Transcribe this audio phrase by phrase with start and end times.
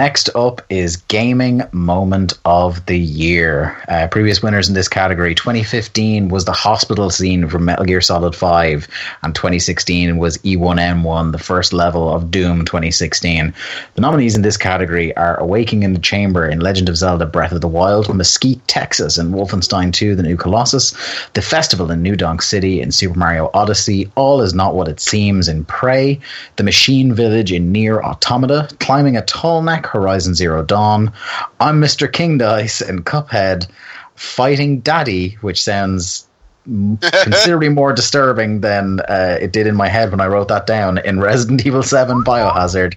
[0.00, 3.76] Next up is Gaming Moment of the Year.
[3.86, 8.34] Uh, previous winners in this category 2015 was the hospital scene from Metal Gear Solid
[8.34, 8.88] 5,
[9.22, 13.52] and 2016 was E1M1, the first level of Doom 2016.
[13.94, 17.52] The nominees in this category are Awakening in the Chamber in Legend of Zelda Breath
[17.52, 20.92] of the Wild, Mesquite, Texas in Wolfenstein 2 The New Colossus,
[21.34, 24.98] The Festival in New Donk City in Super Mario Odyssey, All Is Not What It
[24.98, 26.18] Seems in Prey,
[26.56, 31.12] The Machine Village in NieR Automata, Climbing a Tall Neck Horizon Zero Dawn,
[31.58, 32.10] I'm Mr.
[32.10, 33.66] King Dice in Cuphead,
[34.14, 36.26] Fighting Daddy, which sounds
[36.66, 40.98] considerably more disturbing than uh, it did in my head when I wrote that down
[40.98, 42.94] in Resident Evil 7 Biohazard.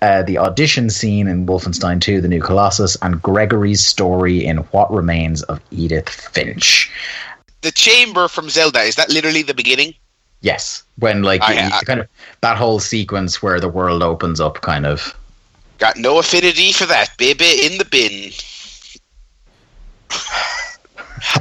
[0.00, 4.92] Uh, the audition scene in Wolfenstein 2 The New Colossus, and Gregory's story in What
[4.92, 6.90] Remains of Edith Finch.
[7.62, 9.94] The chamber from Zelda is that literally the beginning?
[10.40, 12.06] Yes, when like you- you I- kind of
[12.42, 15.14] that whole sequence where the world opens up, kind of.
[15.78, 17.66] Got no affinity for that, baby.
[17.66, 18.32] In the bin.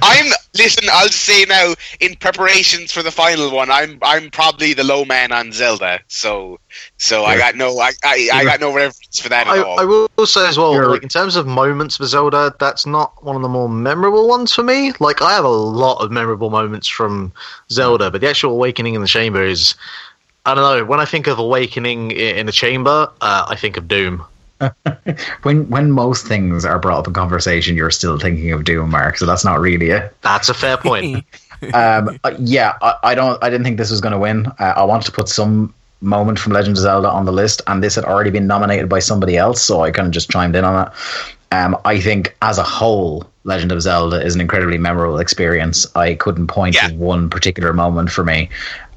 [0.02, 0.88] I'm listen.
[0.92, 5.32] I'll say now, in preparations for the final one, I'm I'm probably the low man
[5.32, 6.00] on Zelda.
[6.08, 6.60] So
[6.98, 9.80] so I got no I, I, I got no reference for that at I, all.
[9.80, 13.24] I will say as well, You're- like in terms of moments for Zelda, that's not
[13.24, 14.94] one of the more memorable ones for me.
[15.00, 17.32] Like I have a lot of memorable moments from
[17.72, 19.76] Zelda, but the actual awakening in the chamber is,
[20.48, 20.86] I don't know.
[20.86, 24.24] When I think of awakening in the chamber, uh, I think of Doom.
[25.44, 29.18] When when most things are brought up in conversation, you're still thinking of Doom, Mark.
[29.18, 30.16] So that's not really it.
[30.22, 31.24] That's a fair point.
[31.74, 33.42] um, uh, yeah, I, I don't.
[33.44, 34.48] I didn't think this was going to win.
[34.58, 37.84] Uh, I wanted to put some moment from Legend of Zelda on the list, and
[37.84, 40.64] this had already been nominated by somebody else, so I kind of just chimed in
[40.64, 40.94] on it.
[41.52, 45.88] Um, I think as a whole, Legend of Zelda is an incredibly memorable experience.
[45.96, 46.90] I couldn't point Yeah.
[46.90, 48.50] to one particular moment for me.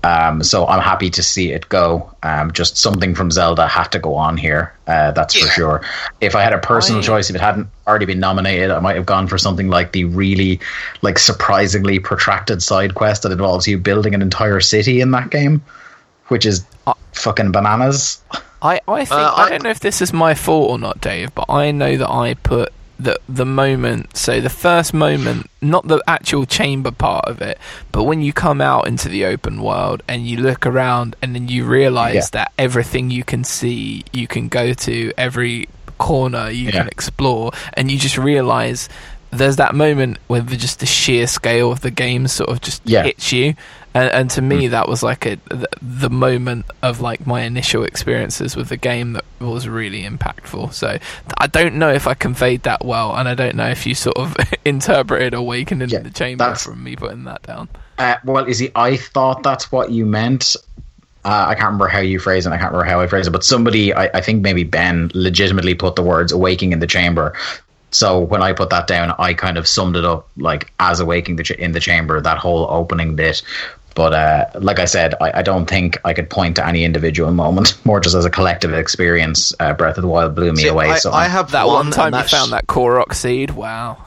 [0.02, 2.10] Um, so I'm happy to see it go.
[2.24, 4.72] Um, just something from Zelda had to go on here.
[4.88, 5.82] Uh, that's for sure.
[6.20, 8.96] If I had a personal I- choice, if it hadn't already been nominated, I might
[8.96, 10.58] have gone for something like the really,
[11.02, 15.62] like, surprisingly protracted side quest that involves you building an entire city in that game,
[16.28, 18.18] which is Uh, fucking bananas.
[18.62, 21.00] I, I think Uh, I, I- don't know if this is my fault or not,
[21.00, 22.72] Dave, but I know that I put
[23.04, 24.16] the the moment.
[24.16, 27.58] So the first moment, not the actual chamber part of it,
[27.92, 31.48] but when you come out into the open world and you look around and then
[31.48, 32.28] you realize Yeah.
[32.32, 35.68] that everything you can see, you can go to every
[35.98, 38.88] corner you can explore, and you just realize
[39.32, 42.82] there's that moment where the, just the sheer scale of the game sort of just
[42.84, 43.04] Yeah.
[43.04, 43.54] hits you
[43.94, 47.84] and, and to me that was like a the, the moment of like my initial
[47.84, 50.98] experiences with the game that was really impactful so
[51.38, 54.16] i don't know if i conveyed that well and i don't know if you sort
[54.16, 57.68] of interpreted awakening Yeah, in the chamber from me putting that down
[57.98, 60.56] Uh, well, see, I thought that's what you meant.
[61.22, 62.50] Uh, I can't remember how you phrased it.
[62.50, 65.74] I can't remember how I phrased it, but somebody, I, I think maybe Ben, legitimately
[65.74, 67.34] put the words "awaking in the chamber."
[67.90, 71.36] So when I put that down, I kind of summed it up like as awaking
[71.36, 73.42] the ch- in the chamber, that whole opening bit.
[73.96, 77.32] But uh, like I said, I, I don't think I could point to any individual
[77.44, 79.52] moment, more just as a collective experience.
[79.58, 80.90] Uh, Breath of the Wild blew me See, away.
[80.90, 83.98] I, so I have that one, and time you that's- found that korok seed wow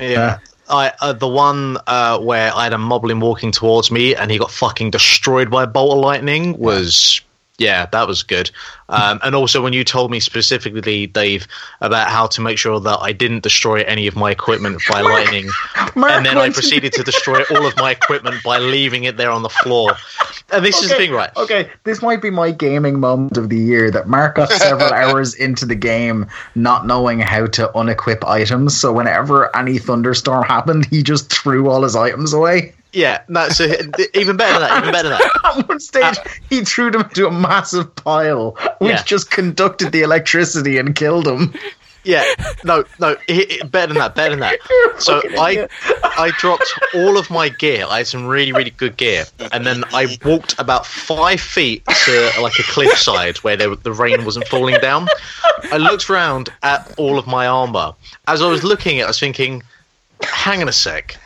[0.00, 0.38] Yeah.
[0.70, 4.36] I, uh, the one uh, where I had a moblin walking towards me and he
[4.36, 7.22] got fucking destroyed by a bolt of lightning was
[7.58, 8.50] yeah, that was good.
[8.88, 11.46] Um, and also when you told me specifically, Dave,
[11.80, 15.50] about how to make sure that I didn't destroy any of my equipment by lightning,
[15.96, 19.30] Mark and then I proceeded to destroy all of my equipment by leaving it there
[19.30, 19.96] on the floor.
[20.52, 21.36] And this is the thing, right?
[21.36, 25.34] Okay, this might be my gaming moment of the year that Mark got several hours
[25.34, 28.76] into the game not knowing how to unequip items.
[28.76, 32.72] So whenever any thunderstorm happened, he just threw all his items away.
[32.92, 33.64] Yeah, no, so
[34.14, 35.40] even better than that, even better than that.
[35.58, 39.02] At one stage, uh, he threw them into a massive pile, which Yeah.
[39.02, 41.52] just conducted the electricity and killed them.
[42.04, 42.24] Yeah,
[42.64, 44.58] no, no, it- better than that, better than that.
[44.98, 45.68] So I,
[46.02, 47.84] I dropped all of my gear.
[47.88, 52.32] I had some really, really good gear, and then I walked about five feet to
[52.40, 55.06] like a cliffside where there, the rain wasn't falling down.
[55.70, 57.92] I looked around at all of my armor.
[58.26, 59.62] As I was looking at, it, I was thinking,
[60.22, 61.16] "Hang on a sec,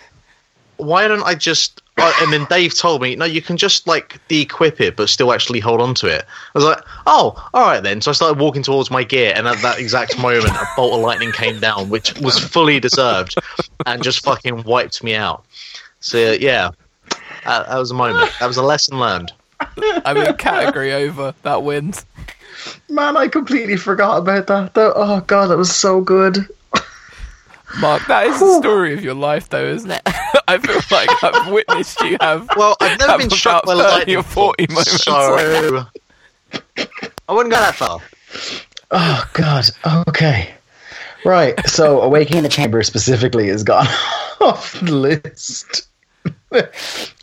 [0.82, 4.20] why don't I just?" uh, and then Dave told me, "No, you can just like
[4.28, 6.24] de-equip it, but still actually hold on to it."
[6.54, 9.46] I was like, "Oh, all right then." So I started walking towards my gear, and
[9.46, 13.34] at that exact moment, a bolt of lightning came down, which was fully deserved,
[13.86, 15.44] and just fucking wiped me out.
[16.00, 16.70] So yeah,
[17.44, 18.30] that, that was a moment.
[18.40, 19.32] That was a lesson learned.
[20.04, 22.04] i mean category over that wins
[22.88, 24.74] Man, I completely forgot about that.
[24.74, 24.92] Though.
[24.94, 26.48] Oh god, that was so good.
[27.80, 30.02] Mark, that is the story of your life, though, isn't it?
[30.48, 32.48] I feel like I've witnessed you have.
[32.56, 35.86] Well, I've never been struck by about 30 lightning or 40 before, moments so
[37.28, 38.00] I wouldn't go that far.
[38.90, 39.64] Oh god.
[40.08, 40.50] Okay.
[41.24, 41.58] Right.
[41.68, 43.86] So, awakening in the chamber specifically is gone
[44.40, 45.88] off the list.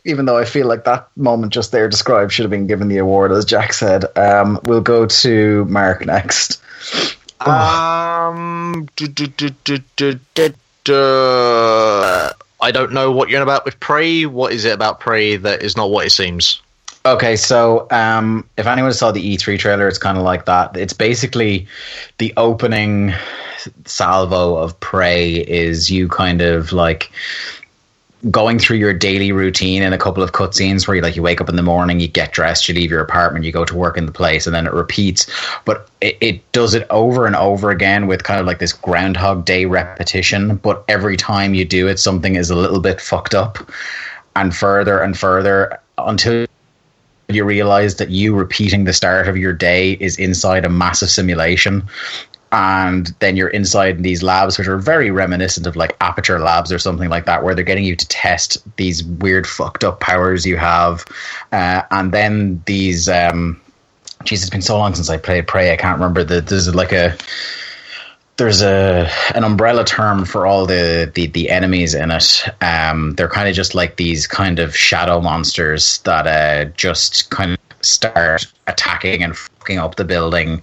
[0.05, 2.97] Even though I feel like that moment just there described should have been given the
[2.97, 4.05] award, as Jack said.
[4.17, 6.61] Um, we'll go to Mark next.
[7.41, 8.89] Um,
[12.61, 14.25] I don't know what you're on about with Prey.
[14.25, 16.61] What is it about Prey that is not what it seems?
[17.05, 20.75] Okay, so um, if anyone saw the E3 trailer, it's kind of like that.
[20.75, 21.65] It's basically
[22.17, 23.13] the opening
[23.85, 27.11] salvo of Prey is you kind of like
[28.29, 31.39] going through your daily routine in a couple of cutscenes where you like you wake
[31.39, 33.97] up in the morning, you get dressed, you leave your apartment, you go to work
[33.97, 35.27] in the place, and then it repeats.
[35.63, 39.45] But it, it does it over and over again with kind of like this Groundhog
[39.45, 40.57] Day repetition.
[40.57, 43.57] But every time you do it, something is a little bit fucked up,
[44.35, 46.45] and further and further until
[47.29, 51.87] you realize that you repeating the start of your day is inside a massive simulation
[52.51, 56.79] and then you're inside these labs which are very reminiscent of like aperture labs or
[56.79, 60.57] something like that where they're getting you to test these weird fucked up powers you
[60.57, 61.05] have
[61.51, 63.59] uh, and then these um
[64.25, 67.15] it's been so long since i played prey i can't remember the there's like a
[68.39, 72.45] there's a an umbrella term for all the the, the enemies in it.
[72.61, 77.51] Um, they're kind of just like these kind of shadow monsters that uh, just kind
[77.51, 79.37] of start attacking and
[79.69, 80.61] fucking up the building,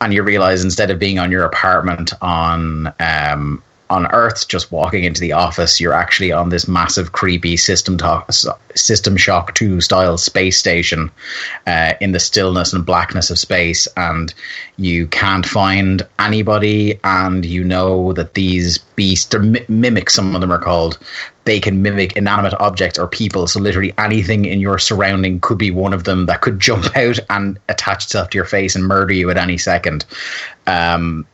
[0.00, 3.62] and you realize instead of being on your apartment on um,
[3.94, 8.30] on Earth, just walking into the office, you're actually on this massive, creepy system talk,
[8.74, 11.10] system shock two style space station
[11.66, 14.34] uh, in the stillness and blackness of space, and
[14.76, 20.52] you can't find anybody, and you know that these beasts, or mi- some of them
[20.52, 20.98] are called,
[21.44, 23.46] they can mimic inanimate objects or people.
[23.46, 27.18] So literally anything in your surrounding could be one of them that could jump out
[27.30, 30.04] and attach itself to your face and murder you at any second.
[30.66, 31.26] Um,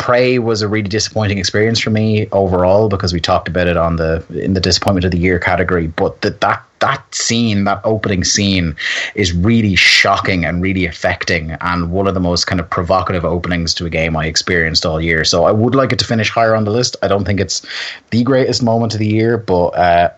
[0.00, 3.96] Prey was a really disappointing experience for me overall because we talked about it on
[3.96, 5.88] the in the disappointment of the year category.
[5.88, 8.74] But that that that scene, that opening scene,
[9.14, 13.74] is really shocking and really affecting, and one of the most kind of provocative openings
[13.74, 15.22] to a game I experienced all year.
[15.22, 16.96] So I would like it to finish higher on the list.
[17.02, 17.60] I don't think it's
[18.08, 20.10] the greatest moment of the year, but uh,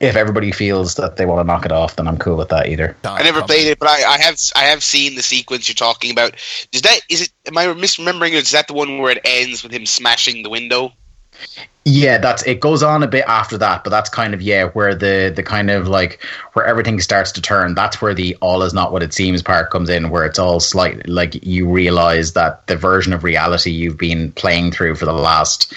[0.00, 2.68] if everybody feels that they want to knock it off, then I'm cool with that
[2.68, 2.96] either.
[3.04, 6.10] I never played it, but I, I have I have seen the sequence you're talking
[6.10, 6.34] about.
[6.72, 7.30] Is that is it?
[7.46, 8.30] Am I misremembering?
[8.30, 8.42] it?
[8.42, 10.92] Is that the one where it ends with him smashing the window?
[11.84, 12.60] Yeah, that's it.
[12.60, 15.70] Goes on a bit after that, but that's kind of yeah, where the the kind
[15.70, 16.24] of like
[16.54, 17.74] where everything starts to turn.
[17.74, 20.60] That's where the all is not what it seems part comes in, where it's all
[20.60, 25.12] slight like you realize that the version of reality you've been playing through for the
[25.12, 25.74] last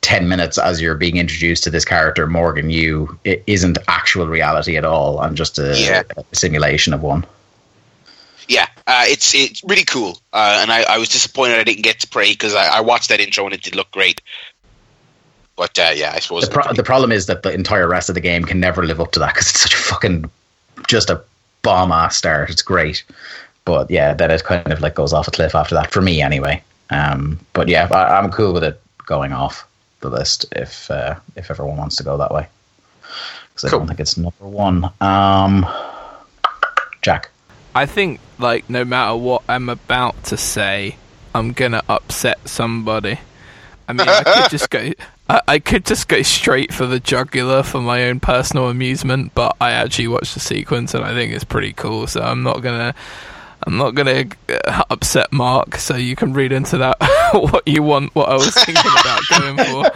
[0.00, 4.76] 10 minutes as you're being introduced to this character morgan you it isn't actual reality
[4.76, 6.02] at all and just a, Yeah.
[6.16, 7.24] a simulation of one.
[8.50, 12.00] Yeah, uh, it's it's really cool, uh, and I, I was disappointed I didn't get
[12.00, 14.22] to Prey because I, I watched that intro and it did look great.
[15.54, 18.14] But uh, yeah, I suppose the, pro- the problem is that the entire rest of
[18.14, 20.30] the game can never live up to that because it's such a fucking
[20.86, 21.20] just a
[21.60, 22.48] bomb ass start.
[22.48, 23.04] It's great.
[23.66, 26.22] But yeah then it kind of like goes off a cliff after that for me
[26.22, 26.62] anyway.
[26.88, 29.67] Um, but yeah I, i'm cool with it going off
[30.00, 32.46] the list if uh, if everyone wants to go that way
[33.52, 33.80] because i Cool.
[33.80, 35.66] don't think it's number one um,
[37.02, 37.30] jack
[37.74, 40.96] I think like no matter what I'm about to say,
[41.32, 43.20] I'm gonna upset somebody.
[43.86, 44.90] I mean, I could just go.
[45.28, 49.54] I, I could just go straight for the jugular for my own personal amusement, but
[49.60, 52.08] I actually watched the sequence and I think it's pretty cool.
[52.08, 52.94] So I'm not gonna.
[53.66, 56.96] I'm not gonna uh, upset Mark, so you can read into that
[57.32, 58.14] what you want.
[58.14, 59.90] What I was thinking about going for.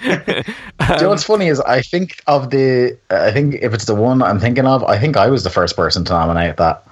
[0.90, 3.94] Do you know what's funny is I think of the I think if it's the
[3.94, 6.84] one I'm thinking of, I think I was the first person to nominate that.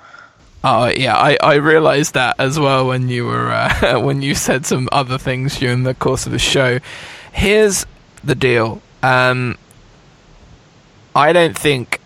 [0.64, 4.67] Oh yeah, I, I realised that as well when you were uh, when you said
[4.67, 6.81] some other things during the course of the show.
[7.33, 7.87] Here's
[8.25, 8.83] the deal.
[9.02, 9.57] Um,
[11.14, 12.00] I don't think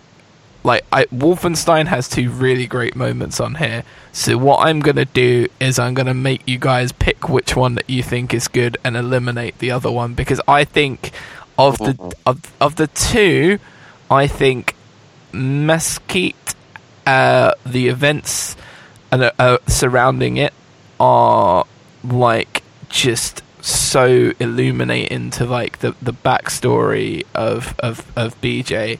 [0.65, 3.85] like I, Wolfenstein has two really great moments on here.
[4.13, 7.89] So what I'm gonna do is I'm gonna make you guys pick which one that
[7.89, 11.13] you think is good and eliminate the other one because I think
[11.59, 13.59] of the of of the two,
[14.11, 14.75] I think
[15.33, 16.55] Mesquite,
[17.07, 18.57] uh, the events
[19.11, 20.53] and uh, uh, surrounding it
[20.99, 21.67] are
[22.05, 28.99] like just so illuminating to like the the backstory of of of BJ.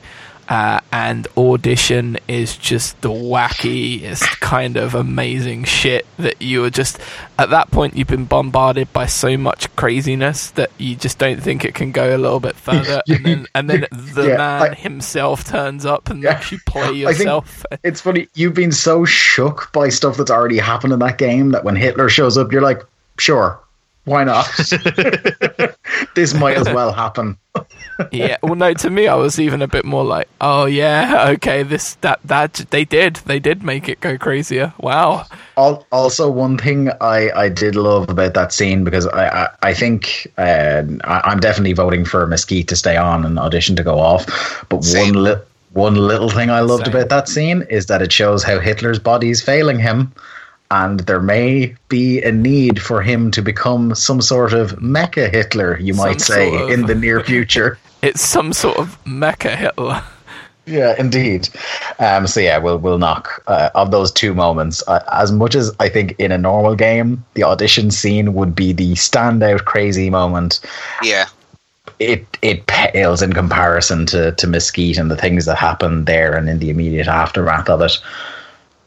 [0.49, 6.99] Uh, and audition is just the wackiest kind of amazing shit that you are just
[7.39, 11.63] at that point you've been bombarded by so much craziness that you just don't think
[11.63, 14.73] it can go a little bit further and then and then the Yeah, man I-
[14.75, 16.43] himself turns up and Yeah.
[16.51, 18.27] you play I think yourself it's funny.
[18.35, 22.09] You've been so shook by stuff that's already happened in that game that when Hitler
[22.09, 22.81] shows up, you're like,
[23.17, 23.59] sure,
[24.05, 24.47] why not?
[26.15, 27.37] this might as well happen.
[28.11, 31.61] yeah well no to me i was even a bit more like oh yeah okay
[31.61, 35.23] this that that they did they did make it go crazier wow
[35.91, 40.27] Also, one thing I, I did love about that scene because I I, I think
[40.37, 44.25] uh, I, I'm definitely voting for Mesquite to stay on and audition to go off.
[44.69, 45.13] But Same.
[45.13, 45.41] one li-
[45.73, 46.95] one little thing I loved Same.
[46.95, 50.11] about that scene is that it shows how Hitler's body is failing him,
[50.73, 55.77] and there may be a need for him to become some sort of mecha Hitler,
[55.79, 57.77] you might Some say, sort of- in the near future.
[58.01, 60.03] it's some sort of mecha hitler
[60.65, 61.49] Yeah, indeed.
[61.99, 64.81] Um, so yeah, we'll we'll knock uh, of those two moments.
[64.87, 68.73] Uh, as much as I think in a normal game, the audition scene would be
[68.73, 70.59] the standout crazy moment.
[71.03, 71.25] Yeah.
[71.99, 76.49] It it pales in comparison to to Mesquite and the things that happened there and
[76.49, 77.99] in the immediate aftermath of it.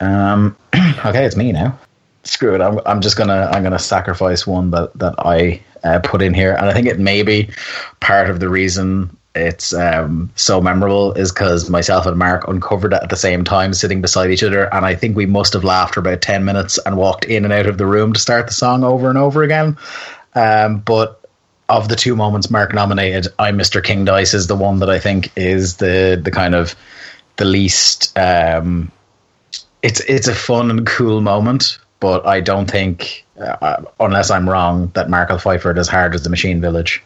[0.01, 1.79] Um, okay, it's me now.
[2.25, 2.61] Screw it.
[2.61, 6.55] I'm I'm just gonna I'm gonna sacrifice one that that I uh, put in here,
[6.55, 7.51] and I think it may be
[8.01, 13.03] part of the reason it's um, so memorable is because myself and Mark uncovered it
[13.03, 15.95] at the same time, sitting beside each other, and I think we must have laughed
[15.95, 18.53] for about ten minutes and walked in and out of the room to start the
[18.55, 19.77] song over and over again.
[20.35, 21.21] Um, but
[21.69, 23.83] of the two moments Mark nominated, I'm Mr.
[23.83, 26.75] King Dice is the one that I think is the the kind of
[27.37, 28.17] the least.
[28.19, 28.91] Um,
[29.87, 34.91] it's it's a fun and cool moment, but I don't think, uh, unless I'm wrong,
[34.95, 37.03] that Markel Pfeiffer as hard as the Machine Village.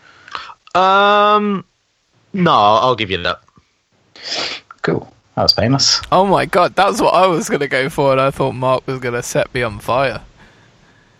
[0.74, 1.64] Um,
[2.32, 3.40] no, I'll give you that.
[4.82, 5.12] Cool.
[5.36, 6.00] That was famous.
[6.12, 8.98] oh my god that's what i was gonna go for and i thought mark was
[8.98, 10.20] gonna set me on fire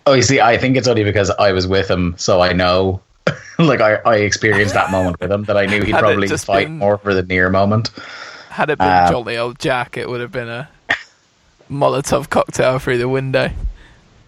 [0.05, 3.01] Oh, you see, I think it's only because I was with him, so I know.
[3.59, 6.79] like I, I experienced that moment with him that I knew he'd probably fight been-
[6.79, 7.91] more for the NieR moment.
[8.49, 10.67] had it been Um, jolly old jack it would have been a
[11.71, 13.49] molotov cocktail through the window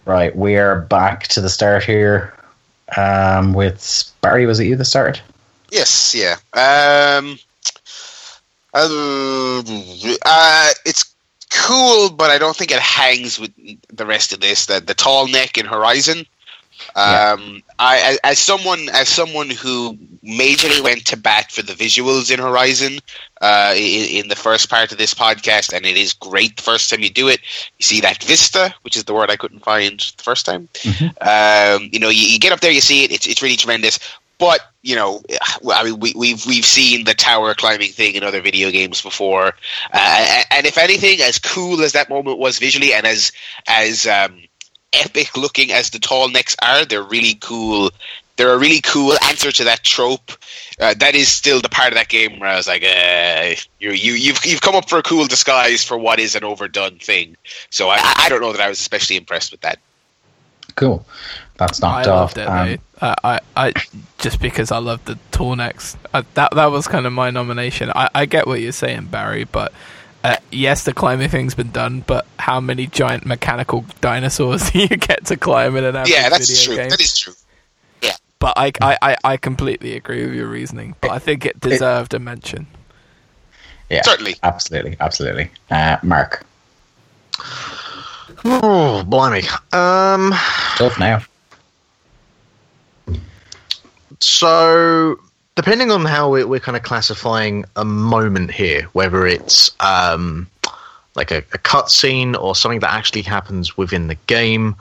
[0.04, 2.34] Right, we are back to the start here.
[2.96, 5.22] Um, with Barry, was it you that started?
[5.70, 6.34] Yes, yeah.
[6.52, 7.38] Um,
[8.74, 9.62] uh,
[10.26, 11.14] uh, it's
[11.50, 13.52] cool, but I don't think it hangs with
[13.88, 14.66] the rest of this.
[14.66, 16.26] The, the tall neck in Horizon.
[16.96, 22.38] Um, I, as- someone as someone who majorly went to bat for the visuals in
[22.38, 22.98] Horizon
[23.40, 26.90] uh, in, in the first part of this podcast, and it is great the first
[26.90, 27.40] time you do it.
[27.78, 30.68] You see that vista, which is the word I couldn't find the first time.
[31.20, 33.12] Um, you know, you, you get up there, you see it.
[33.12, 33.98] It's it's really tremendous.
[34.38, 35.22] But you know,
[35.72, 39.54] I mean, we, we've we've seen the tower climbing thing in other video games before,
[39.92, 43.30] uh, and if anything, as cool as that moment was visually, and as
[43.68, 44.42] as um,
[45.02, 47.90] epic looking as the tall necks are, they're really cool.
[48.36, 50.32] They're a really cool answer to that trope.
[50.80, 53.92] Uh, that is still the part of that game where I was like, uh, you
[53.92, 57.36] you you've you've come up for a cool disguise for what is an overdone thing.
[57.70, 59.78] So I I don't know that I was especially impressed with that.
[60.74, 61.06] Cool.
[61.56, 62.36] That's knocked I off.
[62.36, 62.48] loved it.
[62.48, 62.80] Um, mate.
[63.00, 63.72] Uh, I, I,
[64.18, 65.96] just because I loved the tall necks.
[66.12, 67.90] Uh, that that was kind of my nomination.
[67.94, 69.72] I, I get what you're saying, Barry, but
[70.24, 72.00] uh, yes, the climbing thing's been done.
[72.00, 76.28] But how many giant mechanical dinosaurs do you get to climb in an average yeah,
[76.28, 76.76] that's video true.
[76.82, 76.90] game?
[76.90, 77.34] That is true.
[78.02, 78.16] Yeah.
[78.40, 80.96] But I, I, I, I completely agree with your reasoning.
[81.00, 82.66] But I think it deserved a mention.
[83.90, 84.36] yeah, Certainly.
[84.42, 85.50] absolutely, absolutely.
[85.70, 86.44] Uh, Mark,
[88.46, 89.42] Oh, blimey.
[89.72, 90.32] Um,
[90.76, 91.22] tough now.
[94.20, 95.18] so
[95.56, 100.48] depending on how we're, we're kind of classifying a moment here, whether it's um,
[101.14, 104.76] like a, a cutscene or something that actually happens within the game,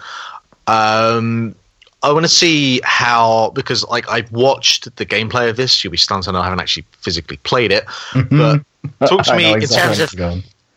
[0.68, 1.56] um,
[2.02, 5.84] I want to see how because like I've watched the gameplay of this.
[5.84, 7.86] You'll be stunned to know I haven't actually physically played it,
[8.30, 8.62] but
[9.08, 10.14] talk to me know in terms of.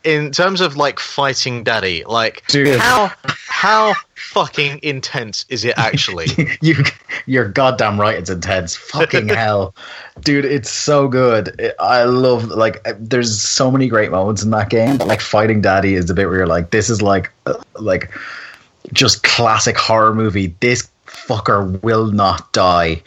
[0.06, 2.78] In terms of like fighting daddy like Dude.
[2.78, 3.10] how
[3.48, 6.26] how fucking intense is it actually?
[6.62, 6.76] You
[7.26, 8.76] you're goddamn right it's intense.
[8.76, 9.74] Fucking hell.
[10.20, 11.48] Dude it's so good.
[11.58, 15.60] It- i love like uh, there's so many great moments in that game like fighting
[15.60, 18.10] daddy is the bit where you're like this is like uh, like
[18.92, 20.54] just classic horror movie.
[20.60, 23.02] This fucker will not die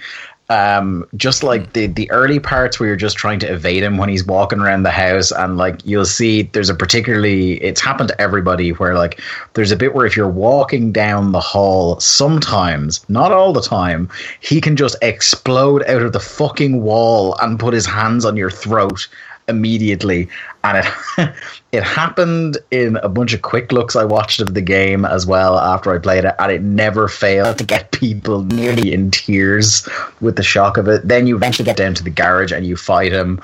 [0.50, 4.10] um just like the the early parts where you're just trying to evade him when
[4.10, 8.20] he's walking around the house and like you'll see there's a particularly it's happened to
[8.20, 9.20] everybody where like
[9.54, 14.10] there's a bit where if you're walking down the hall sometimes not all the time
[14.40, 18.50] he can just explode out of the fucking wall and put his hands on your
[18.52, 19.08] throat
[19.50, 20.30] immediately,
[20.64, 20.86] and
[21.18, 21.34] it
[21.72, 23.96] it happened in a bunch of quick looks.
[23.96, 27.58] I watched of the game as well after I played it, and it never failed
[27.58, 29.88] to get people nearly in tears
[30.22, 31.08] with the shock of it.
[31.08, 33.42] Then you eventually get down to the garage and you fight him,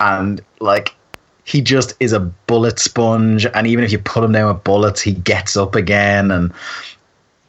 [0.00, 0.94] and like
[1.44, 5.00] he just is a bullet sponge, and even if you put him down with bullets,
[5.00, 6.30] he gets up again.
[6.30, 6.52] And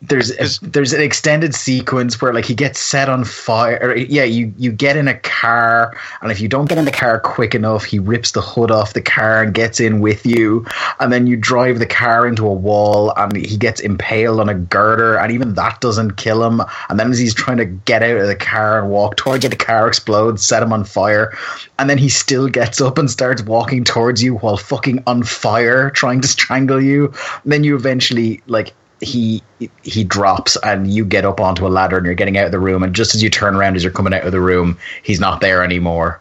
[0.07, 4.23] there's a, there's an extended sequence where like he gets set on fire or, yeah
[4.23, 7.55] you you get in a car and if you don't get in the car quick
[7.55, 10.65] enough he rips the hood off the car and gets in with you.
[10.99, 14.53] And then you drive the car into a wall and he gets impaled on a
[14.53, 16.61] girder and even that doesn't kill him.
[16.89, 19.49] And then as he's trying to get out of the car and walk towards you
[19.49, 21.35] the car explodes set him on fire.
[21.79, 25.89] And then he still gets up and starts walking towards you while fucking on fire
[25.89, 27.13] trying to strangle you.
[27.43, 29.43] And then you eventually like he
[29.83, 32.59] he drops and you get up onto a ladder and you're getting out of the
[32.59, 35.19] room and just as you turn around as you're coming out of the room he's
[35.19, 36.19] not there anymore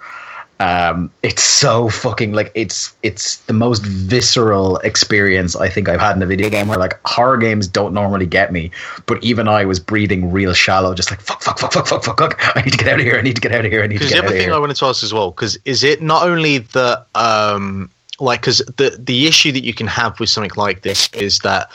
[0.60, 6.16] um, it's so fucking like it's it's the most visceral experience I think I've had
[6.16, 8.70] in a video game where like horror games don't normally get me,
[9.06, 12.18] but even I was breathing real shallow, just like fuck, fuck, fuck, fuck, fuck, fuck,
[12.18, 12.56] fuck.
[12.56, 13.18] I need to get out of here.
[13.18, 13.82] I need to get out of here.
[13.82, 14.44] I need to get the out of other here.
[14.44, 17.90] thing I wanted to ask as well, because is it not only the um
[18.20, 21.68] like because the the issue that you can have with something like this is that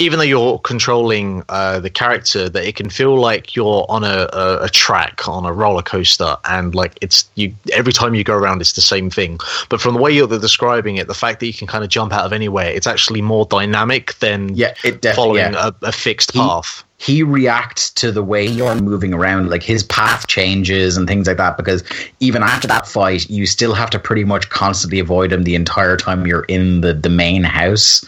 [0.00, 4.28] even though you're controlling uh, the character, that it can feel like you're on a,
[4.32, 8.34] a, a track on a roller coaster, and like it's you every time you go
[8.34, 9.38] around, it's the same thing.
[9.68, 12.12] But from the way you're describing it, the fact that you can kind of jump
[12.12, 15.70] out of anywhere, it's actually more dynamic than Yeah, it definitely- following yeah.
[15.82, 16.82] a, a fixed path.
[16.82, 16.89] he
[17.22, 21.56] reacts to the way you're moving around like his path changes and things like that
[21.56, 21.82] because
[22.20, 25.96] even after that fight you still have to pretty much constantly avoid him the entire
[25.96, 28.04] time you're in the, the main house.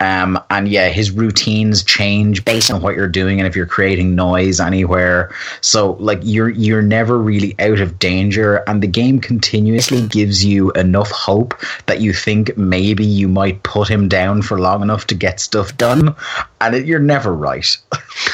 [0.00, 4.16] Um, and yeah his routines change based on what you're doing and if you're creating
[4.16, 5.32] noise anywhere.
[5.60, 10.72] So like you're you're never really out of danger and the game continuously gives you
[10.72, 11.54] enough hope
[11.86, 15.76] that you think maybe you might put him down for long enough to get stuff
[15.76, 16.16] done
[16.60, 17.76] and it, you're never right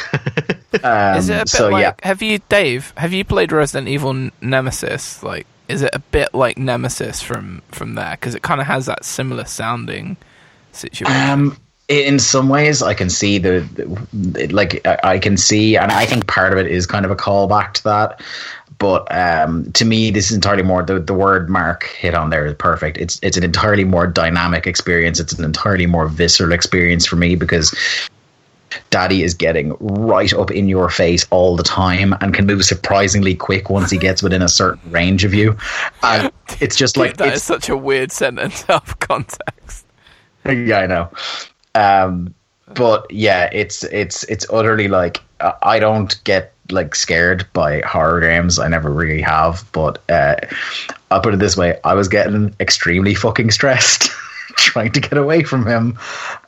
[0.83, 1.83] um, Is it a bit so like?
[1.83, 2.93] yeah Have you, Dave?
[2.97, 5.23] Have you played Resident Evil Nemesis?
[5.23, 8.13] Like, is it a bit like Nemesis from from there?
[8.13, 10.17] Because it kind of has that similar sounding
[10.73, 11.15] situation.
[11.15, 11.57] Um,
[11.89, 13.61] in some ways, I can see the,
[14.13, 17.11] the like I I can see, and I think part of it is kind of
[17.11, 18.21] a callback to that.
[18.79, 22.47] But um, to me, this is entirely more the, the word Mark hit on there
[22.47, 22.99] is perfect.
[22.99, 25.19] It's it's an entirely more dynamic experience.
[25.19, 27.75] It's an entirely more visceral experience for me because
[28.91, 33.35] Daddy is getting right up in your face all the time and can move surprisingly
[33.35, 35.57] quick once he gets within a certain range of you.
[36.03, 39.87] And it's just like that it's, is such a weird sentence out of context.
[40.47, 41.11] yeah, I know.
[41.75, 42.35] Um,
[42.75, 48.59] but yeah, it's it's it's utterly like I don't get like scared by horror games.
[48.59, 49.65] I never really have.
[49.73, 50.37] But uh,
[51.11, 54.11] I'll put it this way: I was getting extremely fucking stressed
[54.57, 55.99] trying to get away from him.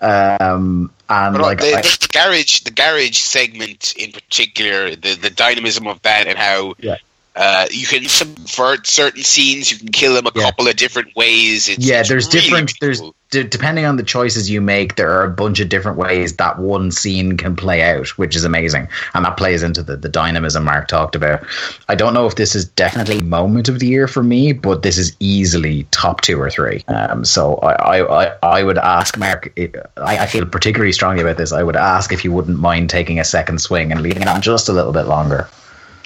[0.01, 5.31] Um, and But like, the, I, the garage, the garage segment in particular, the the
[5.31, 6.97] dynamism of that, and how Yeah.
[7.37, 10.43] Uh, you can subvert certain scenes, you can kill them a Yeah.
[10.45, 11.69] couple of different ways.
[11.69, 12.73] It's, yeah, it's there's really, different.
[12.81, 16.37] There's d- depending on the choices you make, there are a bunch of different ways
[16.37, 20.09] that one scene can play out, which is amazing, and that plays into the the
[20.09, 21.43] dynamism Mark talked about.
[21.89, 24.99] I don't know if this is definitely moment of the year for me, but this
[24.99, 26.83] is easily top two or three.
[26.89, 29.53] Um, so I I, I, I would ask Mark.
[29.57, 29.71] I,
[30.19, 31.53] I feel particularly strongly about this.
[31.53, 34.43] I would ask if you wouldn't mind taking a second swing and leaving it on
[34.43, 35.49] just a little bit longer.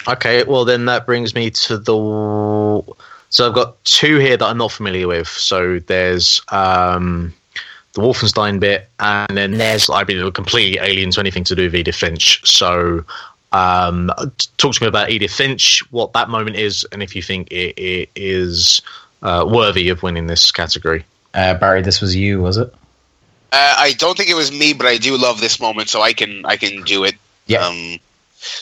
[0.07, 1.95] Okay, well then that brings me to the.
[3.31, 5.29] So I've got two here that I'm not familiar with.
[5.29, 7.35] So there's um,
[7.95, 11.75] the Wolfenstein bit, and then there's I mean completely alien to anything to do with
[11.75, 12.41] Edith Finch.
[12.45, 13.05] So
[13.53, 14.11] um,
[14.57, 17.81] talk to me about Edith Finch, what that moment is, and if you think it,
[17.81, 18.83] it is
[19.23, 21.05] uh, worthy of winning this category.
[21.33, 22.73] Uh, Barry, this was you, was it?
[23.53, 26.13] Uh, I don't think it was me, but I do love this moment, so I
[26.13, 27.15] can I can do it.
[27.47, 27.65] Yeah.
[27.67, 27.99] Um,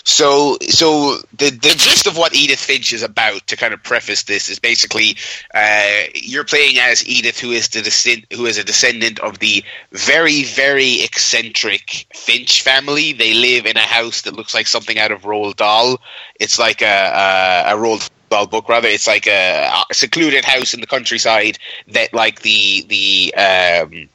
[0.04, 4.24] so, so the the gist of what Edith Finch is about, to kind of preface
[4.24, 5.16] this, is basically
[5.54, 9.64] uh, you're playing as Edith, who is the descend- who is a descendant of the
[9.92, 13.12] very very eccentric Finch family.
[13.12, 16.00] They live in a house that looks like something out of Roald Dahl.
[16.40, 18.88] It's like a a, a Roald Dahl book, rather.
[18.88, 24.08] It's like a, a secluded house in the countryside that, like the the um,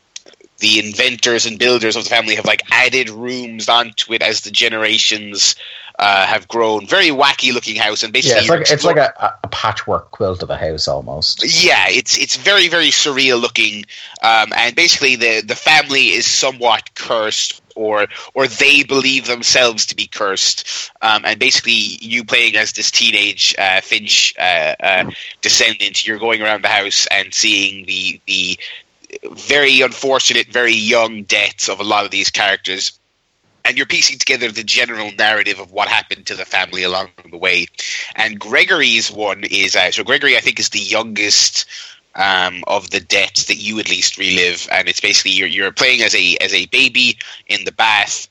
[0.59, 4.51] the inventors and builders of the family have like added rooms onto it as the
[4.51, 5.55] generations
[5.99, 6.85] uh, have grown.
[6.85, 10.43] Very wacky looking house, and basically Yeah, it's like it's like a, a patchwork quilt
[10.43, 11.43] of a house almost.
[11.63, 13.85] yeah, it's it's very very surreal looking,
[14.21, 19.95] um, and basically the the family is somewhat cursed, or or they believe themselves to
[19.95, 25.09] be cursed, um, and basically you playing as this teenage uh, Finch uh, uh,
[25.41, 28.59] descendant, you're going around the house and seeing the the
[29.31, 32.97] very unfortunate, very young deaths of a lot of these characters.
[33.65, 37.37] And you're piecing together the general narrative of what happened to the family along the
[37.37, 37.67] way.
[38.15, 41.65] And Gregory's one is uh, so Gregory, I think, is the youngest
[42.17, 46.01] um, of the deaths that you at least relive, and it's basically you're you're playing
[46.01, 48.27] as a as a baby in the bath.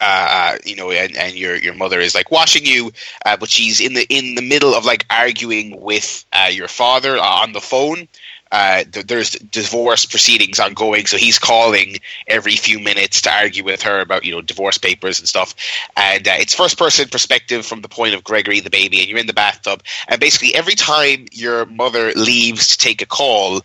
[0.00, 2.92] Uh, you know, and, and your your mother is like washing you,
[3.24, 7.16] uh, but she's in the in the middle of like arguing with uh, your father
[7.16, 8.08] uh, on the phone.
[8.54, 11.96] Uh, th- there's divorce proceedings ongoing, so he's calling
[12.28, 15.56] every few minutes to argue with her about you know divorce papers and stuff.
[15.96, 19.18] And uh, it's first person perspective from the point of Gregory the baby, and you're
[19.18, 19.82] in the bathtub.
[20.06, 23.60] And basically, every time your mother leaves to take a call,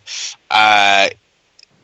[0.50, 1.10] uh,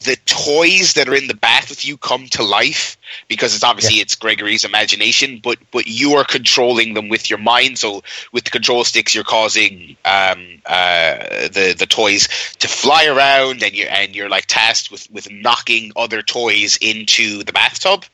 [0.06, 4.00] the toys that are in the bath with you come to life because it's obviously
[4.00, 7.78] it's Gregory's imagination, but but you are controlling them with your mind.
[7.78, 12.28] So with the control sticks, you're causing um, uh, the the toys
[12.60, 17.44] to fly around, and you're and you're like tasked with with knocking other toys into
[17.44, 18.06] the bathtub.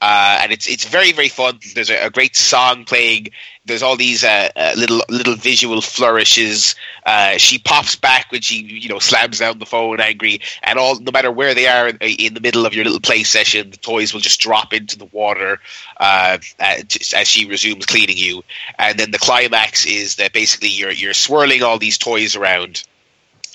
[0.00, 1.58] Uh, and it's it's very very fun.
[1.74, 3.28] There's a, a great song playing.
[3.64, 6.74] There's all these uh, uh, little little visual flourishes.
[7.06, 10.98] Uh, she pops back when she you know slams down the phone angry, and all
[10.98, 14.12] no matter where they are in, the middle of your little play session, the toys
[14.12, 15.60] will just drop into the water
[15.98, 18.42] uh, as she resumes cleaning you.
[18.76, 22.82] And then the climax is that basically you're you're swirling all these toys around,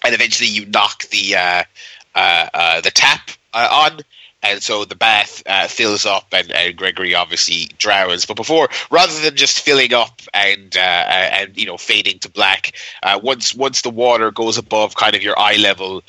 [0.05, 1.63] and eventually you knock the uh,
[2.15, 3.99] uh, uh, the tap on,
[4.43, 8.25] and so the bath uh, fills up, and, and Gregory obviously drowns.
[8.25, 12.73] But before, rather than just filling up and uh, and you know fading to black,
[13.03, 16.01] uh, once once the water goes above kind of your eye level,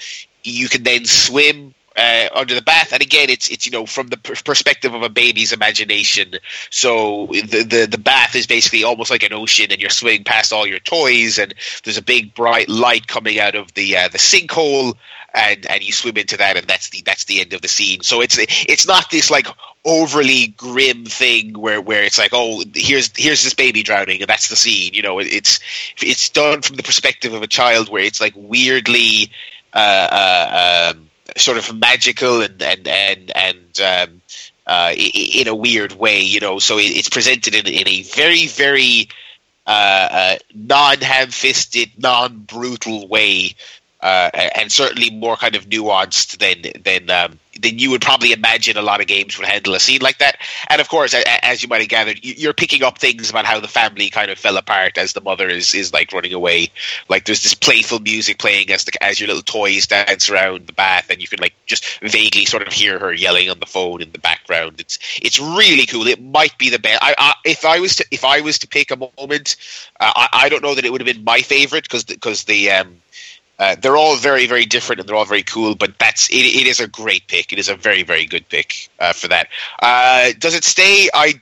[0.44, 1.74] you can then swim.
[1.94, 5.02] Uh, under the bath, and again, it's it's you know from the per- perspective of
[5.02, 6.36] a baby's imagination.
[6.70, 10.54] So the, the the bath is basically almost like an ocean, and you're swimming past
[10.54, 11.52] all your toys, and
[11.84, 14.94] there's a big bright light coming out of the uh, the sinkhole,
[15.34, 18.02] and and you swim into that, and that's the that's the end of the scene.
[18.02, 19.46] So it's it's not this like
[19.84, 24.48] overly grim thing where where it's like oh here's here's this baby drowning and that's
[24.48, 24.94] the scene.
[24.94, 25.60] You know, it's
[26.00, 29.30] it's done from the perspective of a child where it's like weirdly.
[29.74, 34.20] Uh, uh, um, sort of magical and and and and um,
[34.66, 36.58] uh, in a weird way, you know.
[36.58, 39.08] So it's presented in, in a very very
[39.66, 43.54] uh, uh, non-ham-fisted, non-brutal way,
[44.02, 48.76] uh, and certainly more kind of nuanced than than um, than you would probably imagine
[48.76, 50.38] a lot of games would handle a scene like that.
[50.68, 53.60] And of course, as you might have gathered, you- you're picking up things about how
[53.60, 56.70] the family kind of fell apart as the mother is is like running away.
[57.08, 60.72] Like there's this playful music playing as the as your little toys dance around the
[60.72, 64.02] bath, and you can like just vaguely sort of hear her yelling on the phone
[64.02, 64.80] in the background.
[64.80, 66.06] It's it's really cool.
[66.06, 67.02] It might be the best.
[67.02, 69.56] I, I if I was to if I was to pick a moment,
[70.00, 72.70] uh, I I don't know that it would have been my favorite because because the
[72.70, 73.01] um.
[73.62, 75.76] Uh, they're all very, very different, and they're all very cool.
[75.76, 76.34] But that's it.
[76.34, 77.52] It is a great pick.
[77.52, 79.46] It is a very, very good pick uh, for that.
[79.80, 81.08] Uh, does it stay?
[81.14, 81.40] I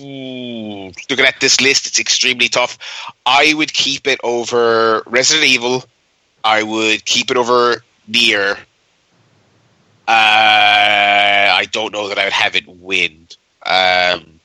[0.00, 2.78] ooh, looking at this list, it's extremely tough.
[3.26, 5.84] I would keep it over Resident Evil.
[6.42, 8.56] I would keep it over Nier.
[10.08, 13.28] Uh, I don't know that I would have it win.
[13.66, 14.40] Um,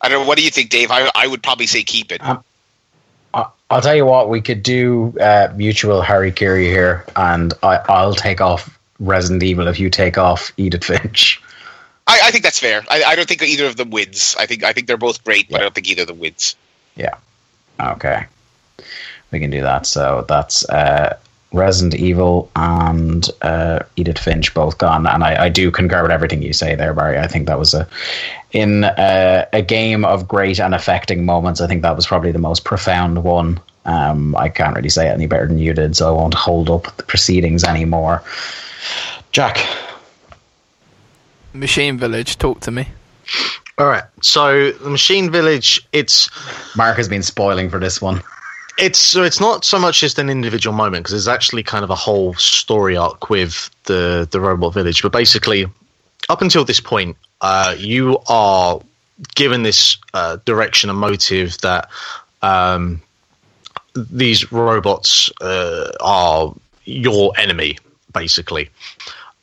[0.00, 0.26] I don't know.
[0.28, 0.92] What do you think, Dave?
[0.92, 2.22] I, I would probably say keep it.
[2.22, 2.44] Um,
[3.72, 8.40] I'll tell you what, we could do uh, mutual hara-kiri here, and I, I'll take
[8.40, 11.42] off Resident Evil if you take off Edith Finch.
[12.06, 12.84] I, I think that's fair.
[12.90, 14.36] I, I don't think either of them wins.
[14.38, 16.54] I think I think they're both great, but I don't think either of them wins.
[16.96, 17.14] Yeah.
[17.80, 18.26] Okay.
[19.30, 19.86] We can do that.
[19.86, 21.16] So that's uh,
[21.52, 25.06] Resident Evil and uh, Edith Finch both gone.
[25.06, 27.18] And I, I do concur with everything you say there, Barry.
[27.18, 27.86] I think that was a
[28.52, 31.60] in uh, a game of great and affecting moments.
[31.60, 33.60] I think that was probably the most profound one.
[33.84, 36.70] Um, I can't really say it any better than you did, so I won't hold
[36.70, 38.22] up the proceedings anymore.
[39.32, 39.66] Jack,
[41.52, 42.88] Machine Village, talk to me.
[43.78, 44.04] All right.
[44.20, 46.28] So the Machine Village, it's
[46.76, 48.22] Mark has been spoiling for this one.
[48.78, 51.90] It's so it's not so much just an individual moment because there's actually kind of
[51.90, 55.02] a whole story arc with the the robot village.
[55.02, 55.66] But basically,
[56.28, 58.80] up until this point, uh, you are
[59.34, 61.88] given this uh, direction and motive that
[62.42, 63.02] um,
[63.94, 66.54] these robots uh, are
[66.84, 67.78] your enemy,
[68.12, 68.70] basically.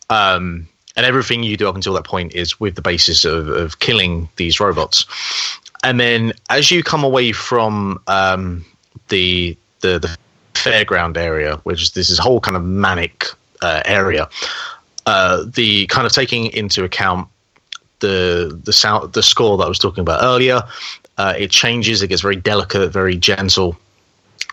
[0.10, 3.80] Um, and everything you do up until that point is with the basis of, of
[3.80, 5.06] killing these robots.
[5.84, 8.66] And then as you come away from um,
[9.10, 10.18] the, the the
[10.54, 13.26] fairground area, which is this is whole kind of manic
[13.62, 14.28] uh, area,
[15.06, 17.28] uh, the kind of taking into account
[18.00, 20.62] the the sound the score that I was talking about earlier,
[21.18, 22.02] uh, it changes.
[22.02, 23.78] It gets very delicate, very gentle,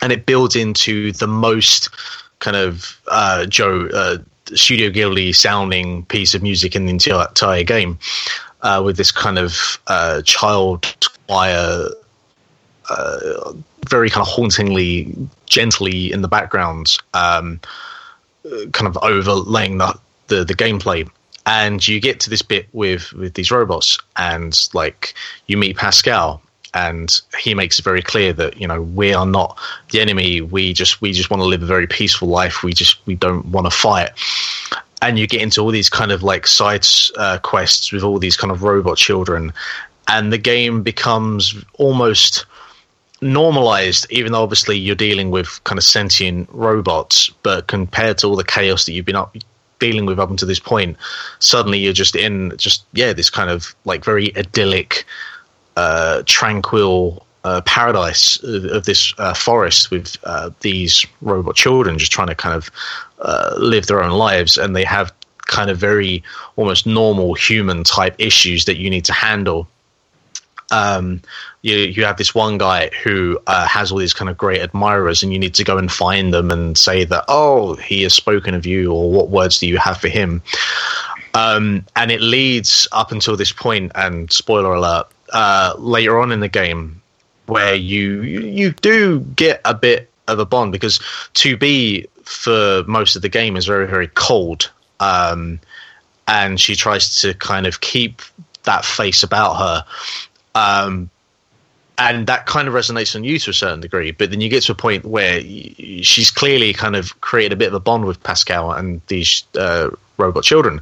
[0.03, 1.90] and it builds into the most
[2.38, 4.18] kind of uh, Joe uh,
[4.55, 7.99] Studio Ghibli sounding piece of music in the entire, entire game,
[8.62, 9.79] uh, with this kind of
[10.25, 10.96] child
[11.27, 11.88] choir,
[13.88, 15.14] very kind of hauntingly,
[15.46, 17.61] gently in the background, um,
[18.72, 21.09] kind of overlaying the, the the gameplay.
[21.49, 25.14] And you get to this bit with with these robots, and like
[25.46, 26.42] you meet Pascal,
[26.75, 29.59] and he makes it very clear that you know we are not
[29.90, 30.40] the enemy.
[30.40, 32.62] We just we just want to live a very peaceful life.
[32.62, 34.11] We just we don't want to fight.
[35.03, 38.37] And you get into all these kind of like side uh, quests with all these
[38.37, 39.53] kind of robot children,
[40.09, 42.44] and the game becomes almost
[43.20, 44.07] normalized.
[44.11, 48.44] Even though obviously you're dealing with kind of sentient robots, but compared to all the
[48.44, 49.37] chaos that you've been up
[49.79, 50.96] dealing with up until this point,
[51.38, 55.05] suddenly you're just in just yeah this kind of like very idyllic
[55.76, 62.11] uh, tranquil uh, paradise of, of this uh, forest with uh, these robot children just
[62.11, 62.70] trying to kind of
[63.20, 65.12] uh, live their own lives, and they have
[65.46, 66.24] kind of very
[66.57, 69.68] almost normal human type issues that you need to handle.
[70.70, 71.22] Um,
[71.62, 75.22] you you have this one guy who uh, has all these kind of great admirers,
[75.22, 78.55] and you need to go and find them and say that oh he has spoken
[78.55, 80.42] of you, or what words do you have for him?
[81.35, 86.40] Um, and it leads up until this point, and spoiler alert, uh, later on in
[86.40, 87.02] the game
[87.46, 90.98] where you you do get a bit of a bond because
[91.35, 95.61] 2B for most of the game is very very cold, um,
[96.26, 98.22] and she tries to kind of keep
[98.64, 99.85] that face about her.
[100.57, 101.11] Um,
[101.99, 104.11] and that kind of resonates on you to a certain degree.
[104.11, 107.69] But then you get to a point where she's clearly kind of created a bit
[107.69, 110.81] of a bond with Pascal and these uh, robot children.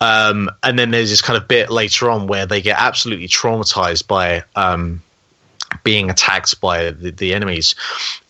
[0.00, 4.06] Um, and then there's this kind of bit later on where they get absolutely traumatized
[4.06, 5.02] by um,
[5.84, 7.74] being attacked by the, the, enemies.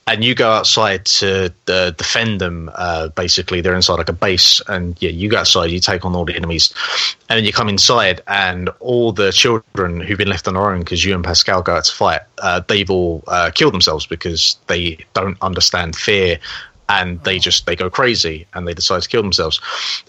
[0.09, 2.71] And you go outside to uh, defend them.
[2.75, 6.15] Uh, basically, they're inside like a base, and yeah, you go outside, you take on
[6.15, 6.73] all the enemies,
[7.29, 10.79] and then you come inside, and all the children who've been left on their own
[10.79, 14.57] because you and Pascal go out to fight, uh, they've all uh, killed themselves because
[14.67, 16.39] they don't understand fear
[16.89, 19.61] and they just they go crazy and they decide to kill themselves.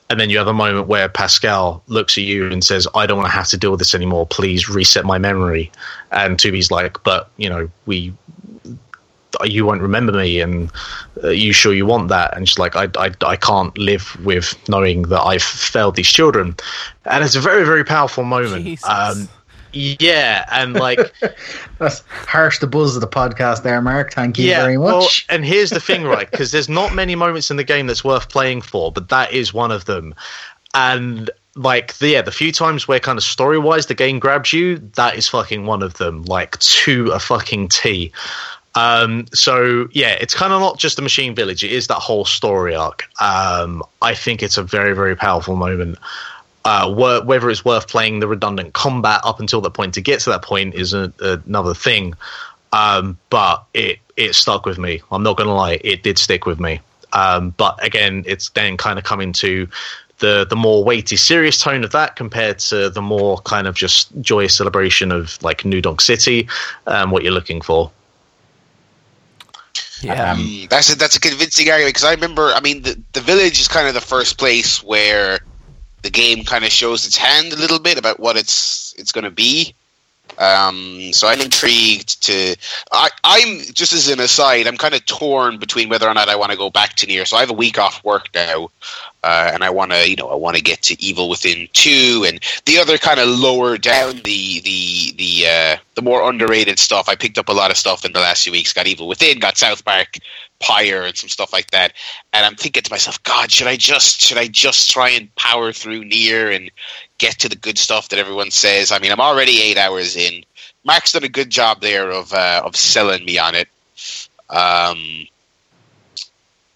[0.09, 3.17] And then you have a moment where pascal looks at you and says i don't
[3.17, 4.25] want to have to deal with this anymore.
[4.25, 5.71] Please reset my memory.
[6.11, 8.13] And 2B's like but you know we
[9.45, 10.71] you won't remember me and
[11.23, 14.57] uh, you sure you want that and she's like I, I, I can't live with
[14.67, 16.55] knowing that i've failed these children
[17.05, 19.29] and it's a very very powerful moment um,
[19.71, 21.13] yeah, and like
[21.79, 24.13] that's harsh the buzz of the podcast there, Mark.
[24.13, 25.27] Thank you yeah, very much.
[25.29, 26.29] Well, and here's the thing, right?
[26.39, 29.53] Because there's not many moments in the game that's worth playing for, but that is
[29.53, 30.15] one of them.
[30.73, 34.53] And like the, yeah, the few times where kind of story wise the game grabs
[34.53, 38.11] you, that is fucking one of them, like to a fucking T.
[38.79, 42.23] Um, so yeah, it's kind of not just the Machine Village; it is that whole
[42.23, 43.09] story arc.
[43.19, 45.97] Um, I think it's a very, very powerful moment.
[46.63, 50.29] Uh, whether it's worth playing the redundant combat up until that point to get to
[50.29, 52.13] that point is a, another thing.
[52.71, 55.01] Um, but it it stuck with me.
[55.11, 56.79] I'm not going to lie, it did stick with me.
[57.11, 59.67] Um, but again, it's then kind of coming to
[60.19, 64.09] the the more weighty, serious tone of that compared to the more kind of just
[64.21, 66.47] joyous celebration of like New Donk City,
[66.87, 67.91] um, what you're looking for.
[70.01, 72.51] Yeah, um, that's a, that's a convincing argument because I remember.
[72.53, 75.39] I mean, the the village is kind of the first place where
[76.01, 79.25] the game kind of shows its hand a little bit about what it's it's going
[79.25, 79.73] to be.
[80.37, 82.55] Um, so I'm intrigued to.
[82.91, 84.67] I, I'm just as an aside.
[84.67, 87.27] I'm kind of torn between whether or not I want to go back to NieR.
[87.27, 88.69] So I have a week off work now,
[89.23, 92.25] uh, and I want to, you know, I want to get to Evil Within two,
[92.27, 97.09] and the other kind of lower down the the the uh, the more underrated stuff.
[97.09, 98.71] I picked up a lot of stuff in the last few weeks.
[98.71, 100.19] Got Evil Within, got South Park,
[100.59, 101.93] Pyre, and some stuff like that.
[102.31, 105.73] And I'm thinking to myself, God, should I just should I just try and power
[105.73, 106.71] through NieR and
[107.17, 108.91] get to the good stuff that everyone says?
[108.91, 110.45] I mean, I'm already eight hours in.
[110.85, 113.67] Mark's done a good job there of uh, of selling me on it.
[114.49, 115.27] Um,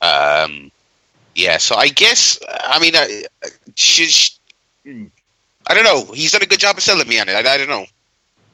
[0.02, 0.72] um,
[1.36, 3.24] yeah, so I guess I mean, I,
[5.68, 6.14] I don't know.
[6.14, 7.34] He's done a good job of selling me on it.
[7.34, 7.86] I, I don't know.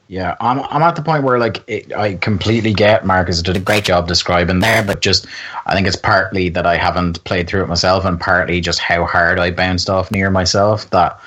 [0.08, 3.60] Yeah, I'm I'm at the point where like it, I completely get Marcus did a
[3.60, 5.26] great job describing there, but just
[5.66, 9.04] I think it's partly that I haven't played through it myself, and partly just how
[9.04, 11.20] hard I bounced off NieR myself that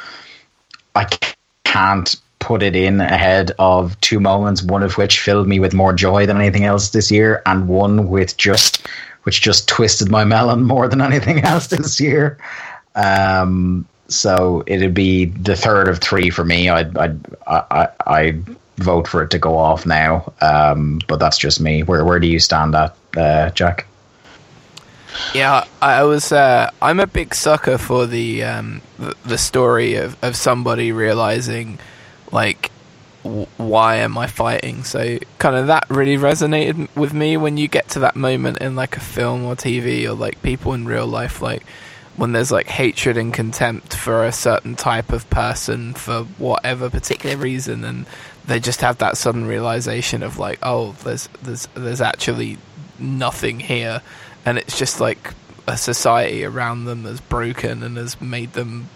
[0.96, 1.08] I
[1.64, 5.94] can't put it in ahead of two moments, one of which filled me with more
[5.94, 8.86] joy than anything else this year, and one with just
[9.24, 12.38] which just twisted my melon more than anything else this year.
[12.96, 16.70] Um, so it'd be the third of three for me.
[16.70, 18.40] I'd I'd I, I
[18.78, 20.34] vote for it to go off now.
[20.42, 21.84] Um, but that's just me.
[21.84, 23.88] Where where do you stand at, uh, Jack?
[25.34, 26.32] Yeah, I was.
[26.32, 28.82] Uh, I'm a big sucker for the um,
[29.26, 31.80] the, story of, of somebody realizing,
[32.32, 32.72] like,
[33.24, 34.84] why am I fighting?
[34.84, 38.76] So, kind of that really resonated with me when you get to that moment in
[38.76, 41.64] like a film or TV or like people in real life, like
[42.16, 47.38] when there's like hatred and contempt for a certain type of person for whatever particular
[47.38, 48.06] reason, and
[48.46, 52.58] they just have that sudden realization of like, oh, there's there's there's actually
[53.00, 54.02] nothing here,
[54.46, 55.34] and it's just like
[55.68, 58.90] a society around them has broken and has made them,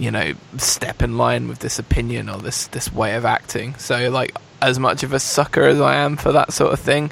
[0.00, 3.74] you know, step in line with this opinion or this this way of acting.
[3.76, 7.10] So like, as much of a sucker as I am for that sort of thing.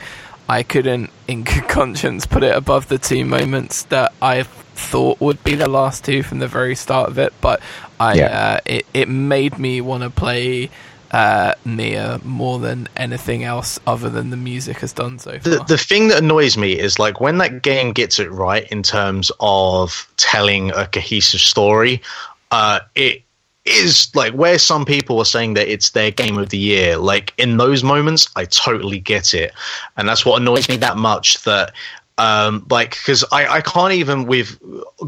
[0.51, 5.45] I couldn't, in good conscience, put it above the two moments that I thought would
[5.45, 7.35] be the last two from the very start of it.
[7.43, 7.61] But
[8.01, 8.27] I, Yeah.
[8.27, 10.71] uh, it it made me want to play
[11.11, 15.53] uh, NieR more than anything else other than the music has done so far.
[15.53, 18.83] The, the thing that annoys me is like when that game gets it right in
[18.83, 22.01] terms of telling a cohesive story,
[22.51, 23.23] uh, it
[23.65, 26.97] is like where some people are saying that it's their game of the year.
[26.97, 29.53] Like in those moments, I totally get it,
[29.97, 31.43] and that's what annoys me that much.
[31.45, 31.73] That
[32.19, 34.59] um, like because I, I can't even with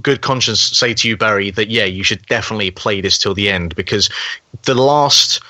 [0.02, 3.50] good conscience say to you Barry that yeah you should definitely play this till the
[3.50, 4.08] end because
[4.62, 5.40] the last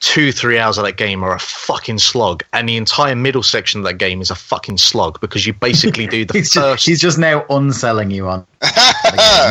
[0.00, 3.80] two three hours of that game are a fucking slog and the entire middle section
[3.80, 6.86] of that game is a fucking slog because you basically do the He's just, first
[6.86, 8.46] he's just now unselling you on.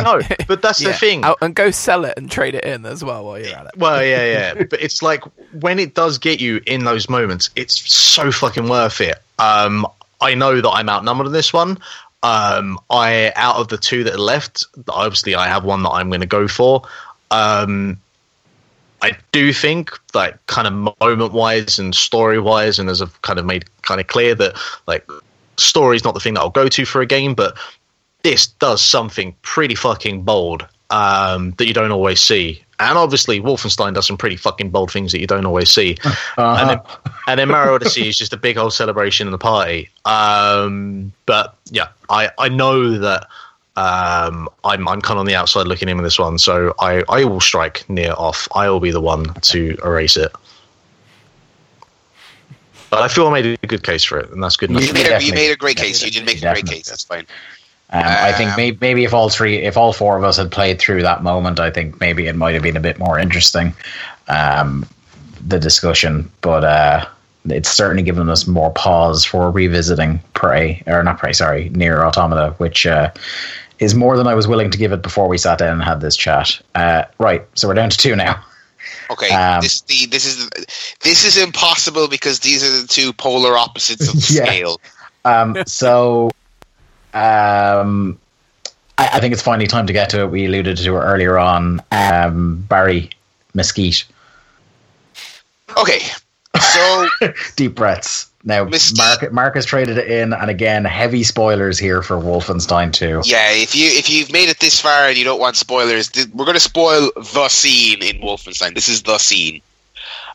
[0.04, 0.88] no but that's Yeah.
[0.92, 3.56] the thing Out- and go sell it and trade it in as well while you're
[3.56, 3.76] at it.
[3.76, 5.24] Well, yeah, yeah, but it's like
[5.60, 9.16] when it does get you in those moments, it's so fucking worth it.
[9.38, 9.86] Um,
[10.20, 11.78] I know that I'm outnumbered in this one.
[12.22, 16.08] Um, I out of the two that are left, obviously I have one that I'm
[16.08, 16.82] going to go for.
[17.30, 17.98] Um,
[19.04, 23.38] I do think, like, kind of moment wise and story wise, and as I've kind
[23.38, 25.06] of made kind of clear that, like,
[25.58, 27.54] story is not the thing that I'll go to for a game, but
[28.22, 32.64] this does something pretty fucking bold um, that you don't always see.
[32.78, 35.98] And obviously, Wolfenstein does some pretty fucking bold things that you don't always see.
[36.38, 36.80] And, then,
[37.28, 39.90] and then Mario Odyssey is just a big old celebration in the party.
[40.06, 43.28] Um, but yeah, I, I know that
[43.76, 47.02] um, I'm I'm kind of on the outside looking in with this one, so I,
[47.08, 48.46] I will strike NieR off.
[48.54, 50.32] I will be the one to erase it.
[52.90, 54.82] But I feel I made a good case for it, and that's good enough.
[54.82, 56.04] You You made, a, you made a great case.
[56.04, 56.88] You did make a great case.
[56.88, 57.26] That's fine.
[57.90, 60.50] Um, I think Um, maybe, maybe if all three, if all four of us had
[60.52, 63.74] played through that moment, I think maybe it might have been a bit more interesting,
[64.28, 64.86] um,
[65.46, 66.30] the discussion.
[66.40, 67.06] But uh,
[67.46, 72.54] it's certainly given us more pause for revisiting Prey, or not Prey, sorry, NieR Automata,
[72.58, 73.10] which uh,
[73.78, 76.00] is more than I was willing to give it before we sat down and had
[76.00, 76.60] this chat.
[76.74, 78.42] Uh, right, so we're down to two now.
[79.10, 80.66] Okay, Um, this is the this is the,
[81.02, 84.44] this is impossible because these are the two polar opposites of the Yeah.
[84.46, 84.80] scale.
[85.26, 86.30] Um, so,
[87.12, 88.18] um,
[88.98, 90.30] I, I think it's finally time to get to it.
[90.30, 91.82] We alluded to it earlier on.
[91.92, 93.10] Um, Barry
[93.54, 94.04] Mesquite.
[95.76, 96.00] Okay,
[96.60, 97.08] so
[97.56, 98.28] Deep breaths.
[98.46, 103.22] Now, Mark, Mark has traded it in, and again, heavy spoilers here for Wolfenstein 2.
[103.24, 106.28] yeah, if you if you've made it this far and you don't want spoilers, th-
[106.34, 108.74] we're going to spoil the scene in Wolfenstein.
[108.74, 109.62] This is the scene.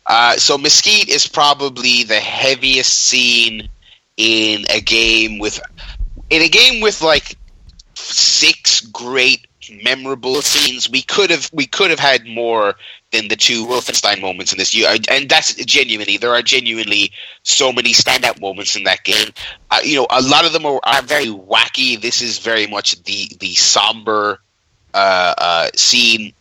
[0.06, 3.68] Uh, so Mesquite is probably the heaviest scene
[4.16, 5.60] in a game with
[6.30, 7.36] in a game with like
[7.94, 9.46] six great
[9.84, 10.90] memorable scenes.
[10.90, 12.74] We could have we could have had more
[13.12, 14.74] than the two Wolfenstein moments in this.
[14.74, 19.30] You and that's genuinely there are genuinely so many standout moments in that game.
[19.70, 22.00] Uh, you know, a lot of them are, are very wacky.
[22.00, 24.40] This is very much the the somber
[24.94, 26.32] uh, uh, scene.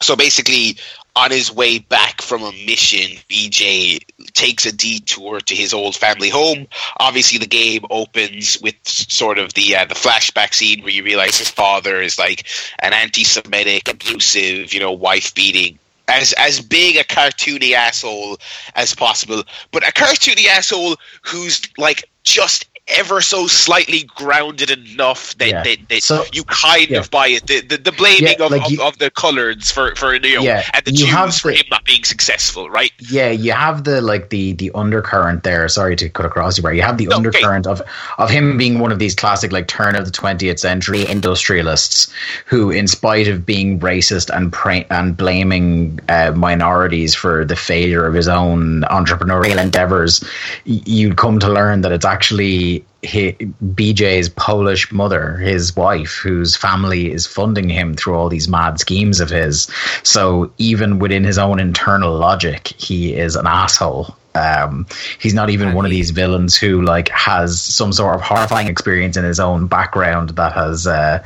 [0.00, 0.76] So basically,
[1.14, 4.00] on his way back from a mission, BJ
[4.32, 6.66] takes a detour to his old family home.
[6.98, 11.38] Obviously, the game opens with sort of the uh, the flashback scene where you realize
[11.38, 12.46] his father is like
[12.80, 15.78] an anti-Semitic, abusive, you know, wife beating.
[16.12, 18.38] As as big a cartoony asshole
[18.74, 25.48] as possible, but a cartoony asshole who's like just ever so slightly grounded enough that,
[25.48, 25.62] Yeah.
[25.62, 26.98] that, that So- you kind yeah.
[26.98, 27.46] of buy it.
[27.46, 30.20] The the, the blaming Yeah, of, like of, you- of the coloreds for for you
[30.36, 32.90] know Yeah, and the you have Jews for the- him not being successful, right?
[33.08, 35.68] Yeah, you have the like the the undercurrent there.
[35.68, 36.76] Sorry to cut across you, Barry.
[36.76, 37.26] You have the No, okay.
[37.28, 37.80] undercurrent of
[38.18, 42.12] of him being one of these classic like turn of the twentieth century industrialists
[42.46, 48.04] who, in spite of being racist and pra- and blaming uh, minorities for the failure
[48.06, 50.20] of his own entrepreneurial endeavors,
[50.66, 52.71] y- you'd come to learn that it's actually
[53.04, 53.36] hi
[53.74, 59.20] BJ's Polish mother, his wife, whose family is funding him through all these mad schemes
[59.20, 59.68] of his.
[60.02, 64.16] So even within his own internal logic, he is an asshole.
[64.34, 64.86] Um,
[65.18, 69.16] he's not even one of these villains who like has some sort of horrifying experience
[69.16, 71.22] in his own background that has uh,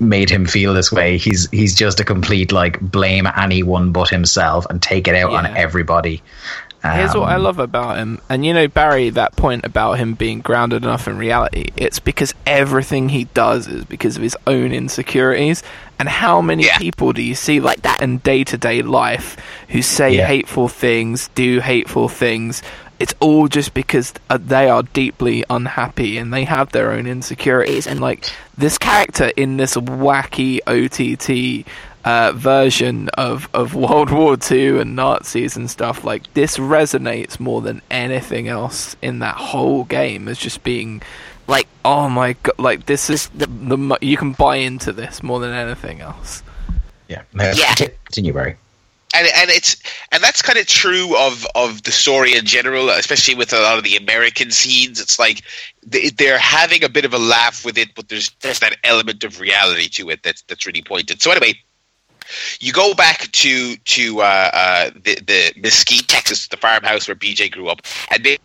[0.00, 1.18] made him feel this way.
[1.18, 5.46] He's he's just a complete like blame anyone but himself and take it out on
[5.56, 6.22] everybody.
[6.84, 8.20] Here's what I Um, love about him.
[8.30, 12.34] And you know, Barry, that point about him being grounded enough in reality, it's because
[12.46, 15.62] everything he does is because of his own insecurities.
[15.98, 16.78] And how many Yeah.
[16.78, 19.36] people do you see like that in day to day life
[19.70, 20.26] who say Yeah.
[20.26, 22.62] hateful things, do hateful things?
[23.00, 27.86] It's all just because uh, they are deeply unhappy and they have their own insecurities.
[27.86, 28.24] And like
[28.56, 31.64] this character in this wacky OTT
[32.08, 37.60] uh, version of, of World War II and Nazis and stuff, like this resonates more
[37.60, 41.02] than anything else in that whole game as just being
[41.48, 45.38] like, oh my god, like this is the, the you can buy into this more
[45.38, 46.42] than anything else.
[47.08, 47.24] Yeah.
[47.34, 47.74] Yeah.
[47.74, 48.56] Continue, Barry.
[49.14, 49.76] and and it's
[50.10, 53.76] and that's kind of true of of the story in general, especially with a lot
[53.76, 54.98] of the American scenes.
[54.98, 55.42] It's like
[55.86, 59.24] they, they're having a bit of a laugh with it, but there's there's that element
[59.24, 61.20] of reality to it that's that's really pointed.
[61.20, 61.54] So anyway.
[62.60, 67.50] You go back to to uh, uh, the the Mesquite, Texas, the farmhouse where BJ
[67.50, 68.38] grew up, and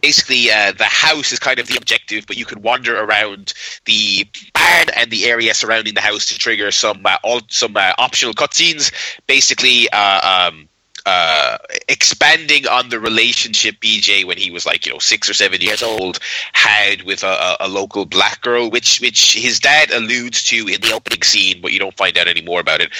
[0.00, 3.52] basically uh, the house is kind of the objective, but you can wander around
[3.84, 7.92] the barn and the area surrounding the house to trigger some uh, all, some uh,
[7.98, 8.92] optional cutscenes.
[9.26, 10.68] Basically, uh, um,
[11.08, 11.56] uh,
[11.88, 15.82] expanding on the relationship BJ when he was like you know six or seven years
[15.82, 16.18] old
[16.52, 20.92] had with a, a, local black girl, which which his dad alludes to in the
[20.92, 22.90] opening scene, but you don't find out any more about it.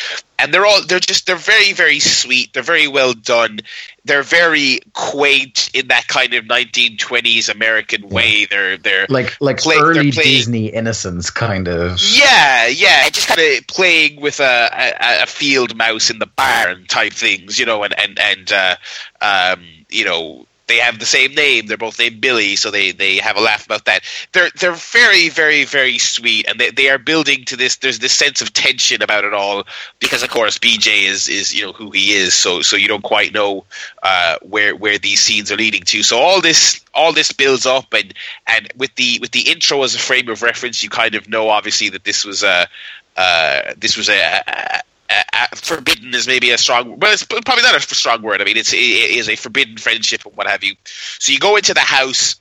[0.41, 2.53] And they're all they're just they're very very sweet.
[2.53, 3.61] They're very well done.
[4.05, 8.47] They're very quaint in that kind of 1920s American way.
[8.47, 11.99] They're they're Like like Play- early playing- Disney innocence kind of.
[12.01, 14.71] yeah, yeah, and just kind of playing with a,
[15.01, 18.77] a, a field mouse in the barn type things, you know, and and and uh,
[19.21, 21.67] um, you know they have the same name.
[21.67, 24.05] They're both named Billy, so they, they have a laugh about that.
[24.33, 27.77] They're they're very very very sweet, and they, they are building to this.
[27.77, 29.65] There's this sense of tension about it all
[29.99, 32.35] because, of course, BJ is is you know who he is.
[32.35, 33.65] So so you don't quite know
[34.03, 36.03] uh, where where these scenes are leading to.
[36.03, 38.15] So all this all this builds up, and
[38.47, 41.49] and with the with the intro as a frame of reference, you kind of know
[41.49, 42.69] obviously that this was a
[43.17, 44.81] uh, this was a, a,
[45.11, 48.41] a forbidden is maybe a strong well it's probably not a strong word.
[48.41, 50.75] I mean it's it is a forbidden friendship and what have you.
[51.19, 52.41] So you go into the house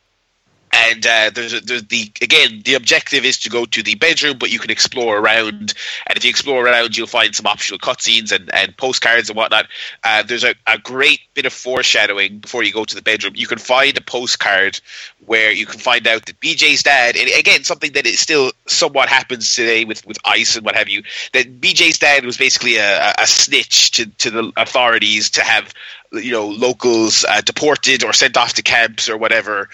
[0.71, 4.37] and uh, there's, a, there's the again the objective is to go to the bedroom
[4.37, 5.73] but you can explore around.
[6.07, 9.67] And if you explore around you'll find some optional cutscenes and, and postcards and whatnot.
[10.03, 13.33] Uh, there's a, a great bit of foreshadowing before you go to the bedroom.
[13.35, 14.79] You can find a postcard
[15.25, 19.09] where you can find out that BJ's dad, and again, something that is still somewhat
[19.09, 21.03] happens today with, with ICE and what have you,
[21.33, 25.73] that BJ's dad was basically a, a snitch to, to the authorities to have,
[26.13, 29.69] you know, locals uh, deported or sent off to camps or whatever.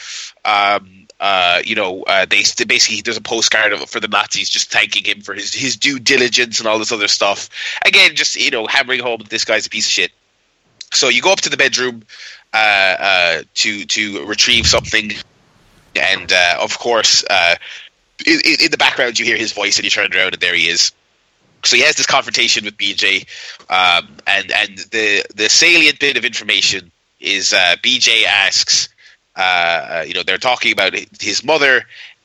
[0.46, 4.70] Um, uh, you know, uh, they, they basically there's a postcard for the Nazis just
[4.70, 7.50] thanking him for his, his due diligence and all this other stuff.
[7.86, 10.12] Again, just you know, hammering home that this guy's a piece of shit.
[10.92, 12.04] So you go up to the bedroom
[12.54, 12.58] uh,
[13.00, 15.12] uh, to to retrieve something,
[15.96, 17.56] and uh, of course, uh,
[18.26, 20.68] in, in the background you hear his voice, and you turn around, and there he
[20.68, 20.92] is.
[21.64, 23.26] So he has this confrontation with BJ,
[23.70, 28.90] um, and and the the salient bit of information is uh, BJ asks,
[29.36, 31.84] uh, you know, they're talking about his mother,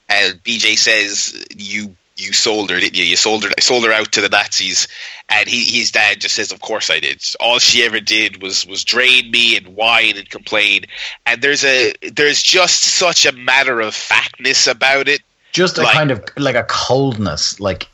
[0.08, 3.04] and BJ says, "You you sold her, didn't you?
[3.04, 4.88] You sold her, sold her out to the Nazis."
[5.30, 7.22] And he, his dad just says, "Of course I did.
[7.40, 10.84] All she ever did was was drain me and whine and complain."
[11.26, 15.20] And there's a there's just such a matter of factness about it.
[15.52, 17.88] Just a Like- kind of like a coldness, like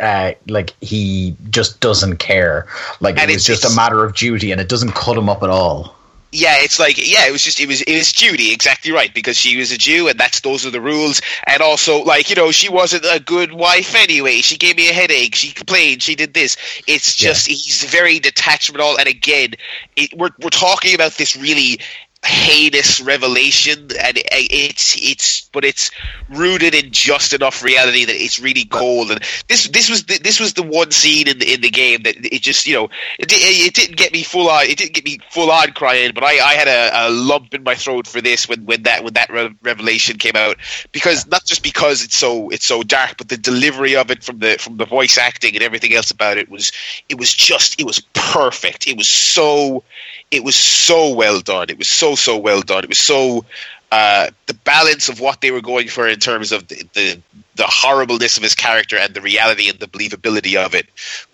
[0.00, 2.66] uh, like he just doesn't care.
[3.00, 5.42] Like it was it's- just a matter of duty, and it doesn't cut him up
[5.42, 5.94] at all.
[6.30, 9.38] Yeah, it's like yeah, it was just it was it was Judy exactly right because
[9.38, 12.50] she was a Jew and that's those are the rules and also like you know
[12.50, 14.42] she wasn't a good wife anyway.
[14.42, 15.34] She gave me a headache.
[15.34, 16.02] She complained.
[16.02, 16.58] She did this.
[16.86, 18.98] It's just he's very detached from it all.
[18.98, 19.54] And again,
[19.96, 21.80] it, we're we're talking about this really
[22.24, 25.90] heinous revelation and it's it's but it's
[26.28, 29.10] rooted in just enough reality that it's really cold.
[29.12, 32.02] And this this was the, this was the one scene in the in the game
[32.02, 32.84] that it just you know
[33.18, 36.24] it, it, didn't get me full on it didn't get me full on crying but
[36.24, 39.14] I, I had a, a lump in my throat for this when, when that when
[39.14, 40.56] that re- revelation came out.
[40.90, 44.40] Because not just because it's so it's so dark but the delivery of it from
[44.40, 46.72] the from the voice acting and everything else about it was
[47.08, 48.88] it was just it was perfect.
[48.88, 49.84] It was so
[50.30, 51.70] it was so well done.
[51.70, 52.84] It was so so well done.
[52.84, 53.44] It was so
[53.90, 57.22] uh, the balance of what they were going for in terms of the, the,
[57.56, 60.86] the horribleness of his character and the reality and the believability of it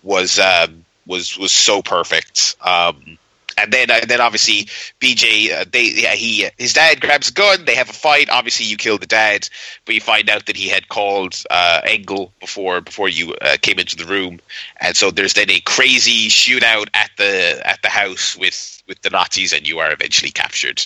[0.03, 2.55] was um, was was so perfect.
[2.61, 3.17] Um,
[3.57, 4.65] and then and then obviously
[4.99, 7.65] BJ uh, they yeah, he his dad grabs a gun.
[7.65, 8.29] They have a fight.
[8.29, 9.47] Obviously, you kill the dad,
[9.85, 13.79] but you find out that he had called uh, Engel before before you uh, came
[13.79, 14.39] into the room,
[14.77, 19.09] and so there's then a crazy shootout at the at the house with with the
[19.09, 20.83] Nazis, and you are eventually captured.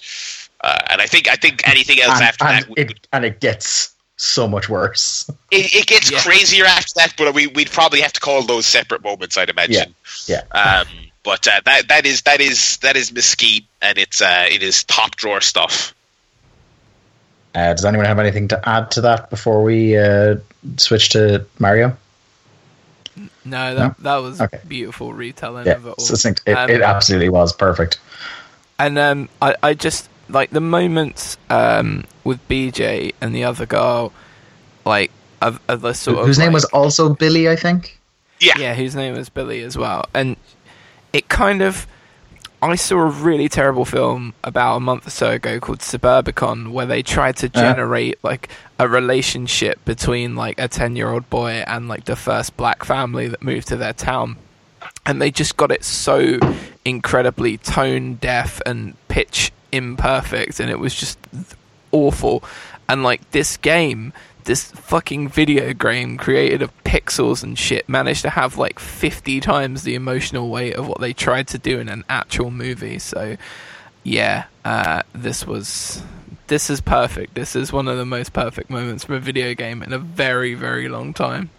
[0.61, 3.39] Uh, and I think I think anything else and, after and that, it, and it
[3.39, 5.29] gets so much worse.
[5.51, 6.19] it, it gets Yeah.
[6.19, 7.13] crazier after that.
[7.17, 9.95] But we we'd probably have to call those separate moments, I'd imagine.
[10.25, 10.41] Yeah.
[10.51, 10.87] Um,
[11.29, 14.83] but uh, that that is that is that is Mesquite, and it's uh, it is
[14.83, 15.93] top drawer stuff.
[17.53, 20.37] Uh, does anyone have anything to add to that before we uh,
[20.77, 21.95] switch to Mario?
[23.45, 24.59] No, that that was Okay.
[24.67, 26.03] beautiful retelling Yeah, of it all.
[26.05, 26.41] succinct.
[26.47, 27.99] It, Um, it absolutely was perfect.
[28.79, 34.13] And um, I, I just like the moments um, with BJ and the other girl,
[34.85, 35.11] like
[35.43, 37.97] of, of the sort of Whose name like- was also Billy, I think.
[38.41, 40.37] Yeah, yeah, whose name was Billy as well, and
[41.13, 41.87] it kind of.
[42.61, 46.85] I saw a really terrible film about a month or so ago called Suburbicon, where
[46.85, 47.61] they tried to Uh-huh.
[47.61, 53.29] generate like a relationship between like a ten-year-old boy and like the first black family
[53.29, 54.35] that moved to their town,
[55.05, 56.37] and they just got it so
[56.83, 61.17] incredibly tone deaf and pitch imperfect, and it was just
[61.93, 62.43] awful.
[62.89, 64.11] And like this game,
[64.45, 69.83] this fucking video game created of pixels and shit managed to have like 50 times
[69.83, 72.99] the emotional weight of what they tried to do in an actual movie.
[72.99, 73.37] So
[74.03, 76.01] yeah, uh, this was
[76.47, 77.35] this is perfect.
[77.35, 80.53] This is one of the most perfect moments from a video game in a very
[80.55, 81.49] very long time.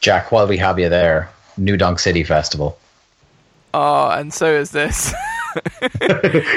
[0.00, 2.78] Jack, while we have you there, New Donk City Festival.
[3.74, 5.12] Oh, and so is this.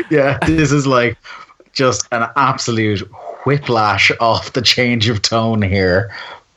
[0.10, 1.18] yeah, this is like
[1.74, 3.10] just an absolute
[3.46, 6.14] whiplash off the change of tone here.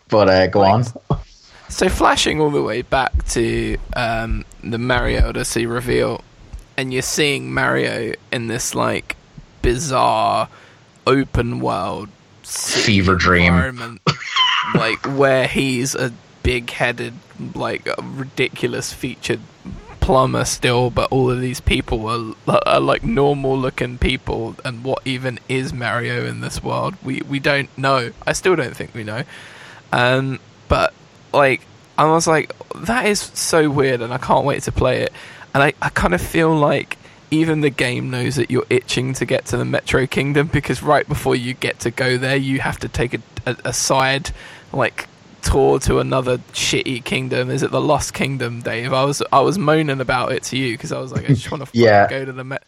[0.09, 0.85] But uh, go on.
[1.69, 6.23] So flashing all the way back to um, the Mario Odyssey reveal,
[6.77, 9.17] and you're seeing Mario in this like
[9.63, 10.49] bizarre
[11.07, 12.11] open world
[12.43, 13.55] Fever dream.
[13.55, 14.03] environment,
[14.75, 16.13] like where he's a
[16.43, 17.15] big-headed,
[17.55, 19.41] like a ridiculous featured
[20.03, 22.07] plumber still, but all of these people
[22.47, 26.95] are, are like normal-looking people, and what even is Mario in this world?
[27.03, 28.13] We we don't know.
[28.27, 29.23] I still don't think we know.
[29.93, 30.93] Um, but
[31.33, 31.63] like
[31.97, 35.13] I was like, that is so weird, and I can't wait to play it.
[35.55, 36.99] And I, I kind of feel like
[37.31, 41.09] even the game knows that you're itching to get to the Metro Kingdom because right
[41.09, 44.31] before you get to go there, you have to take a, a, a side
[44.73, 45.09] like
[45.43, 47.51] tour to another shitty kingdom.
[47.51, 48.93] Is it the Lost Kingdom, Dave?
[48.93, 51.51] I was I was moaning about it to you because I was like, I just
[51.51, 52.09] want to Yeah.
[52.09, 52.65] go to the Met.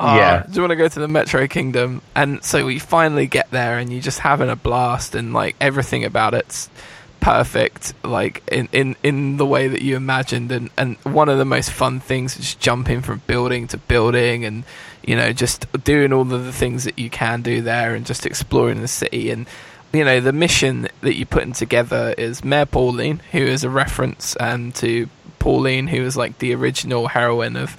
[0.00, 0.42] Oh, ah, Yeah.
[0.46, 2.02] do you want to go to the Metro Kingdom?
[2.14, 6.04] And so we finally get there, and you're just having a blast, and like everything
[6.04, 6.68] about it's
[7.20, 10.52] perfect, like in, in, in the way that you imagined.
[10.52, 14.64] And, and one of the most fun things is jumping from building to building, and
[15.04, 18.24] you know, just doing all of the things that you can do there, and just
[18.24, 19.30] exploring the city.
[19.30, 19.46] And
[19.92, 24.36] you know, the mission that you're putting together is Mayor Pauline, who is a reference
[24.38, 25.08] um, to
[25.38, 27.76] Pauline, who is like the original heroine of.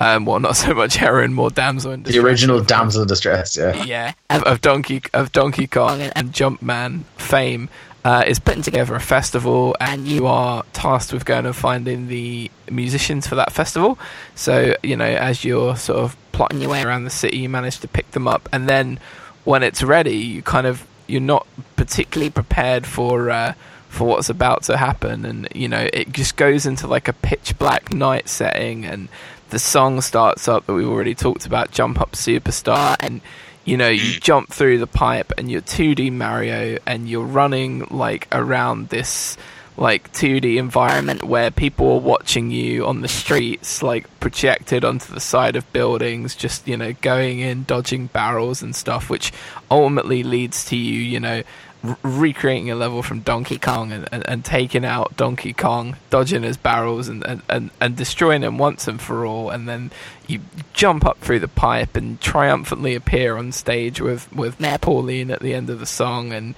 [0.00, 2.22] Um, well, not so much heroine, more damsel in distress.
[2.24, 3.56] The distress original damsel in distress.
[3.56, 3.84] Yeah.
[3.84, 7.68] yeah, of, of Donkey of Donkey Kong and Jumpman fame
[8.04, 12.50] uh, is putting together a festival, and you are tasked with going and finding the
[12.68, 13.96] musicians for that festival.
[14.34, 17.78] So you know, as you're sort of plotting your way around the city, you manage
[17.80, 18.98] to pick them up, and then
[19.44, 21.46] when it's ready, you kind of you're not
[21.76, 23.30] particularly prepared for.
[23.30, 23.54] Uh,
[23.88, 27.58] for what's about to happen, and you know it just goes into like a pitch
[27.58, 29.10] black night setting, and
[29.50, 33.20] the song starts up that we've already talked about, "Jump Up Superstar," and
[33.66, 38.28] you know you jump through the pipe, and you're 2D Mario, and you're running like
[38.32, 39.36] around this
[39.82, 45.18] like 2D environment where people are watching you on the streets, like projected onto the
[45.18, 49.32] side of buildings, just you know going in, dodging barrels and stuff, which
[49.72, 51.42] ultimately leads to you, you know,
[51.82, 56.44] r- recreating a level from Donkey Kong and, and, and taking out Donkey Kong, dodging
[56.44, 59.90] his barrels and, and, and, and destroying him once and for all, and then
[60.28, 60.42] you
[60.74, 65.54] jump up through the pipe and triumphantly appear on stage with with Pauline at the
[65.54, 66.54] end of the song, and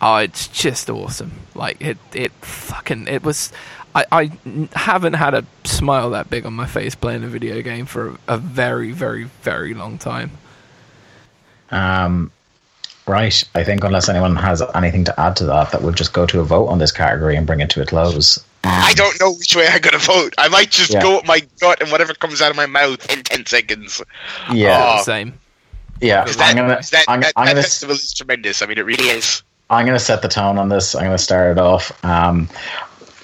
[0.00, 1.32] oh, it's just awesome.
[1.54, 3.52] Like it, it fucking it was.
[3.96, 4.32] I, I
[4.74, 8.18] haven't had a smile that big on my face playing a video game for a,
[8.34, 10.32] a very, very, very long time.
[11.70, 12.30] Um,
[13.06, 13.44] right.
[13.54, 16.40] I think unless anyone has anything to add to that, that we'll just go to
[16.40, 18.44] a vote on this category and bring it to a close.
[18.64, 20.34] I don't know which way I'm going to vote.
[20.38, 21.02] I might just Yeah.
[21.02, 24.02] go with my gut and whatever comes out of my mouth in 10 seconds.
[24.52, 25.02] Yeah, Oh.
[25.04, 25.38] Same.
[26.00, 26.22] yeah.
[26.24, 28.62] Because that, I'm gonna, 'cause that, I'm, that, I'm that gonna, festival is tremendous.
[28.62, 29.42] I mean, it really is.
[29.70, 30.94] I'm gonna set the tone on this.
[30.94, 32.04] I'm gonna start it off.
[32.04, 32.48] Um,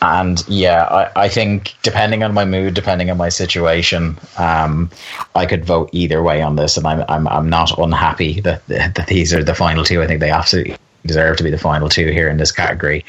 [0.03, 4.91] and yeah, I, I think depending on my mood, depending on my situation, um,
[5.35, 9.07] I could vote either way on this, and I'm I'm I'm not unhappy that that
[9.09, 10.03] these are the final two.
[10.03, 10.77] I think they absolutely
[11.07, 13.05] deserve to be the final two here in this category.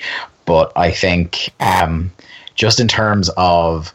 [0.46, 2.12] But I think um,
[2.56, 3.94] just in terms of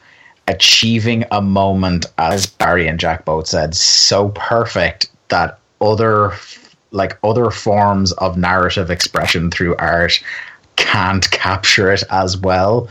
[0.49, 6.33] achieving a moment, as Barry and Jack both said, so perfect that other
[6.97, 10.23] like other forms of narrative expression through art
[10.77, 12.89] can't capture it as well.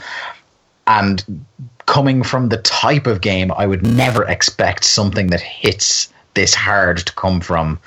[0.87, 1.45] And
[1.85, 6.97] coming from the type of game I would never expect something that hits this hard
[6.97, 7.79] to come from.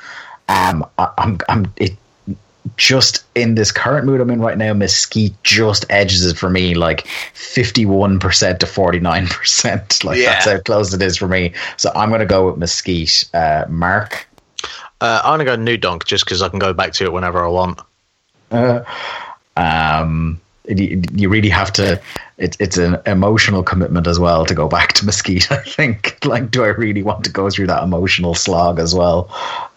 [0.49, 1.97] Um, I, I'm, I'm, it
[2.77, 6.75] just in this current mood I'm in right now, Mesquite just edges it for me
[6.75, 10.05] like 51% to 49%.
[10.05, 10.33] Like Yeah.
[10.33, 11.53] that's how close it is for me.
[11.77, 13.25] So I'm going to go with Mesquite.
[13.35, 14.27] Uh, Mark?
[15.01, 17.45] Uh, I'm gonna go New Donk just because I can go back to it whenever
[17.45, 17.81] I want.
[18.51, 18.83] Uh,
[19.57, 22.01] um, you, you really have to.
[22.37, 25.51] It's it's an emotional commitment as well to go back to Mesquite.
[25.53, 26.19] I think.
[26.25, 29.31] Like, do I really want to go through that emotional slog as well?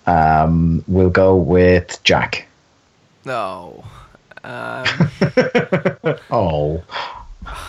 [0.08, 2.48] Um, we'll go with Jack.
[3.26, 3.84] No.
[4.44, 4.88] Um,
[6.32, 6.84] Oh,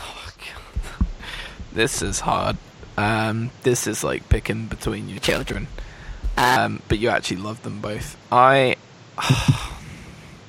[1.75, 2.57] this is hard.
[2.97, 5.67] Um, this is like picking between your children.
[6.37, 8.17] Um, but you actually love them both.
[8.31, 8.77] I.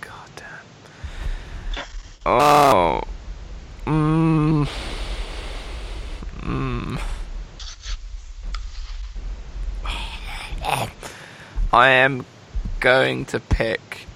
[0.02, 1.86] God damn.
[2.26, 3.04] Oh.
[3.86, 4.68] Mm.
[6.42, 7.02] Mm.
[11.74, 12.26] I am
[12.80, 14.08] going to pick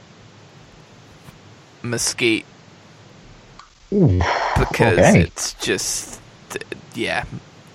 [1.83, 2.45] Mesquite
[3.89, 5.21] because Okay.
[5.21, 6.19] it's just
[6.93, 7.23] yeah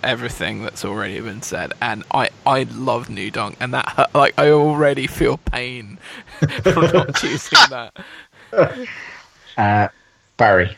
[0.04, 4.50] everything that's already been said and i i love new donk and that like i
[4.50, 5.98] already feel pain
[6.62, 7.94] from not choosing that
[9.56, 9.88] uh,
[10.36, 10.76] Barry.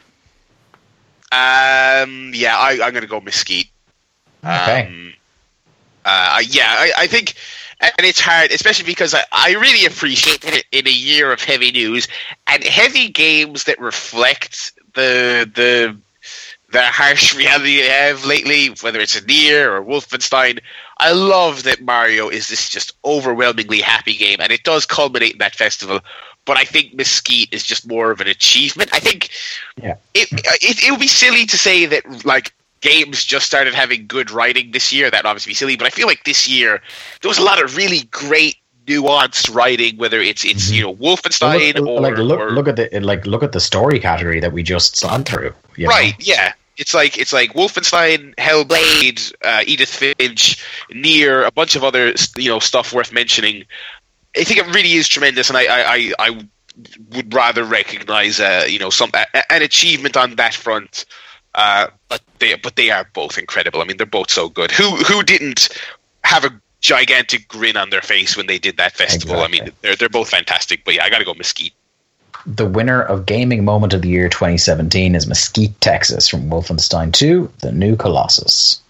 [1.32, 3.70] Um, yeah, I, I'm going to go Mesquite.
[4.44, 4.86] Okay.
[4.86, 5.14] Um,
[6.04, 7.34] uh, yeah, I, I think,
[7.80, 11.72] and it's hard, especially because I, I really appreciate it in a year of heavy
[11.72, 12.08] news
[12.46, 15.96] and heavy games that reflect the the
[16.74, 20.58] the harsh reality they have lately, whether it's a NieR or Wolfenstein.
[20.98, 25.38] I love that Mario is this just overwhelmingly happy game, and it does culminate in
[25.38, 26.00] that festival.
[26.44, 28.90] But I think Mesquite is just more of an achievement.
[28.92, 29.30] I think
[29.80, 29.94] Yeah.
[30.14, 34.06] it, uh, it it would be silly to say that like games just started having
[34.08, 35.10] good writing this year.
[35.10, 36.82] That would obviously be silly, but I feel like this year
[37.22, 38.56] there was a lot of really great
[38.88, 39.96] nuanced writing.
[39.96, 40.74] Whether it's it's mm-hmm.
[40.74, 43.52] you know Well, Wolfenstein look, or, like look, or look at the like look at
[43.52, 45.54] the story category that we just saw through.
[45.76, 45.90] you know?
[45.90, 46.52] right, yeah.
[46.76, 52.48] It's like it's like Wolfenstein, Hellblade, uh, Edith Finch, NieR, a bunch of other you
[52.48, 53.64] know stuff worth mentioning.
[54.36, 56.48] I think it really is tremendous, and I I, I, I
[57.12, 61.04] would rather recognize uh, you know some a, an achievement on that front.
[61.54, 63.80] Uh, but they but they are both incredible.
[63.80, 64.72] I mean, they're both so good.
[64.72, 65.68] Who who didn't
[66.24, 69.40] have a gigantic grin on their face when they did that festival?
[69.40, 70.84] I mean, they're they're both fantastic.
[70.84, 71.74] But yeah, I got to go Mesquite.
[72.46, 77.50] The winner of Gaming Moment of the Year 2017 is Mesquite, Texas, from Wolfenstein 2:
[77.60, 78.80] The New Colossus.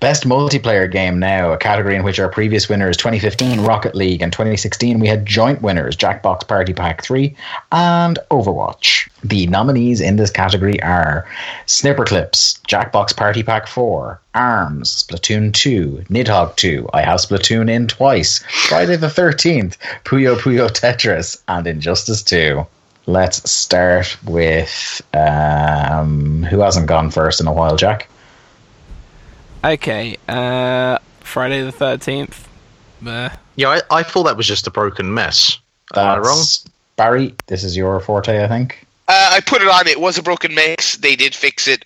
[0.00, 4.32] Best multiplayer game now, a category in which our previous winners 2015 Rocket League and
[4.32, 7.34] 2016 we had joint winners Jackbox Party Pack 3
[7.72, 9.08] and Overwatch.
[9.24, 11.26] The nominees in this category are
[11.66, 17.88] Snipper Clips, Jackbox Party Pack 4, ARMS, Splatoon 2, Nidhogg 2, I have Splatoon in
[17.88, 22.64] twice, Friday the 13th, Puyo Puyo Tetris, and Injustice 2.
[23.06, 28.08] Let's start with um, who hasn't gone first in a while, Jack?
[29.64, 32.48] Okay uh friday the 13th
[33.06, 35.58] uh, Yeah, I, I thought that was just a broken mess.
[35.94, 36.42] Am I wrong?
[36.96, 38.86] Barry, this is your forte, I think.
[39.06, 39.86] Uh, I put it on.
[39.86, 40.96] It was a broken mess.
[40.96, 41.84] They did fix it.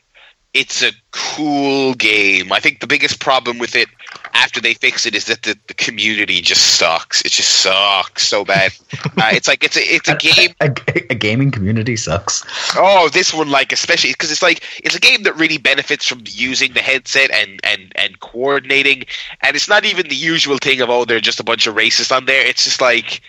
[0.54, 2.52] It's a cool game.
[2.52, 3.88] I think the biggest problem with it
[4.34, 7.20] after they fix it is that the, the community just sucks.
[7.22, 8.72] It just sucks so bad.
[9.04, 10.54] uh, it's like it's a it's a game.
[10.60, 10.74] A,
[11.10, 12.44] a, gaming community sucks.
[12.76, 16.22] Oh, this one like especially because it's like it's a game that really benefits from
[16.26, 19.04] using the headset and and and coordinating,
[19.40, 22.14] and it's not even the usual thing of oh they're just a bunch of racists
[22.14, 22.46] on there.
[22.46, 23.20] It's just like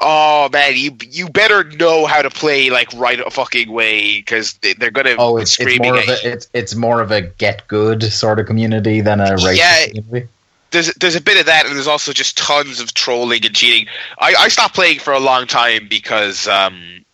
[0.00, 4.54] oh man, you you better know how to play like right a fucking way because
[4.54, 5.14] they, are gonna.
[5.18, 8.46] Oh, it's, it's more of a it's it's more of a get good sort of
[8.46, 10.28] community than a race yeah, community.
[10.70, 13.86] There's there's a bit of that, and there's also just tons of trolling and cheating.
[14.18, 17.04] I, I stopped playing for a long time because um,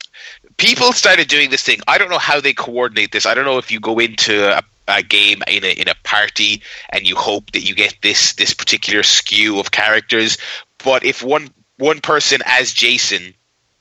[0.59, 1.80] people started doing this thing.
[1.89, 3.26] I don't know how they coordinate this.
[3.26, 6.62] I don't know if you go into a a game in a in a party
[6.91, 10.39] and you hope that you get this this particular skew of characters
[10.84, 11.49] but if one
[11.79, 13.35] one person as Jason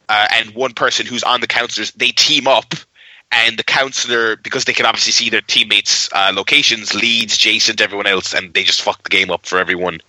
[0.09, 2.73] uh, and one person who's on the counselors, they team up,
[3.31, 7.83] and the counselor, because they can obviously see their teammates' uh, locations, leads Jason to
[7.83, 9.99] everyone else, and they just fuck the game up for everyone.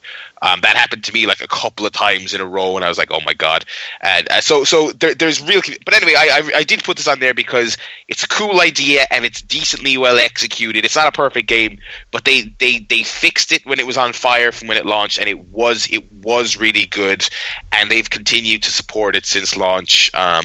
[0.42, 2.88] Um, that happened to me like a couple of times in a row, and I
[2.88, 3.64] was like, "Oh my god!"
[4.02, 5.62] And uh, so, so there, there's real.
[5.84, 9.06] But anyway, I, I, I did put this on there because it's a cool idea
[9.10, 10.84] and it's decently well executed.
[10.84, 11.78] It's not a perfect game,
[12.10, 15.18] but they they they fixed it when it was on fire from when it launched,
[15.18, 17.26] and it was it was really good,
[17.72, 20.14] and they've continued to support it since launch.
[20.14, 20.44] Um,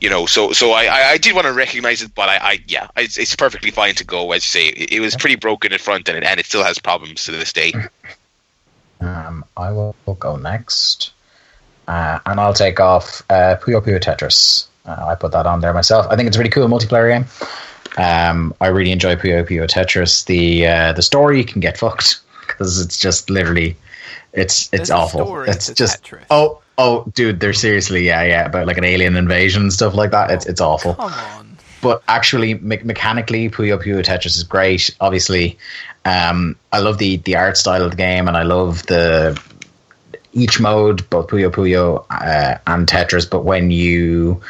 [0.00, 2.88] you know, so so I, I did want to recognize it, but I, I yeah,
[2.96, 4.32] it's, it's perfectly fine to go.
[4.32, 6.64] As you say, it, it was pretty broken in front, and it, and it still
[6.64, 7.72] has problems to this day.
[9.00, 11.12] Um, I will go next.
[11.86, 14.66] Uh, and I'll take off uh, Puyo Puyo Tetris.
[14.84, 16.06] Uh, I put that on there myself.
[16.10, 17.26] I think it's a really cool multiplayer game.
[17.96, 20.26] Um, I really enjoy Puyo Puyo Tetris.
[20.26, 23.76] The uh, the story can get fucked because it's just literally
[24.32, 25.42] it's it's There's awful.
[25.42, 26.24] It's just Tetris.
[26.30, 30.12] oh oh dude, they're seriously yeah yeah about like an alien invasion and stuff like
[30.12, 30.30] that.
[30.30, 30.94] It's it's awful.
[30.94, 31.58] Come on.
[31.80, 34.94] But actually, me- mechanically, Puyo Puyo Tetris is great.
[35.00, 35.58] Obviously,
[36.04, 39.40] um, I love the the art style of the game, and I love the
[40.40, 43.28] each mode, both Puyo Puyo uh, and Tetris.
[43.28, 44.40] But when you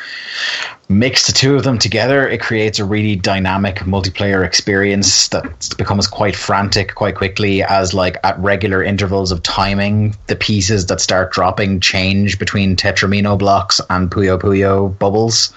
[0.89, 6.07] mix the two of them together, it creates a really dynamic multiplayer experience that becomes
[6.07, 7.62] quite frantic quite quickly.
[7.62, 13.39] As like at regular intervals of timing, the pieces that start dropping change between Tetromino
[13.39, 15.53] blocks and Puyo Puyo bubbles.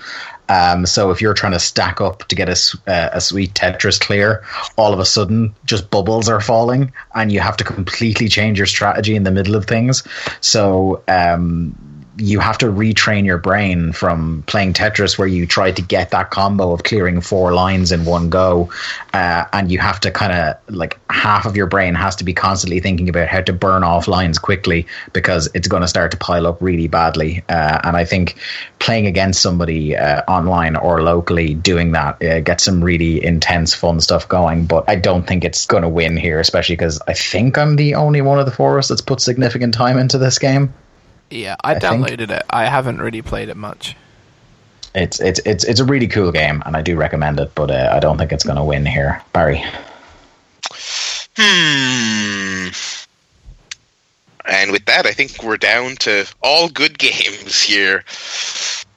[0.51, 3.97] Um, so if you're trying to stack up to get a, uh, a sweet Tetris
[3.97, 4.43] clear,
[4.75, 8.67] all of a sudden just bubbles are falling, and you have to completely change your
[8.67, 10.03] strategy in the middle of things.
[10.41, 11.73] So um,
[12.21, 16.29] you have to retrain your brain from playing Tetris, where you try to get that
[16.29, 18.69] combo of clearing four lines in one go,
[19.13, 22.33] uh, and you have to kind of like half of your brain has to be
[22.33, 26.17] constantly thinking about how to burn off lines quickly because it's going to start to
[26.17, 27.43] pile up really badly.
[27.49, 28.37] Uh, and I think
[28.77, 33.99] playing against somebody uh, online or locally doing that uh, gets some really intense, fun
[33.99, 34.65] stuff going.
[34.65, 37.95] But I don't think it's going to win here, especially because I think I'm the
[37.95, 40.73] only one of the four of us that's put significant time into this game.
[41.31, 42.31] Yeah, I, I downloaded think.
[42.31, 42.43] it.
[42.49, 43.95] I haven't really played it much.
[44.93, 47.55] It's it's it's it's a really cool game, and I do recommend it.
[47.55, 49.63] But uh, I don't think it's going to win here, Barry.
[51.37, 52.69] Hmm.
[54.45, 58.03] And with that, I think we're down to all good games here.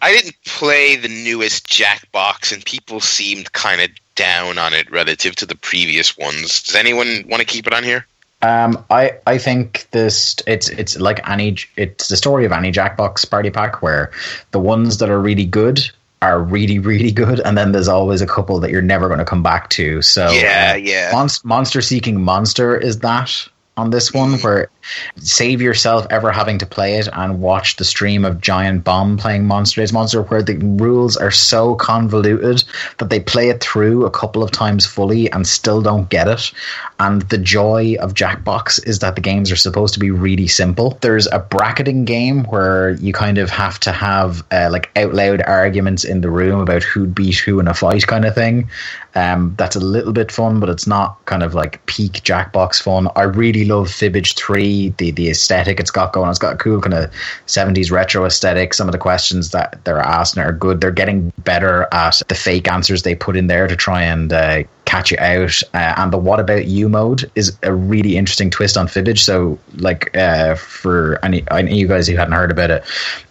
[0.03, 5.37] I didn't play the newest Jackbox, and people seemed kind of down on it relative
[5.37, 6.63] to the previous ones.
[6.63, 8.07] Does anyone want to keep it on here?
[8.45, 13.29] Um, I I think this it's it's like any it's the story of any Jackbox
[13.31, 14.11] party pack where
[14.51, 15.81] the ones that are really good
[16.21, 19.25] are really really good, and then there's always a couple that you're never going to
[19.25, 20.03] come back to.
[20.03, 21.11] So yeah, yeah.
[21.11, 24.45] Monster, monster seeking monster is that on this one mm-hmm.
[24.45, 24.71] where
[25.17, 29.47] save yourself ever having to play it and watch the stream of Giant Bomb playing
[29.47, 32.63] Monster Days Monster where the rules are so convoluted
[32.99, 36.53] that they play it through a couple of times fully and still don't get it.
[37.01, 40.99] And the joy of Jackbox is that the games are supposed to be really simple.
[41.01, 45.43] There's a bracketing game where you kind of have to have uh, like out loud
[45.43, 48.69] arguments in the room about who'd beat who in a fight kind of thing.
[49.17, 53.09] Um, that's a little bit fun, but it's not kind of like peak Jackbox fun.
[53.15, 56.31] I really love Fibbage 3, the, the aesthetic it's got going.
[56.31, 57.11] It's got a cool kind of
[57.47, 58.75] 70s retro aesthetic.
[58.75, 60.81] Some of the questions that they're asking are good.
[60.81, 64.65] They're getting better at the fake answers they put in there to try and uh,
[64.95, 65.61] catch you out.
[65.75, 69.21] Uh, and the what about you mode is a really interesting twist on Fibbage.
[69.21, 72.85] So, like, uh, for any, any you guys who hadn't heard about it,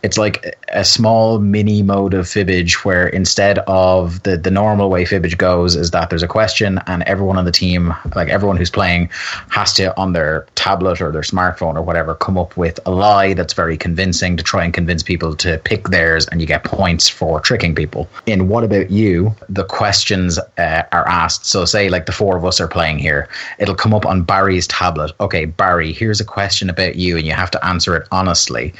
[0.03, 5.05] it's like a small mini mode of Fibbage where instead of the, the normal way
[5.05, 8.71] Fibbage goes, is that there's a question and everyone on the team, like everyone who's
[8.71, 9.09] playing,
[9.49, 13.33] has to, on their tablet or their smartphone or whatever, come up with a lie
[13.33, 17.07] that's very convincing to try and convince people to pick theirs and you get points
[17.07, 18.09] for tricking people.
[18.25, 22.45] In What About You, the questions uh, are asked So, say like the four of
[22.45, 23.27] us are playing here,
[23.59, 25.11] it'll come up on Barry's tablet.
[25.19, 28.73] Okay, Barry, here's a question about you, and you have to answer it honestly.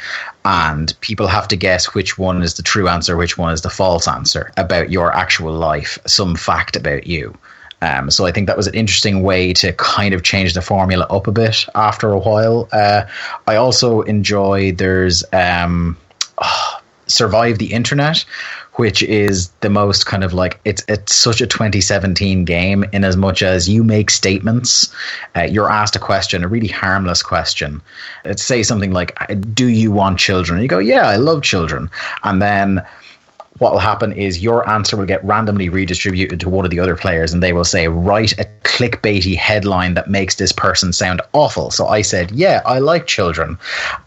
[0.44, 3.70] And people have to guess which one is the true answer, which one is the
[3.70, 7.38] false answer about your actual life, some fact about you.
[7.84, 11.06] Um, so I think that was an interesting way to kind of change the formula
[11.12, 12.68] up a bit after a while.
[12.72, 13.04] Uh,
[13.46, 15.96] I also enjoy there's um,
[16.40, 16.73] oh,
[17.08, 18.26] survive the internet,
[18.74, 23.16] which is the most kind of like it's it's such a 2017 game in as
[23.16, 24.94] much as you make statements,
[25.36, 27.82] uh, you're asked a question, a really harmless question.
[28.26, 29.16] Let's say something like,
[29.54, 31.90] "Do you want children?" And you go, "Yeah, I love children,"
[32.24, 32.84] and then
[33.64, 36.98] what will happen is your answer will get randomly redistributed to one of the other
[36.98, 41.72] players and they will say write a clickbaity headline that makes this person sound awful.
[41.72, 43.58] So i said yeah i like children.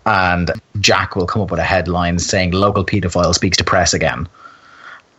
[0.04, 4.28] And jack will come up with a headline saying local pedophile speaks to press again.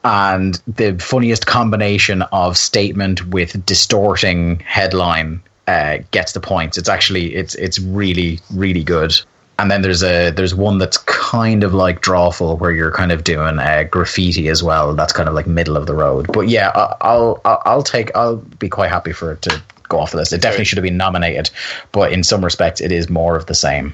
[0.03, 6.77] And the funniest combination of statement with distorting headline uh, gets the points.
[6.77, 9.19] It's actually it's it's really really good
[9.59, 13.23] and then there's a there's one that's kind of like drawful where you're kind of
[13.23, 14.93] doing uh, graffiti as well.
[14.95, 16.27] That's kind of like middle of the road.
[16.31, 20.11] But yeah, I'll I'll, I'll take I'll be quite happy for it to go off
[20.11, 20.33] the list.
[20.33, 21.49] It definitely should have been nominated,
[21.91, 23.93] but in some respects, it is more of the same.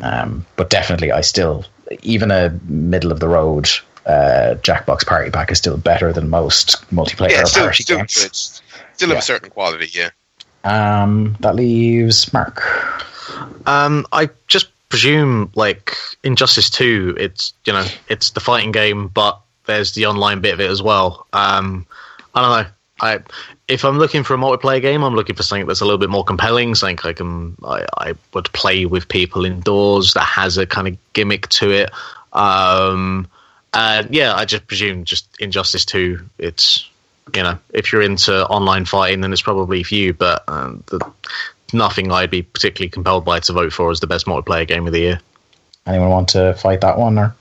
[0.00, 1.64] Um, but definitely, I still
[2.02, 3.68] even a middle of the road
[4.06, 8.14] uh, Jackbox Party Pack is still better than most multiplayer Yeah, still, party still, games.
[8.22, 8.36] good.
[8.96, 9.18] still of Yeah.
[9.18, 9.88] a certain quality.
[9.92, 10.10] Yeah.
[10.64, 12.62] Um, that leaves Mark.
[13.66, 19.40] Um, I just presume like Injustice Two, it's you know it's the fighting game, but
[19.66, 21.26] there's the online bit of it as well.
[21.32, 21.86] Um,
[22.34, 22.70] I don't know.
[23.00, 23.20] I
[23.66, 26.10] if I'm looking for a multiplayer game, I'm looking for something that's a little bit
[26.10, 30.66] more compelling, something I can I, I would play with people indoors that has a
[30.66, 31.90] kind of gimmick to it.
[32.32, 33.26] Um,
[33.72, 36.20] and yeah, I just presume just Injustice Two.
[36.38, 36.88] It's
[37.34, 40.14] you know if you're into online fighting, then it's probably for you.
[40.14, 41.00] But um, the,
[41.74, 44.92] nothing I'd be particularly compelled by to vote for as the best multiplayer game of
[44.92, 45.20] the year.
[45.86, 47.34] Anyone want to fight that one or?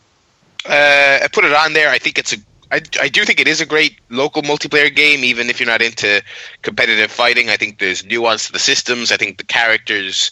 [0.65, 1.89] Uh, I put it on there.
[1.89, 2.37] I think it's a.
[2.71, 5.81] I, I do think it is a great local multiplayer game, even if you're not
[5.81, 6.23] into
[6.63, 7.49] competitive fighting.
[7.49, 9.11] I think there's nuance to the systems.
[9.11, 10.31] I think the characters.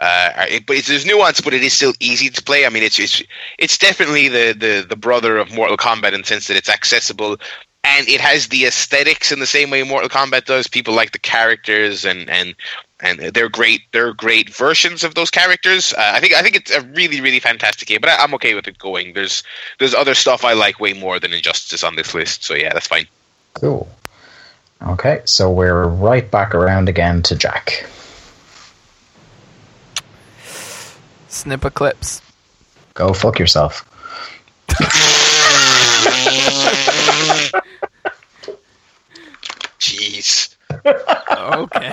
[0.00, 2.64] Uh, are, it, but it's, there's nuance, but it is still easy to play.
[2.64, 3.22] I mean, it's it's
[3.58, 7.38] it's definitely the, the, the brother of Mortal Kombat in the sense that it's accessible
[7.84, 10.68] and it has the aesthetics in the same way Mortal Kombat does.
[10.68, 12.54] People like the characters and and
[13.02, 13.82] and they're great.
[13.92, 15.92] They're great versions of those characters.
[15.92, 18.00] Uh, I think I think it's a really really fantastic game.
[18.00, 19.14] But I, I'm okay with it going.
[19.14, 19.42] There's
[19.78, 22.44] there's other stuff I like way more than Injustice on this list.
[22.44, 23.06] So yeah, that's fine.
[23.54, 23.88] Cool.
[24.82, 27.86] Okay, so we're right back around again to Jack.
[31.28, 32.22] Snipper clips.
[32.94, 33.86] Go fuck yourself.
[39.78, 40.49] Jeez.
[40.70, 41.92] Okay.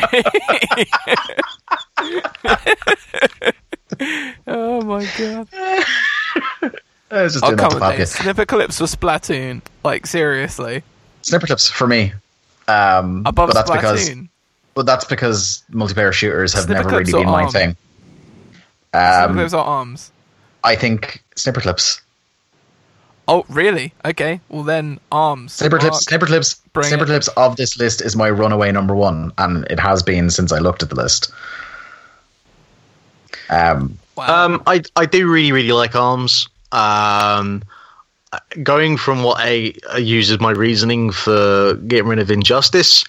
[4.47, 5.47] oh my god.
[7.09, 8.03] I was just I'll to come with you.
[8.03, 8.07] it.
[8.07, 9.61] Snipper clips for Splatoon.
[9.83, 10.83] Like seriously.
[11.21, 12.13] Snipper clips for me.
[12.67, 14.27] Um, Above but that's because Splatoon.
[14.75, 17.51] well, that's because multiplayer shooters have Snipper never really been my arm?
[17.51, 17.75] thing.
[18.91, 20.11] Snipper Um, clips are arms.
[20.63, 22.01] I think snipper clips,
[23.29, 23.93] Oh, really?
[24.05, 24.39] Okay.
[24.49, 25.53] Well then, arms.
[25.53, 25.81] snipper Mark.
[25.91, 26.99] clips, snipper clips, Bring it.
[27.05, 30.59] clips of this list is my runaway number one, and it has been since I
[30.59, 31.31] looked at the list.
[33.49, 34.45] Um, Wow.
[34.45, 36.49] Um, I I do really really like Arms.
[36.71, 37.61] Um,
[38.63, 43.05] going from what I, I use as my reasoning for getting rid of Injustice,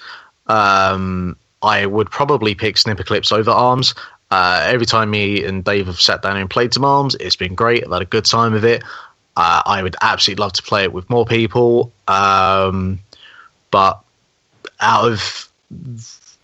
[0.48, 3.94] um, I would probably pick Snipper Clips over Arms.
[4.30, 7.54] Uh, every time me and Dave have sat down and played some Arms, it's been
[7.54, 7.84] great.
[7.86, 8.82] I've had a good time with it.
[9.38, 11.92] Uh, I would absolutely love to play it with more people.
[12.08, 12.98] Um,
[13.70, 14.00] but
[14.80, 15.48] out of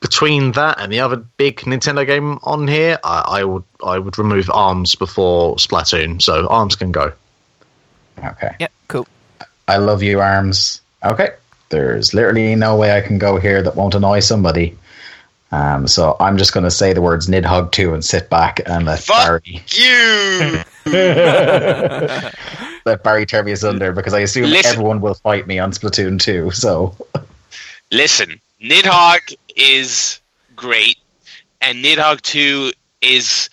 [0.01, 4.17] between that and the other big Nintendo game on here, I, I would I would
[4.17, 6.23] remove Arms before Splatoon.
[6.23, 7.13] So Arms can go.
[8.25, 8.71] okay, Yep.
[8.89, 9.09] cool.
[9.67, 10.81] I love you, arms.
[11.05, 11.31] Okay,
[11.71, 14.79] there's literally no way I can go here that won't annoy somebody.
[15.51, 18.85] Um, so I'm just going to say the words Nidhogg 2 and sit back and
[18.87, 19.43] let Fuck.
[19.45, 20.61] Barry You.
[22.85, 24.73] let Barry tear me asunder because I assume Listen.
[24.73, 26.51] everyone will fight me on Splatoon 2.
[26.51, 26.95] So
[27.91, 30.21] Listen, Nidhogg is
[30.57, 30.99] great,
[31.61, 33.51] and Nidhogg 2 is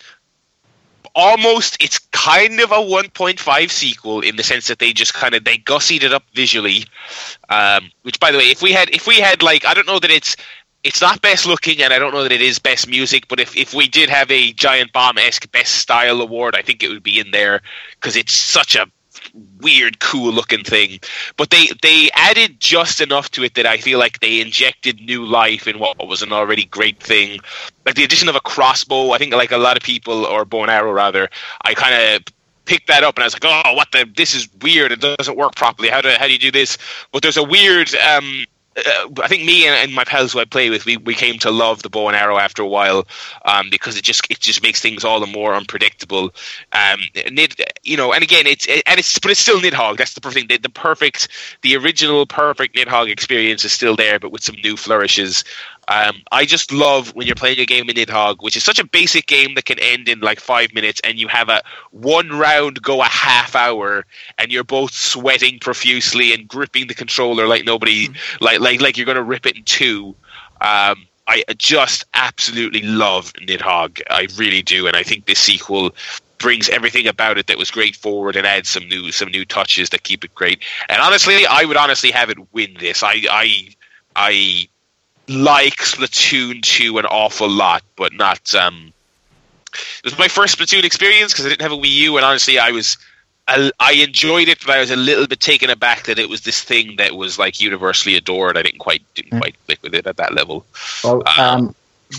[1.14, 5.44] almost it's kind of a 1.5 sequel in the sense that they just kind of
[5.44, 6.86] they gussied it up visually
[7.50, 9.98] um, which by the way if we had if we had like i don't know
[9.98, 10.36] that it's
[10.84, 13.54] it's not best looking and i don't know that it is best music but if,
[13.54, 17.20] if we did have a giant bomb-esque best style award i think it would be
[17.20, 17.60] in there
[17.96, 18.86] because it's such a
[19.58, 21.00] weird, cool looking thing.
[21.36, 25.24] But they they added just enough to it that I feel like they injected new
[25.24, 27.40] life in what was an already great thing.
[27.86, 30.62] Like the addition of a crossbow, I think like a lot of people or bow
[30.62, 31.28] and arrow rather,
[31.64, 32.22] I kind of
[32.64, 34.10] picked that up and I was like, oh, what the?
[34.16, 34.92] This is weird.
[34.92, 35.88] It doesn't work properly.
[35.88, 36.78] How do how do you do this?
[37.12, 37.94] But there's a weird.
[37.94, 38.44] Um,
[38.76, 41.38] uh, I think me and, and, my pals who I play with, we, we came
[41.40, 43.06] to love the bow and arrow after a while,
[43.44, 46.32] um, because it just it just makes things all the more unpredictable.
[46.72, 47.00] Um,
[47.30, 49.98] Nid, you know, and again, it's and it's but it's still Nidhogg.
[49.98, 51.28] That's the perfect the, the perfect,
[51.62, 55.44] the original perfect Nidhogg experience is still there, but with some new flourishes.
[55.88, 58.84] Um, I just love when you're playing a game in Nidhogg, which is such a
[58.84, 62.80] basic game that can end in like five minutes, and you have a one round
[62.82, 64.06] go a half hour,
[64.38, 68.44] and you're both sweating profusely and gripping the controller like nobody, mm-hmm.
[68.44, 70.14] like like like you're going to rip it in two.
[70.60, 74.02] Um, I just absolutely love Nidhogg.
[74.10, 75.92] I really do, and I think this sequel
[76.38, 79.90] brings everything about it that was great forward and adds some new some new touches
[79.90, 80.62] that keep it great.
[80.88, 83.02] And honestly, I would honestly have it win this.
[83.02, 83.74] I I
[84.14, 84.68] I
[85.32, 88.54] like Splatoon 2 an awful lot, but not.
[88.54, 88.92] Um,
[89.72, 92.58] it was my first Splatoon experience because I didn't have a Wii U, and honestly,
[92.58, 92.98] I was.
[93.48, 96.42] I, I enjoyed it, but I was a little bit taken aback that it was
[96.42, 98.56] this thing that was like universally adored.
[98.56, 99.40] I didn't quite didn't mm.
[99.40, 100.64] quite click with it at that level.
[101.02, 101.74] Well, um, um,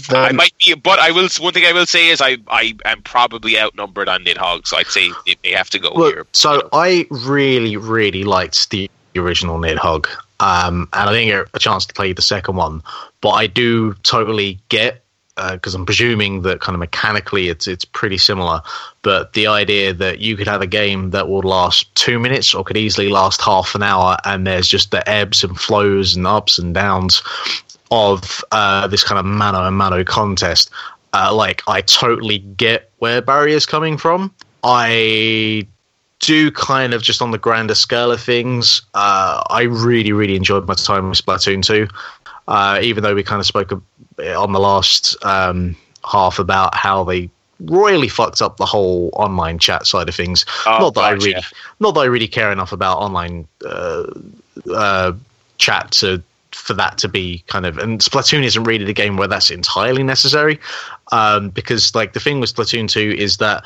[0.09, 1.29] I might be, but I will.
[1.39, 4.87] One thing I will say is I I am probably outnumbered on Nidhogg, so I'd
[4.87, 5.11] say
[5.43, 6.27] they have to go look, here.
[6.33, 10.07] So I really really liked the original Nidhogg.
[10.39, 12.83] Um, and I didn't get a chance to play the second one,
[13.21, 15.03] but I do totally get
[15.35, 18.61] because uh, I'm presuming that kind of mechanically it's it's pretty similar.
[19.01, 22.63] But the idea that you could have a game that would last two minutes or
[22.63, 26.59] could easily last half an hour, and there's just the ebbs and flows and ups
[26.59, 27.23] and downs
[27.89, 30.69] of uh, this kind of mano and mano contest.
[31.13, 34.33] Uh, like I totally get where Barry is coming from.
[34.63, 35.67] I
[36.23, 40.65] do kind of just on the grander scale of things, uh, I really, really enjoyed
[40.65, 41.87] my time with Splatoon 2.
[42.47, 45.75] Uh, even though we kind of spoke on the last um,
[46.09, 47.29] half about how they
[47.61, 50.45] royally fucked up the whole online chat side of things.
[50.65, 51.43] Oh, not that I really,
[51.79, 54.11] not that I really care enough about online uh,
[54.73, 55.13] uh,
[55.57, 56.21] chat to
[56.63, 60.01] for that to be kind of and Splatoon isn't really the game where that's entirely
[60.01, 60.57] necessary
[61.11, 63.63] um, because like the thing with Splatoon 2 is that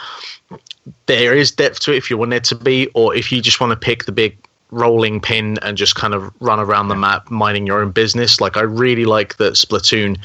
[1.05, 3.59] there is depth to it if you want it to be, or if you just
[3.59, 4.37] want to pick the big
[4.71, 8.41] rolling pin and just kind of run around the map minding your own business.
[8.41, 10.17] Like I really like that Splatoon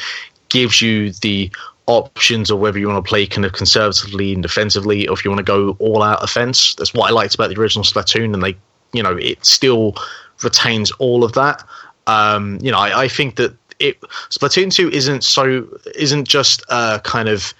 [0.48, 1.50] gives you the
[1.86, 5.30] options of whether you want to play kind of conservatively and defensively, or if you
[5.30, 6.74] want to go all out offense.
[6.74, 8.56] That's what I liked about the original Splatoon, and they,
[8.92, 9.94] you know, it still
[10.42, 11.62] retains all of that.
[12.06, 14.00] Um, you know, I, I think that it
[14.30, 17.52] Splatoon two isn't so isn't just a kind of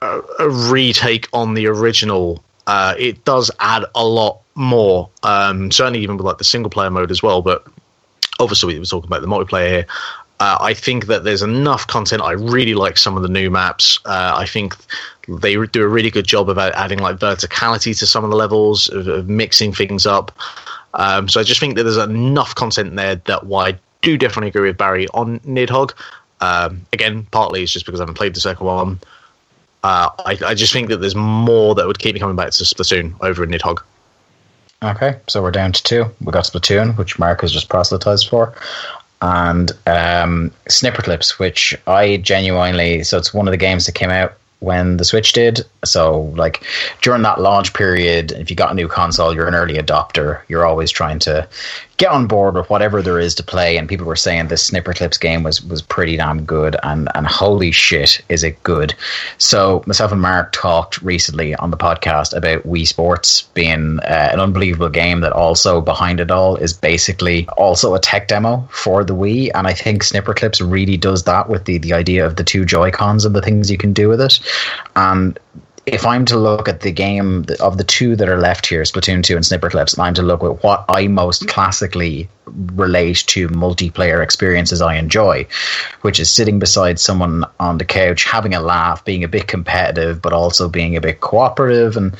[0.00, 2.42] a, a retake on the original.
[2.66, 5.08] Uh, it does add a lot more.
[5.22, 7.40] Um, certainly, even with like the single player mode as well.
[7.42, 7.66] But
[8.40, 9.86] obviously, we were talking about the multiplayer here.
[10.40, 12.22] Uh, I think that there's enough content.
[12.22, 13.98] I really like some of the new maps.
[14.04, 14.76] Uh, I think
[15.26, 18.88] they do a really good job about adding like verticality to some of the levels,
[18.88, 20.30] of, of mixing things up.
[20.94, 24.48] Um, so I just think that there's enough content there that why I do definitely
[24.48, 25.92] agree with Barry on Nidhogg.
[26.40, 29.00] Um, again, partly it's just because I haven't played the second one.
[29.82, 32.64] Uh, I, I, just think that there's more that would keep me coming back to
[32.64, 33.78] Splatoon over in Nidhogg.
[34.82, 36.04] Okay, so we're down to two.
[36.20, 38.54] We got Splatoon, which Mark has just proselytized for,
[39.22, 43.02] and um, Snipperclips, which I genuinely.
[43.04, 45.60] So it's one of the games that came out when the Switch did.
[45.84, 46.64] So, like
[47.00, 50.42] during that launch period, if you got a new console, you're an early adopter.
[50.48, 51.48] You're always trying to
[51.98, 53.76] get on board with whatever there is to play.
[53.76, 57.70] And people were saying this Snipperclips game was was pretty damn good, and and holy
[57.70, 58.94] shit, is it good!
[59.36, 64.40] So myself and Mark talked recently on the podcast about Wii Sports being uh, an
[64.40, 69.14] unbelievable game that also behind it all is basically also a tech demo for the
[69.14, 72.64] Wii, and I think Snipperclips really does that with the the idea of the two
[72.64, 74.38] Joy Cons and the things you can do with it,
[74.96, 75.38] and
[75.92, 79.22] if I'm to look at the game of the two that are left here, Splatoon
[79.22, 84.22] 2 and Snipperclips, and I'm to look at what I most classically relate to multiplayer
[84.22, 85.46] experiences I enjoy,
[86.02, 90.22] which is sitting beside someone on the couch, having a laugh, being a bit competitive,
[90.22, 92.16] but also being a bit cooperative and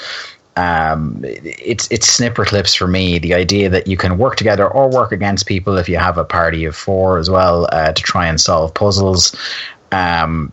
[0.56, 3.20] um, it's it's Snipperclips for me.
[3.20, 6.24] The idea that you can work together or work against people if you have a
[6.24, 9.36] party of four as well uh, to try and solve puzzles.
[9.92, 10.52] Um,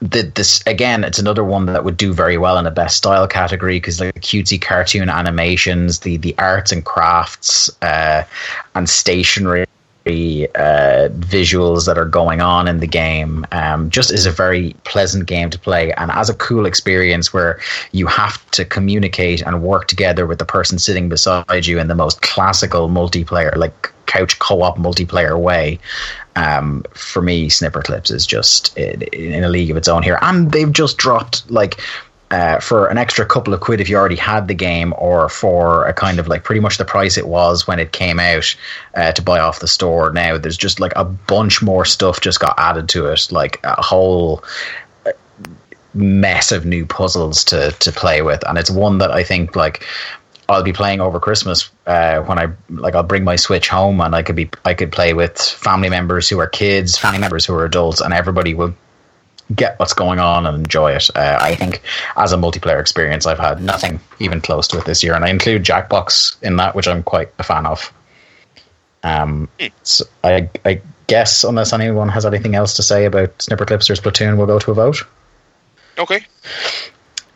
[0.00, 3.28] the, this again, it's another one that would do very well in the best style
[3.28, 8.24] category because like cutesy cartoon animations, the the arts and crafts uh,
[8.74, 9.66] and stationery
[10.06, 13.46] uh, visuals that are going on in the game.
[13.52, 17.60] Um, just is a very pleasant game to play, and as a cool experience where
[17.92, 21.94] you have to communicate and work together with the person sitting beside you in the
[21.94, 25.78] most classical multiplayer, like couch co-op multiplayer way.
[26.36, 30.18] Um, for me, Snipper Clips is just in, in a league of its own here,
[30.22, 31.80] and they've just dropped like
[32.30, 35.86] uh, for an extra couple of quid if you already had the game, or for
[35.86, 38.54] a kind of like pretty much the price it was when it came out
[38.94, 40.12] uh, to buy off the store.
[40.12, 43.82] Now there's just like a bunch more stuff just got added to it, like a
[43.82, 44.44] whole
[45.06, 45.12] uh,
[45.92, 49.86] mess of new puzzles to to play with, and it's one that I think like.
[50.48, 54.16] I'll be playing over Christmas uh, when I like I'll bring my Switch home and
[54.16, 57.54] I could be I could play with family members who are kids, family members who
[57.54, 58.74] are adults, and everybody will
[59.54, 61.10] get what's going on and enjoy it.
[61.14, 61.82] Uh, I think
[62.16, 65.28] as a multiplayer experience, I've had nothing even close to it this year, and I
[65.28, 67.92] include Jackbox in that, which I'm quite a fan of.
[69.02, 69.48] Um,
[69.82, 73.94] so I, I guess unless anyone has anything else to say about Snipper Clips or
[73.94, 75.02] Splatoon, we'll go to a vote.
[75.98, 76.24] Okay.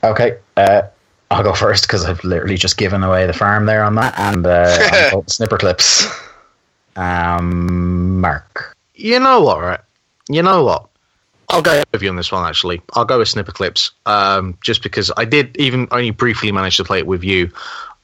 [0.02, 0.38] Okay.
[0.56, 0.82] Uh,
[1.30, 4.46] I'll go first because I've literally just given away the farm there on that, and
[4.46, 6.06] uh, Snipper Clips.
[6.96, 8.76] Um, Mark.
[8.94, 9.80] You know what, right?
[10.28, 10.88] You know what?
[11.54, 12.46] I'll go with you on this one.
[12.48, 16.76] Actually, I'll go with Snipper Clips, um, just because I did even only briefly manage
[16.78, 17.50] to play it with you.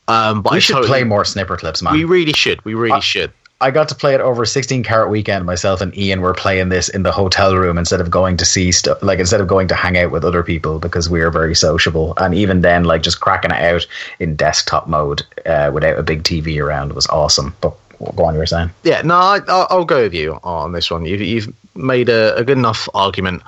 [0.08, 1.92] Um, but we I should totally, play more Snipper Clips, man.
[1.92, 2.64] We really should.
[2.64, 3.32] We really I- should.
[3.62, 5.44] I got to play it over 16 carat weekend.
[5.44, 8.72] Myself and Ian were playing this in the hotel room instead of going to see
[8.72, 11.54] stuff, like instead of going to hang out with other people because we are very
[11.54, 12.14] sociable.
[12.16, 13.86] And even then, like just cracking it out
[14.18, 17.54] in desktop mode uh, without a big TV around was awesome.
[17.60, 17.74] But
[18.16, 18.70] go on, you were saying.
[18.82, 21.04] Yeah, no, I, I'll, I'll go with you on this one.
[21.04, 23.42] You've, you've made a, a good enough argument.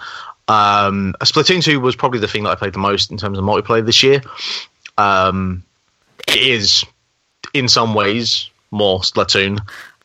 [0.48, 3.44] Um, Splatoon 2 was probably the thing that I played the most in terms of
[3.44, 4.22] multiplayer this year.
[4.98, 5.62] Um,
[6.28, 6.84] it is,
[7.54, 9.60] in some ways, more Splatoon.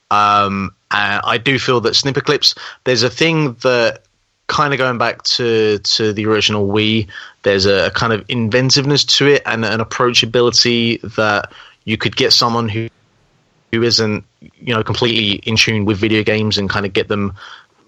[0.10, 2.56] Um, I do feel that Snipper Clips,
[2.86, 4.04] there's a thing that
[4.48, 7.08] kind of going back to, to the original Wii,
[7.44, 11.52] there's a, a kind of inventiveness to it and an approachability that
[11.84, 12.90] you could get someone who
[13.72, 17.36] who isn't you know completely in tune with video games and kind of get them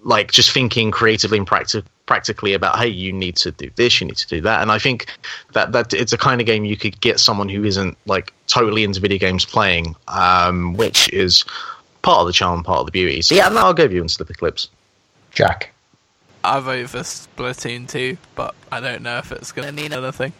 [0.02, 4.06] like just thinking creatively and practi- practically about hey you need to do this you
[4.06, 5.06] need to do that and i think
[5.52, 8.82] that that it's a kind of game you could get someone who isn't like totally
[8.82, 11.44] into video games playing um, which is
[12.02, 14.08] part of the charm part of the beauty so yeah no, i'll give you in
[14.08, 14.68] Snipper Clips
[15.30, 15.72] Jack.
[16.42, 20.32] I vote for Splatoon 2, but I don't know if it's going to mean anything.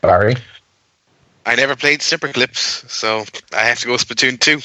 [0.00, 0.36] Barry.
[1.46, 4.60] I never played Snipper Clips, so I have to go Splatoon 2.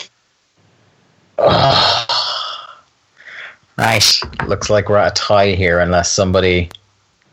[3.77, 4.05] Right.
[4.47, 6.69] Looks like we're at a tie here unless somebody.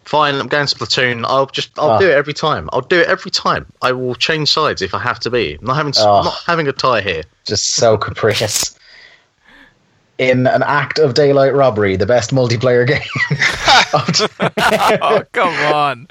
[0.05, 1.99] fine i'm going to splatoon i'll just i'll Oh.
[2.01, 4.99] do it every time i'll do it every time i will change sides if i
[4.99, 6.22] have to be I'm not having Oh.
[6.24, 8.76] not having a tie here Just so capricious.
[10.18, 13.01] In an act of daylight robbery, the best multiplayer game.
[15.01, 16.09] oh, come on.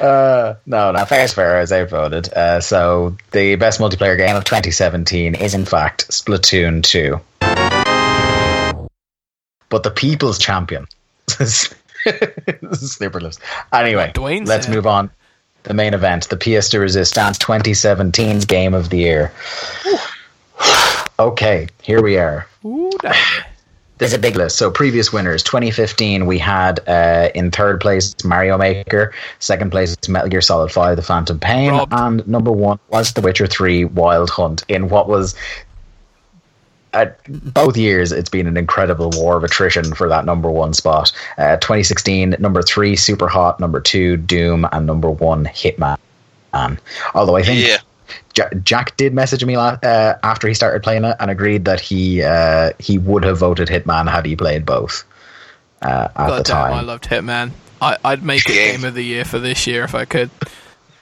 [0.00, 1.56] Uh, no, no, fair is fair.
[1.56, 2.32] I was outvoted.
[2.34, 7.20] Uh, so the best multiplayer game of 2017 is in fact Splatoon 2.
[9.72, 10.86] But the people's champion,
[11.28, 13.38] Snipper Lips.
[13.72, 15.10] Anyway, Dwayne let's move on.
[15.62, 19.32] The main event, the PS de Resistance 2017's Game of the Year.
[21.18, 22.46] okay, here we are.
[22.66, 22.90] Ooh.
[23.96, 24.56] There's a big list.
[24.56, 30.28] So previous winners, 2015, we had uh, in third place Mario Maker, second place Metal
[30.28, 34.64] Gear Solid 5: The Phantom Pain, and number one was The Witcher 3: Wild Hunt.
[34.68, 35.34] In what was
[36.92, 37.18] at
[37.54, 41.12] both years, it's been an incredible war of attrition for that number one spot.
[41.38, 45.98] Uh, 2016, number three, Superhot, number two, Doom, and number one, Hitman.
[47.14, 47.78] Although I think Yeah.
[48.36, 51.80] Ja- Jack did message me la- uh, after he started playing it and agreed that
[51.80, 55.04] he uh, he would have voted Hitman had he played both
[55.80, 57.52] uh, at the time, damn, I loved Hitman.
[57.80, 60.30] I, I'd make it game of the year for this year if I could.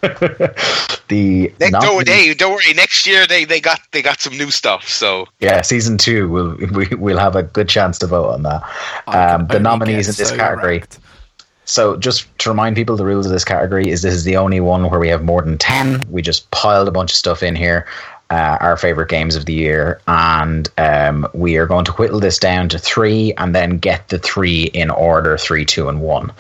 [1.11, 2.73] the Next, not- don't, hey, don't worry.
[2.75, 4.89] Next year they, they got they got some new stuff.
[4.89, 8.63] So yeah, season two we'll we, we'll have a good chance to vote on that.
[9.07, 10.79] Um, the nominees in this so category.
[10.79, 10.99] wrecked.
[11.67, 14.59] So, just to remind people, the rules of this category is this is the only
[14.59, 16.05] one where we have more than 10.
[16.11, 17.87] We just piled a bunch of stuff in here,
[18.31, 22.39] uh, our favorite games of the year, and um, we are going to whittle this
[22.39, 26.33] down to three and then get the three in order three, two, and one.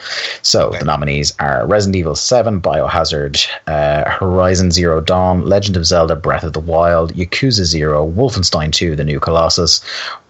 [0.42, 6.14] So, the nominees are Resident Evil 7, Biohazard, uh, Horizon Zero Dawn, Legend of Zelda
[6.14, 9.82] Breath of the Wild, Yakuza Zero, Wolfenstein 2, The New Colossus,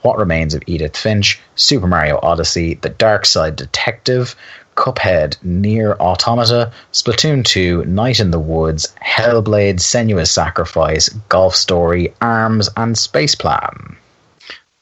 [0.03, 4.35] What Remains of Edith Finch, Super Mario Odyssey, The Darkside Detective,
[4.77, 12.69] Cuphead, NieR Automata, Splatoon 2, Night in the Woods, Hellblade, Senua's Sacrifice, Golf Story, Arms,
[12.77, 13.97] and Space Plan.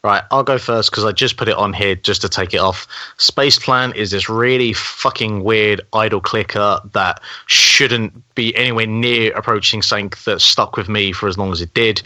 [0.04, 2.58] Right, I'll go first because I just put it on here just to take it
[2.58, 2.86] off.
[3.18, 10.12] Spaceplan is this really fucking weird idle clicker that shouldn't be anywhere near approaching something
[10.24, 12.00] that stuck with me for as long as it did.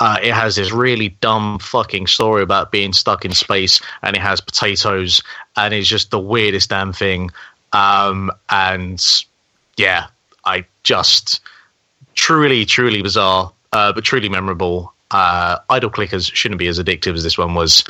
[0.00, 4.22] Uh, it has this really dumb fucking story about being stuck in space, and it
[4.22, 5.22] has potatoes,
[5.56, 7.30] and it's just the weirdest damn thing.
[7.72, 9.04] Um, and
[9.76, 10.06] yeah,
[10.44, 11.40] I just
[12.14, 17.22] truly, truly bizarre, uh, but truly memorable uh, idle clickers shouldn't be as addictive as
[17.22, 17.84] this one was.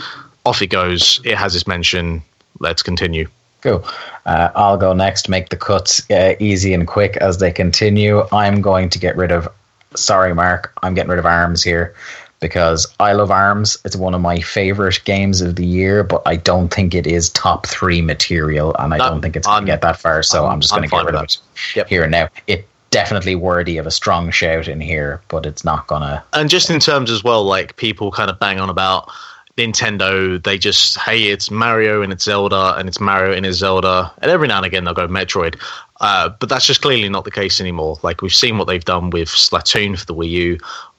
[0.46, 1.20] Off it goes.
[1.24, 2.22] It has its mention.
[2.60, 3.28] Let's continue.
[3.62, 3.82] Cool.
[4.26, 5.28] Uh, I'll go next.
[5.30, 8.24] Make the cuts uh, easy and quick as they continue.
[8.30, 9.48] I'm going to get rid of.
[9.96, 10.72] Sorry, Mark.
[10.82, 11.94] I'm getting rid of arms here
[12.40, 13.78] because I love Arms.
[13.84, 17.30] It's one of my favorite games of the year, but I don't think it is
[17.30, 20.22] top three material, and I No, don't think it's going to get that far.
[20.22, 21.38] So I'm, I'm- just going to get rid of it
[21.74, 21.88] Yep.
[21.88, 22.28] here and now.
[22.46, 26.22] It definitely worthy of a strong shout in here, but it's not gonna.
[26.32, 29.10] and just in terms as well, like people kind of bang on about
[29.56, 34.12] Nintendo, they just hey, it's Mario and it's Zelda, and it's Mario and it's Zelda,
[34.22, 35.60] and every now and again they'll go Metroid.
[36.04, 37.98] Uh, but that's just clearly not the case anymore.
[38.02, 40.58] Like we've seen what they've done with Splatoon for the Wii U,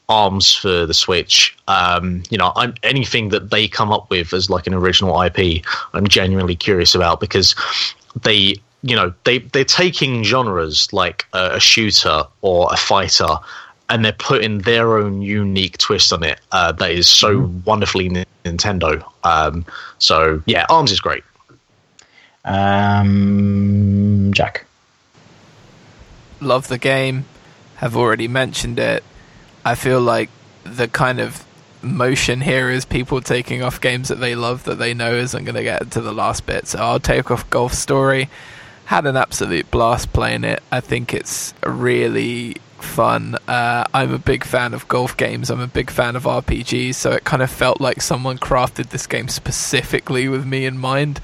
[0.10, 1.56] Arms for the Switch.
[1.68, 5.64] Um, you know, I'm, anything that they come up with as like an original IP,
[5.94, 7.54] I'm genuinely curious about because
[8.24, 13.38] they you know they they're taking genres like a, a shooter or a fighter
[13.90, 18.10] and they're putting their own unique twist on it uh, that is so wonderfully
[18.44, 19.06] Nintendo.
[19.24, 19.68] Um,
[20.00, 21.24] so yeah, Arms is great.
[22.44, 24.66] Um, Jack.
[26.42, 27.26] Love the game,
[27.78, 29.04] have already mentioned it.
[29.64, 30.30] I feel like
[30.64, 31.46] the kind of
[31.82, 35.56] motion here is people taking off games that they love that they know isn't going
[35.56, 36.68] to get to the last bit.
[36.68, 38.30] So I'll take off Golf Story.
[38.86, 40.62] Had an absolute blast playing it.
[40.72, 43.36] I think it's really fun.
[43.48, 45.50] Uh, I'm a big fan of golf games.
[45.50, 46.96] I'm a big fan of RPGs.
[46.96, 51.20] So it kind of felt like someone crafted this game specifically with me in mind.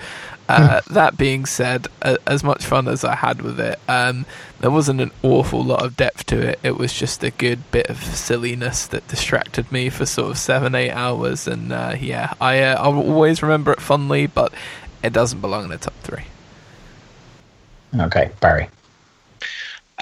[0.51, 1.87] Uh, that being said,
[2.27, 4.25] as much fun as I had with it, um,
[4.59, 6.59] there wasn't an awful lot of depth to it.
[6.63, 10.75] It was just a good bit of silliness that distracted me for sort of seven,
[10.75, 11.47] eight hours.
[11.47, 14.53] And uh, yeah, I uh, I'll always remember it fondly, but
[15.03, 16.23] it doesn't belong in the top three.
[17.99, 18.69] Okay, Barry.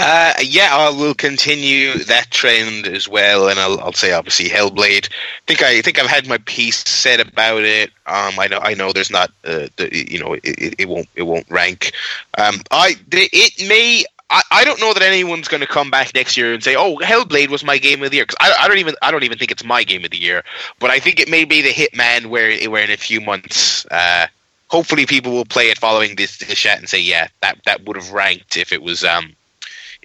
[0.02, 5.10] Uh, yeah, I will continue that trend as well, and I'll, I'll say obviously Hellblade.
[5.10, 7.92] I think I think I've had my piece said about it.
[8.06, 11.24] Um, I know I know there's not, uh, the, you know, it, it, won't it
[11.24, 11.92] won't rank.
[12.38, 14.06] Um, I it may.
[14.30, 16.96] I, I don't know that anyone's going to come back next year and say, "Oh,
[17.00, 19.38] Hellblade was my game of the year." Because I, I don't even I don't even
[19.38, 20.46] think it's my game of the year.
[20.80, 24.28] But I think it may be the Hitman, where where in a few months, uh,
[24.70, 27.98] hopefully, people will play it following this, this chat and say, "Yeah, that that would
[27.98, 29.36] have ranked if it was." Um,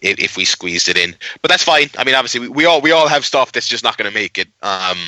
[0.05, 1.17] if, if we squeezed it in.
[1.43, 1.89] But that's fine.
[1.99, 4.15] I mean, obviously, we, we all we all have stuff that's just not going to
[4.15, 4.49] make it.
[4.63, 4.99] Um,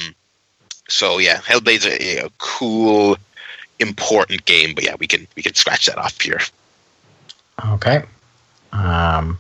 [0.88, 3.16] so yeah, Hellblade's a, a cool,
[3.78, 4.74] important game.
[4.74, 6.40] But yeah, we can we can scratch that off here.
[7.74, 8.02] Okay.
[8.72, 9.38] Um,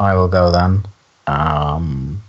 [0.00, 0.84] I will go then.
[1.26, 2.22] Um,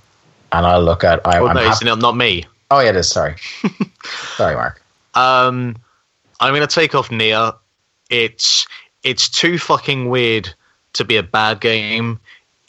[0.51, 1.25] and I'll look at.
[1.25, 2.45] I, Oh, I'm no, it's happy- not, not me.
[2.71, 3.07] oh, yeah, it is.
[3.09, 3.35] Sorry.
[4.35, 4.81] sorry, Mark.
[5.13, 5.75] Um,
[6.39, 7.55] I'm going to take off NieR.
[8.09, 8.67] It's
[9.03, 10.53] it's too fucking weird
[10.93, 12.19] to be a bad game.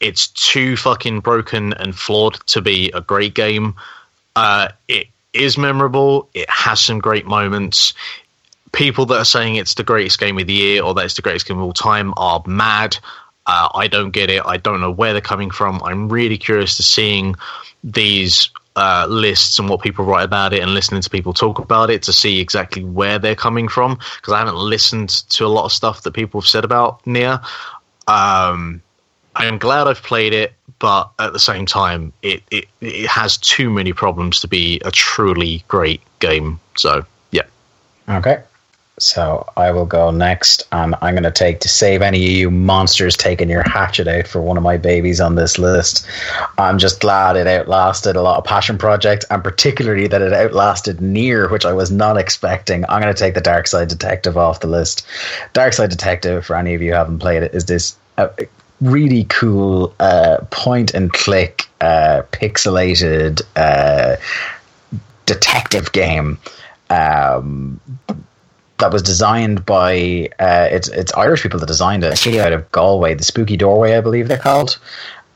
[0.01, 3.75] It's too fucking broken and flawed to be a great game.
[4.35, 6.29] Uh, it is memorable.
[6.35, 7.95] It has some great moments.
[8.73, 11.23] People that are saying it's the greatest game of the year or that it's the
[11.23, 12.97] greatest game of all time are mad.
[13.47, 14.43] Uh, I don't get it.
[14.45, 15.83] I don't know where they're coming from.
[15.83, 17.35] I'm really curious to seeing
[17.83, 21.91] these uh, lists and what people write about it and listening to people talk about
[21.91, 25.65] it to see exactly where they're coming from because I haven't listened to a lot
[25.65, 27.45] of stuff that people have said about NieR.
[28.07, 28.83] Um,
[29.37, 33.71] I'm glad I've played it, but at the same time, it, it it has too
[33.71, 36.59] many problems to be a truly great game.
[36.77, 37.43] So yeah,
[38.09, 38.43] Okay.
[38.99, 42.51] So I will go next, and I'm going to take to save any of you
[42.51, 46.07] monsters taking your hatchet out for one of my babies on this list.
[46.59, 50.99] I'm just glad it outlasted a lot of passion projects, and particularly that it outlasted
[50.99, 52.85] NieR, which I was not expecting.
[52.91, 55.07] I'm going to take the Darkside Detective off the list.
[55.55, 58.29] Darkside Detective, for any of you haven't played it, is this uh,
[58.81, 64.17] really cool uh, point and click, uh, pixelated uh,
[65.27, 66.39] detective game.
[66.89, 67.81] Um,
[68.79, 72.13] that was designed by uh, it's it's Irish people that designed it.
[72.13, 74.79] A studio out of Galway, the Spooky Doorway, I believe they're called.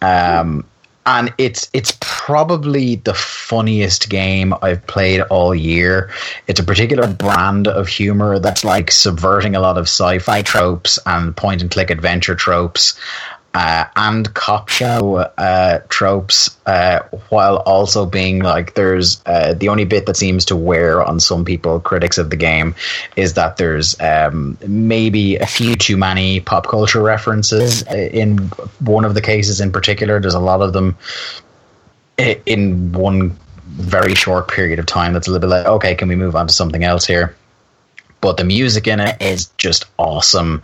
[0.03, 0.65] Um,
[1.07, 6.11] and it's it's probably the funniest game I've played all year.
[6.47, 11.37] It's a particular brand of humor that's like subverting a lot of sci-fi tropes and
[11.37, 12.99] point and click adventure tropes.
[13.55, 19.85] Uh, and cop show uh, tropes, uh, while also being like there's uh, the only
[19.85, 22.75] bit that seems to wear on some people, critics of the game,
[23.17, 28.39] is that there's um, maybe a few too many pop culture references in
[28.81, 30.21] one of the cases in particular.
[30.21, 30.97] There's a lot of them
[32.19, 35.13] in one very short period of time.
[35.13, 37.37] That's a little bit like, okay, can we move on to something else here?
[38.25, 40.63] But the music in it is just awesome.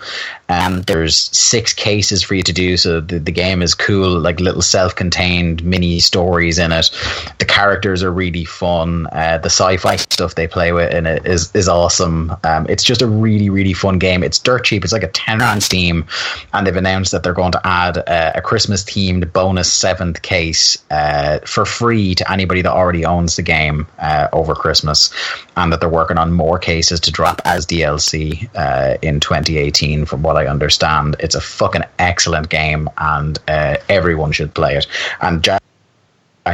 [0.48, 4.40] And there's six cases for you to do, so the, the game is cool, like
[4.40, 6.90] little self-contained mini stories in it.
[7.38, 9.06] The characters are really fun.
[9.12, 12.34] Uh, the sci-fi stuff they play with in it is is awesome.
[12.44, 14.24] Um, it's just a really really fun game.
[14.24, 14.82] It's dirt cheap.
[14.82, 16.06] It's like a ten on Steam,
[16.54, 20.82] and they've announced that they're going to add uh, a Christmas themed bonus seventh case
[20.90, 25.12] uh, for free to anybody that already owns the game uh, over Christmas,
[25.56, 30.04] and that they're working on more cases to drop as DLC uh, in 2018.
[30.04, 34.86] From what I understand, it's a fucking excellent game, and uh, everyone should play it.
[35.20, 35.60] And Jack,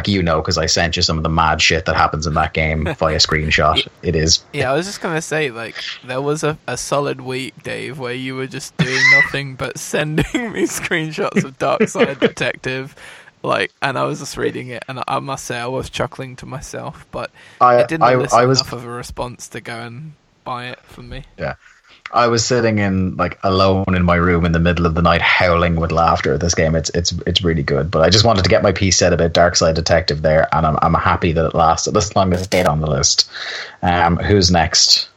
[0.07, 2.55] you know, because I sent you some of the mad shit that happens in that
[2.55, 3.87] game via screenshot.
[4.03, 4.43] It is.
[4.53, 8.15] Yeah, I was just gonna say, like, there was a, a solid week, Dave, where
[8.15, 12.97] you were just doing nothing but sending me screenshots of Darkside Detective
[13.43, 16.47] like, and I was just reading it, and I must say I was chuckling to
[16.47, 19.79] myself, but I, it didn't I, elicit I was enough of a response to go
[19.79, 20.15] and
[20.47, 21.25] buy it for me.
[21.39, 21.57] Yeah.
[22.13, 25.21] I was sitting in like alone in my room in the middle of the night,
[25.21, 26.77] howling with laughter at this game.
[26.77, 29.33] It's it's it's really good, but I just wanted to get my piece said about
[29.33, 32.67] Darkside Detective there, and I'm I'm happy that it lasted as long as it did
[32.67, 33.29] on the list.
[33.83, 35.09] Um, who's next?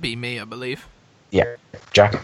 [0.00, 0.86] Be me, I believe.
[1.30, 1.56] Yeah,
[1.92, 2.20] Jack.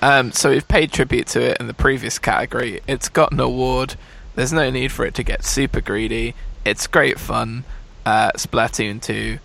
[0.00, 2.80] Um, so we've paid tribute to it in the previous category.
[2.86, 3.96] It's got an award.
[4.34, 6.34] There's no need for it to get super greedy.
[6.64, 7.64] It's great fun.
[8.04, 9.38] Uh, Splatoon 2.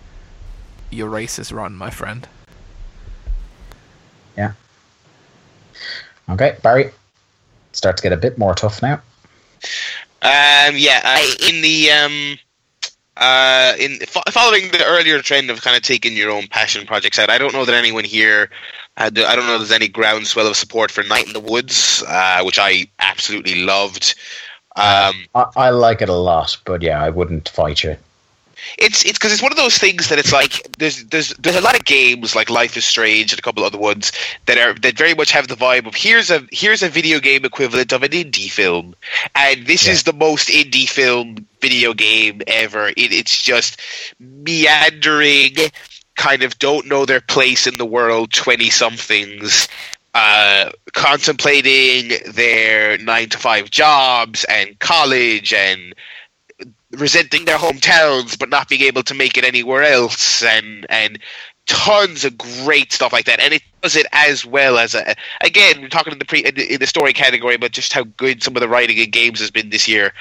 [0.92, 2.28] Your race is run, my friend.
[4.36, 4.52] Yeah.
[6.28, 6.90] Okay, Barry.
[7.72, 9.00] Start to get a bit more tough now.
[10.20, 12.38] Um, yeah, I, in the um,
[13.16, 17.18] uh, in fo- following the earlier trend of kind of taking your own passion projects
[17.18, 18.50] out, I don't know that anyone here.
[18.98, 22.04] Had, I don't know if there's any groundswell of support for Night in the Woods,
[22.06, 24.14] uh, which I absolutely loved.
[24.76, 27.96] Um, I, I like it a lot, but yeah, I wouldn't fight you.
[28.78, 31.60] It's it's because it's one of those things that it's like there's there's there's a
[31.60, 34.12] lot of games like Life is Strange and a couple other ones
[34.46, 37.44] that are that very much have the vibe of here's a here's a video game
[37.44, 38.94] equivalent of an indie film,
[39.34, 39.92] and this Yeah.
[39.92, 42.88] is the most indie film video game ever.
[42.88, 43.80] It, it's just
[44.18, 45.56] meandering,
[46.16, 49.68] kind of don't know their place in the world, twenty somethings.
[50.14, 55.94] Uh, contemplating their nine to five jobs and college and
[56.92, 61.18] resenting their hometowns but not being able to make it anywhere else and and
[61.66, 63.38] tons of great stuff like that.
[63.38, 66.54] And it does it as well as a, again we're talking in the pre in
[66.54, 69.40] the, in the story category but just how good some of the writing in games
[69.40, 70.12] has been this year.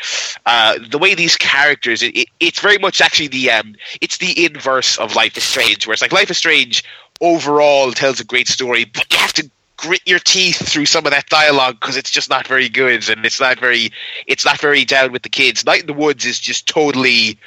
[0.45, 4.45] Uh, the way these characters it, it, it's very much actually the um it's the
[4.45, 6.83] inverse of life is strange where it's like life is strange
[7.21, 9.49] overall tells a great story but you have to
[9.81, 13.25] grit your teeth through some of that dialogue because it's just not very good and
[13.25, 13.91] it's not very
[14.27, 15.65] it's not very down with the kids.
[15.65, 17.37] Night in the Woods is just totally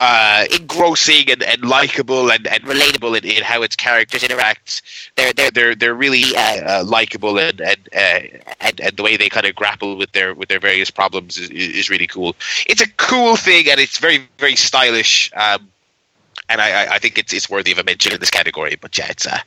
[0.00, 4.82] uh, engrossing and, and likable and, and relatable in, in how its characters interact.
[5.16, 8.20] They're they're they're they're really uh, uh, likable and and, uh,
[8.60, 11.48] and and the way they kind of grapple with their with their various problems is,
[11.50, 12.36] is really cool.
[12.66, 15.30] It's a cool thing and it's very very stylish.
[15.34, 15.68] Um,
[16.48, 18.76] and I, I- think it's it's worthy of a mention in this category.
[18.80, 19.38] But yeah, it's uh,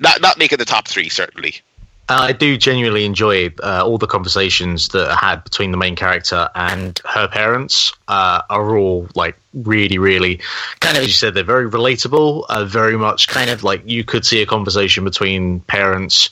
[0.00, 1.60] not not making the top three certainly.
[2.08, 6.48] I do genuinely enjoy uh, all the conversations that are had between the main character
[6.54, 7.92] and her parents.
[8.06, 10.40] Uh, are all like really, really
[10.78, 12.44] kind of as you said, they're very relatable.
[12.48, 16.30] Uh, very much kind of like you could see a conversation between parents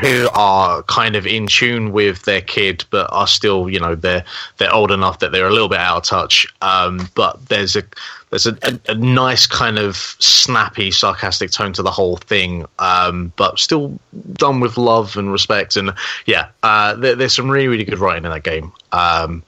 [0.00, 4.24] who are kind of in tune with their kid, but are still, you know, they're
[4.58, 6.46] they're old enough that they're a little bit out of touch.
[6.60, 7.84] Um, but there's a
[8.34, 13.32] there's a, a, a nice kind of snappy, sarcastic tone to the whole thing, um,
[13.36, 13.96] but still
[14.32, 15.76] done with love and respect.
[15.76, 15.94] And
[16.26, 18.72] yeah, uh, there, there's some really really good writing in that game.
[18.90, 19.44] Um,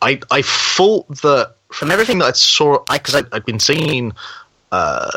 [0.00, 4.12] I I thought that from everything that I saw, because I'd been seeing
[4.72, 5.10] uh,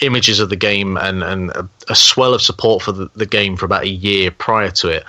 [0.00, 3.56] images of the game and, and a, a swell of support for the, the game
[3.56, 5.04] for about a year prior to it.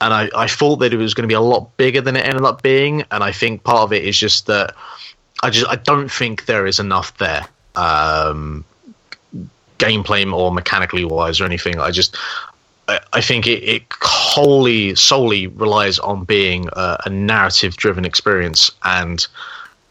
[0.00, 2.24] And I, I thought that it was going to be a lot bigger than it
[2.24, 3.02] ended up being.
[3.10, 4.74] And I think part of it is just that
[5.42, 8.64] I just I don't think there is enough there, um,
[9.78, 11.78] gameplay or mechanically wise or anything.
[11.78, 12.16] I just
[12.88, 18.70] I, I think it, it wholly solely relies on being a, a narrative driven experience,
[18.84, 19.26] and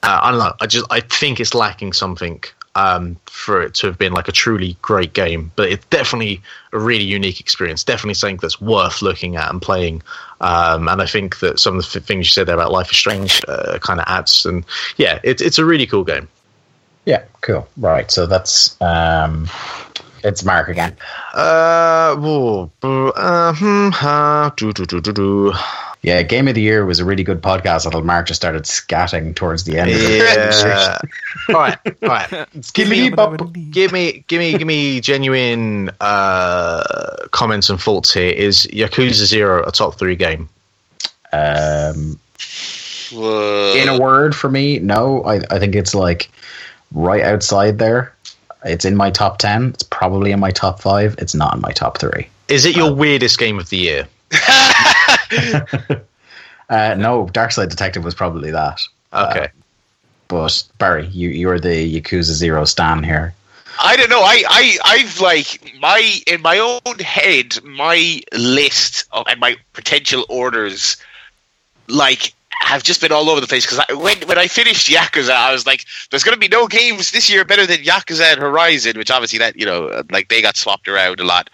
[0.03, 0.53] uh, I don't know.
[0.61, 2.43] I just I think it's lacking something
[2.75, 5.51] um, for it to have been like a truly great game.
[5.55, 6.41] But it's definitely
[6.73, 7.83] a really unique experience.
[7.83, 10.03] Definitely something that's worth looking at and playing.
[10.41, 12.97] Um, and I think that some of the things you said there about Life is
[12.97, 14.45] Strange uh, kind of adds.
[14.45, 14.65] And
[14.97, 16.27] yeah, it's it's a really cool game.
[17.05, 17.67] Yeah, cool.
[17.77, 19.47] Right, so that's um,
[20.23, 20.97] it's Mark again.
[21.33, 25.53] Uh, whoa, uh, hmm, uh, do, do, do, do, do.
[26.05, 29.35] Yeah, Game of the Year was a really good podcast until Mark just started scatting
[29.35, 29.89] towards the end.
[29.89, 30.99] Of the Yeah.
[31.49, 32.29] all right, all right.
[32.75, 33.09] Give me,
[33.71, 38.29] give me, give me, give me genuine uh, comments and thoughts here.
[38.29, 40.47] Is Yakuza Zero a top three game?
[41.33, 42.19] Um,
[43.11, 45.23] in a word, for me, no.
[45.23, 46.29] I, I think it's like
[46.93, 48.13] right outside there.
[48.63, 49.69] It's in my top ten.
[49.69, 51.15] It's probably in my top five.
[51.17, 52.27] It's not in my top three.
[52.47, 54.07] Is it your weirdest game of the year?
[56.69, 58.81] Uh, no, Darkside Detective was probably that.
[59.13, 59.49] Okay.
[60.27, 63.33] But Barry, you you're the Yakuza Zero stan here.
[63.79, 64.21] I don't know.
[64.21, 70.25] I, I, I've like my in my own head, my list of, and my potential
[70.29, 70.97] orders,
[71.87, 73.65] like have just been all over the place.
[73.65, 77.11] Because when when I finished Yakuza, I was like, "There's going to be no games
[77.11, 80.57] this year better than Yakuza and Horizon," which obviously that you know, like they got
[80.57, 81.49] swapped around a lot.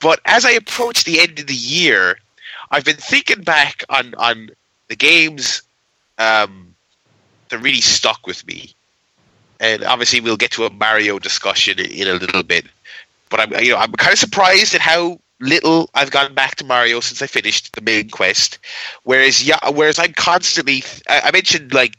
[0.00, 2.18] But as I approach the end of the year,
[2.74, 4.50] I've been thinking back on on
[4.88, 5.62] the games
[6.18, 6.74] um,
[7.48, 8.74] that really stuck with me
[9.60, 12.66] and obviously we'll get to a Mario discussion in, in a little bit.
[13.30, 16.64] But I'm you know I'm kind of surprised at how little I've gone back to
[16.64, 18.58] Mario since I finished the main quest.
[19.04, 21.96] Whereas yeah, whereas I'm constantly I, I mentioned like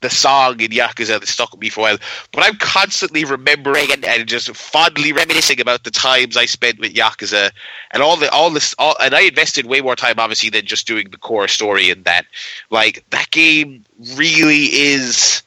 [0.00, 1.98] the song in Yakuza that stuck with me for a while,
[2.32, 6.94] but I'm constantly remembering and, and just fondly reminiscing about the times I spent with
[6.94, 7.50] Yakuza
[7.90, 10.86] and all the all this all, and I invested way more time obviously than just
[10.86, 12.26] doing the core story in that.
[12.70, 13.84] Like that game
[14.14, 15.42] really is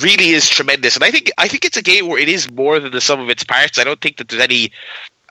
[0.00, 2.80] really is tremendous, and I think I think it's a game where it is more
[2.80, 3.78] than the sum of its parts.
[3.78, 4.72] I don't think that there's any.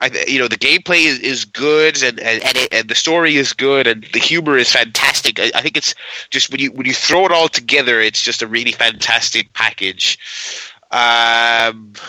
[0.00, 3.36] I, you know the gameplay is, is good and and and, it, and the story
[3.36, 5.38] is good and the humor is fantastic.
[5.38, 5.94] I, I think it's
[6.30, 10.18] just when you when you throw it all together, it's just a really fantastic package.
[10.90, 11.92] Um,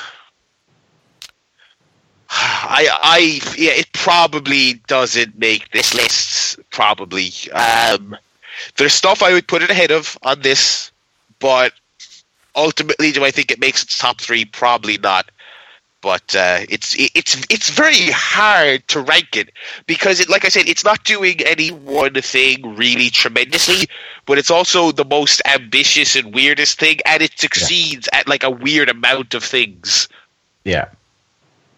[2.29, 6.59] I I yeah, it probably doesn't make this list.
[6.71, 8.17] Probably um,
[8.77, 10.91] there's stuff I would put it ahead of on this,
[11.39, 11.73] but
[12.55, 14.45] ultimately, do I think it makes its top three?
[14.45, 15.29] Probably not.
[16.05, 19.49] But uh, it's it's it's very hard to rank it
[19.87, 23.87] because, it, like I said, it's not doing any one thing really tremendously,
[24.27, 28.51] but it's also the most ambitious and weirdest thing, and it succeeds at like a
[28.51, 30.07] weird amount of things.
[30.63, 30.89] Yeah,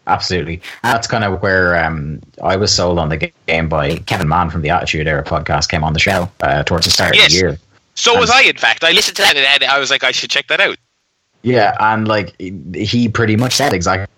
[0.08, 0.62] absolutely.
[0.84, 4.62] That's kind of where um, I was sold on the game by Kevin Mann from
[4.62, 7.32] the Attitude Era podcast came on the show uh, towards the start of Yes.
[7.32, 7.58] the year.
[7.95, 8.41] So was I.
[8.41, 10.76] In fact, I listened to that and I was like, I should check that out.
[11.44, 12.36] Yeah, and like
[12.76, 14.14] he pretty much said exactly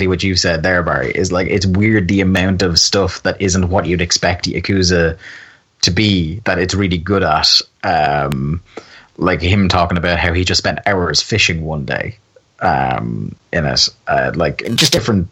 [0.00, 1.12] what you said there, Barry.
[1.12, 5.18] Is like it's weird the amount of stuff that isn't what you'd expect Yakuza
[5.82, 7.60] to be that it's really good at.
[7.82, 8.62] Um,
[9.16, 12.18] like him talking about how he just spent hours fishing one day
[12.60, 15.28] um, in it, uh, like just different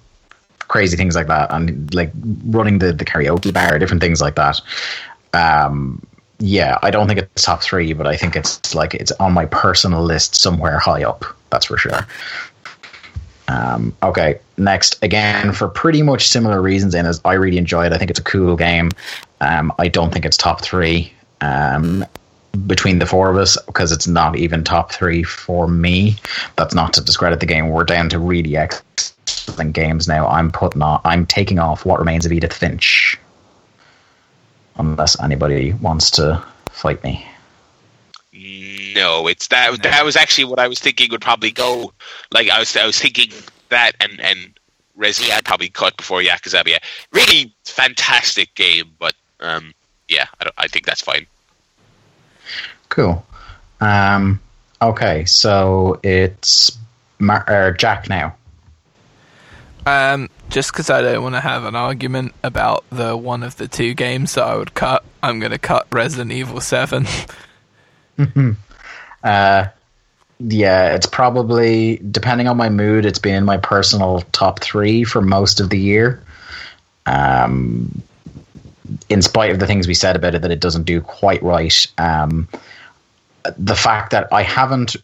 [0.68, 2.10] crazy things like that, and like
[2.46, 4.60] running the the karaoke bar, different things like that.
[5.32, 6.04] Um,
[6.38, 9.46] yeah, I don't think it's top three, but I think it's like it's on my
[9.46, 11.24] personal list somewhere high up.
[11.50, 12.06] That's for sure.
[13.48, 16.94] Um, okay, next again for pretty much similar reasons.
[16.94, 17.92] In as I really enjoyed.
[17.92, 18.90] It I think it's a cool game.
[19.40, 22.04] Um, I don't think it's top three um,
[22.66, 26.16] between the four of us because it's not even top three for me.
[26.56, 27.68] That's not to discredit the game.
[27.68, 30.26] We're down to really excellent games now.
[30.26, 31.00] I'm putting on.
[31.04, 33.18] I'm taking off what remains of Edith Finch
[34.78, 37.26] unless anybody wants to fight me.
[38.96, 39.82] No, it's that.
[39.82, 41.92] That was actually what I was thinking would probably go.
[42.32, 43.30] Like I was, I was thinking
[43.68, 44.58] that and and
[44.98, 46.64] Resi I'd probably cut before Yakuza.
[46.64, 46.78] But yeah,
[47.12, 49.74] really fantastic game, but um,
[50.08, 50.54] yeah, I don't.
[50.56, 51.26] I think that's fine.
[52.88, 53.24] Cool.
[53.82, 54.40] Um,
[54.80, 56.78] okay, so it's
[57.18, 58.34] Mar- er, Jack now.
[59.84, 63.68] Um, just because I don't want to have an argument about the one of the
[63.68, 67.06] two games that I would cut, I'm going to cut Resident Evil 7.
[69.26, 69.66] Uh,
[70.38, 73.04] yeah, it's probably depending on my mood.
[73.04, 76.22] It's been in my personal top three for most of the year.
[77.06, 78.02] Um,
[79.08, 81.86] in spite of the things we said about it, that it doesn't do quite right.
[81.98, 82.48] Um,
[83.58, 84.94] the fact that I haven't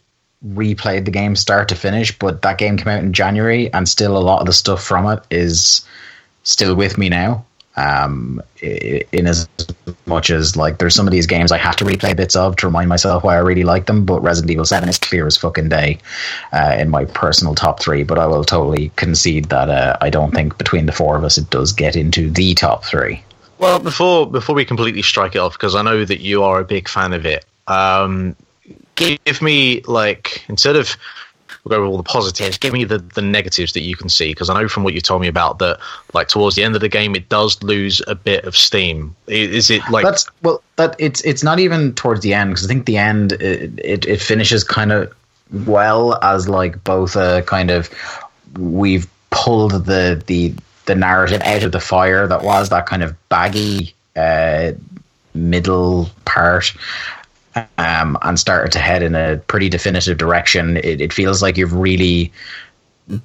[0.47, 4.17] replayed the game start to finish, but that game came out in January, and still
[4.17, 5.85] a lot of the stuff from it is
[6.45, 7.45] still with me now.
[7.75, 9.49] Um, in as
[10.05, 12.67] much as like there's some of these games I have to replay bits of to
[12.67, 15.71] remind myself why I really like them, but Resident Evil Seven is clear as fucking
[15.71, 15.99] day
[16.53, 18.03] uh, in my personal top three.
[18.03, 21.39] But I will totally concede that uh, I don't think between the four of us
[21.39, 23.23] it does get into the top three.
[23.59, 26.65] Well, before before we completely strike it off, because I know that you are a
[26.65, 27.45] big fan of it.
[27.69, 28.37] Um,
[28.97, 30.97] give me like instead of
[31.65, 32.59] we'll go with all the positives.
[32.59, 35.01] Give me the, the negatives that you can see because I know from what you
[35.01, 35.79] told me about that,
[36.13, 39.15] like towards the end of the game, it does lose a bit of steam.
[39.27, 40.63] Is it like that's well?
[40.77, 44.07] That it's it's not even towards the end because I think the end it, it,
[44.07, 45.13] it finishes kind of
[45.67, 47.91] well as like both a kind of
[48.59, 50.55] we've pulled the the
[50.87, 54.73] the narrative out of the fire that was that kind of baggy uh,
[55.35, 56.75] middle part
[57.79, 60.77] um, and started to head in a pretty definitive direction.
[60.79, 62.33] It, it, feels like you've really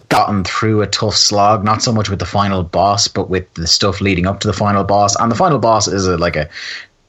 [0.10, 3.68] gotten through a tough slog, not so much with the final boss, but with the
[3.68, 5.16] stuff leading up to the final boss.
[5.16, 6.50] And the final boss is a, like a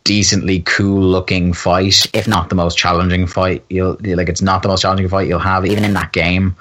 [0.04, 3.64] decently cool looking fight, if not the most challenging fight.
[3.68, 6.56] You'll like it's not the most challenging fight you'll have even in that game.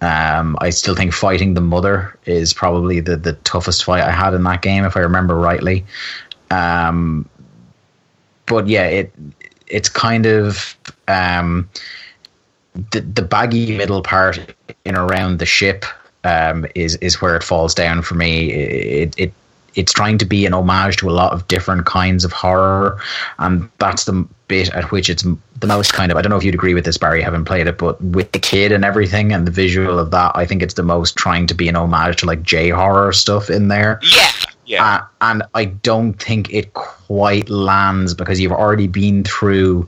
[0.00, 4.34] Um, I still think fighting the mother is probably the, the toughest fight I had
[4.34, 5.86] in that game, if I remember rightly.
[6.50, 7.28] Um,
[8.46, 9.12] but yeah, it
[9.72, 10.76] it's kind of
[11.08, 11.68] um,
[12.92, 14.54] the the baggy middle part
[14.84, 15.84] in around the ship
[16.24, 18.52] um, is is where it falls down for me.
[18.52, 19.32] It, it
[19.74, 23.00] it's trying to be an homage to a lot of different kinds of horror,
[23.38, 26.18] and that's the bit at which it's the most kind of.
[26.18, 28.38] I don't know if you'd agree with this, Barry, having played it, but with the
[28.38, 31.54] kid and everything and the visual of that, I think it's the most trying to
[31.54, 33.98] be an homage to like J horror stuff in there.
[34.02, 34.30] Yeah,
[34.72, 34.84] yeah.
[34.84, 39.86] Uh, and I don't think it quite lands because you've already been through.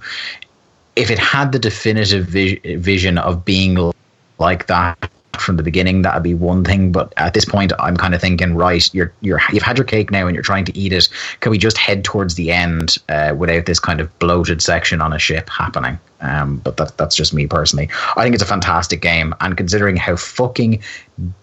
[0.95, 3.93] If it had the definitive vi- vision of being
[4.39, 6.93] like that from the beginning, that'd be one thing.
[6.93, 10.11] But at this point, I'm kind of thinking, right, you're you're you've had your cake
[10.11, 11.09] now, and you're trying to eat it.
[11.41, 15.15] Can we just head towards the end uh, without this kind of bloated section on
[15.15, 15.99] a ship happening?
[16.21, 17.89] Um, but that, that's just me personally.
[18.17, 20.83] I think it's a fantastic game, and considering how fucking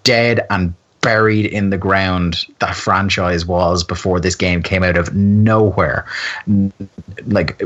[0.03, 5.13] dead and buried in the ground that franchise was before this game came out of
[5.15, 6.05] nowhere.
[7.25, 7.61] Like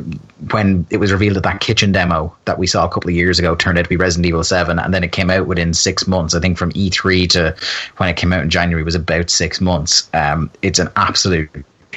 [0.52, 3.38] when it was revealed that that kitchen demo that we saw a couple of years
[3.38, 6.08] ago turned out to be Resident Evil 7, and then it came out within six
[6.08, 6.34] months.
[6.34, 7.56] I think from E3 to
[7.98, 10.10] when it came out in January was about six months.
[10.14, 11.50] Um, it's an absolute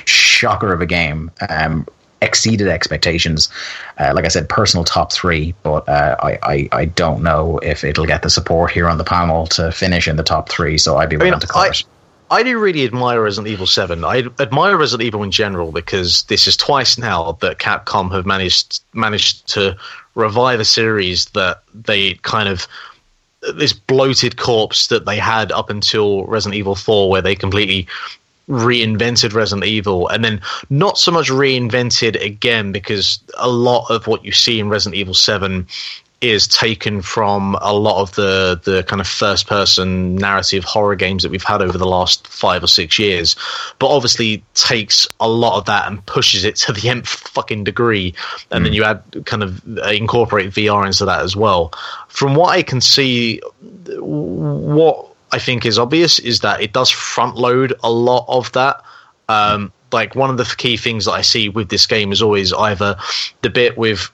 [0.04, 1.30] shocker of a game.
[1.48, 1.86] Um,
[2.20, 3.48] exceeded expectations.
[3.98, 7.84] Uh, like I said, personal top three, but uh, I, I, I don't know if
[7.84, 10.78] it'll get the support here on the panel to finish in the top three.
[10.78, 11.84] So I'd be willing I mean, to call I, it.
[12.30, 14.04] I do really admire Resident Evil 7.
[14.04, 18.82] I admire Resident Evil in general because this is twice now that Capcom have managed
[18.92, 19.76] managed to
[20.14, 22.66] revive a series that they kind of
[23.54, 27.86] this bloated corpse that they had up until Resident Evil 4 where they completely
[28.48, 34.24] reinvented Resident Evil and then not so much reinvented again because a lot of what
[34.24, 35.66] you see in Resident Evil 7
[36.20, 41.22] is taken from a lot of the the kind of first person narrative horror games
[41.22, 43.36] that we've had over the last 5 or 6 years.
[43.78, 48.14] But obviously takes a lot of that and pushes it to the nth fucking degree.
[48.50, 48.64] And mm.
[48.64, 51.72] then you add kind of incorporate VR into that as well.
[52.08, 53.40] From what I can see
[53.86, 58.82] what I think is obvious is that it does front load a lot of that.
[59.28, 62.52] Um, like one of the key things that I see with this game is always
[62.52, 62.96] either
[63.42, 64.10] the bit with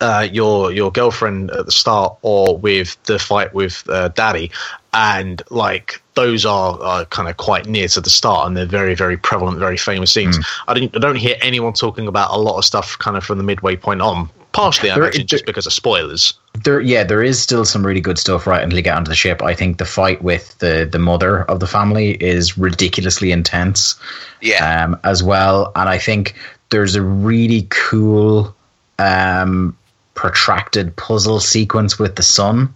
[0.00, 4.50] uh, your your girlfriend at the start or with the fight with uh, daddy
[4.92, 8.94] and like those are, are kind of quite near to the start and they're very
[8.94, 10.44] very prevalent very famous scenes mm.
[10.66, 13.38] I, don't, I don't hear anyone talking about a lot of stuff kind of from
[13.38, 16.34] the midway point on Partially, I there, imagine, just because of spoilers.
[16.64, 19.14] There, yeah, there is still some really good stuff right until you get onto the
[19.14, 19.42] ship.
[19.42, 23.94] I think the fight with the the mother of the family is ridiculously intense.
[24.40, 26.34] Yeah, um, as well, and I think
[26.70, 28.54] there's a really cool,
[28.98, 29.76] um,
[30.14, 32.74] protracted puzzle sequence with the son,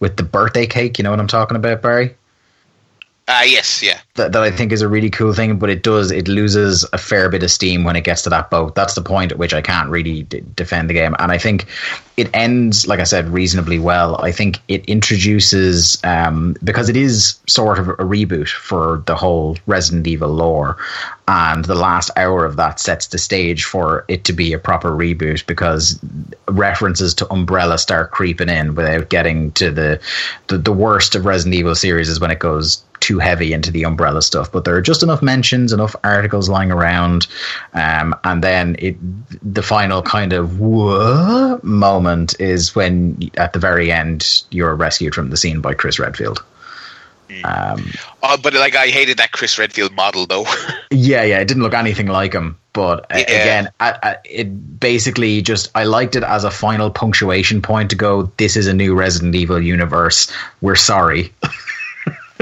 [0.00, 0.98] with the birthday cake.
[0.98, 2.14] You know what I'm talking about, Barry?
[3.30, 4.00] Ah, uh, yes, yeah.
[4.14, 6.98] That, that I think is a really cool thing, but it does it loses a
[6.98, 8.74] fair bit of steam when it gets to that boat.
[8.74, 11.66] That's the point at which I can't really d- defend the game, and I think
[12.16, 14.16] it ends, like I said, reasonably well.
[14.16, 19.58] I think it introduces um, because it is sort of a reboot for the whole
[19.66, 20.78] Resident Evil lore,
[21.28, 24.90] and the last hour of that sets the stage for it to be a proper
[24.90, 26.00] reboot because
[26.48, 30.00] references to Umbrella start creeping in without getting to the
[30.46, 33.84] the, the worst of Resident Evil series is when it goes too heavy into the
[33.84, 37.26] umbrella stuff, but there are just enough mentions, enough articles lying around,
[37.74, 38.96] um, and then it
[39.42, 40.60] the final kind of
[41.62, 46.42] moment is when at the very end you're rescued from the scene by Chris Redfield.
[47.44, 47.92] Um,
[48.22, 50.46] Uh, but like I hated that Chris Redfield model though.
[50.90, 52.56] yeah, yeah, it didn't look anything like him.
[52.72, 53.22] But uh, Yeah.
[53.24, 57.96] again, I, I, it basically just I liked it as a final punctuation point to
[57.96, 58.30] go.
[58.38, 60.32] This is a new Resident Evil universe.
[60.62, 61.32] We're sorry.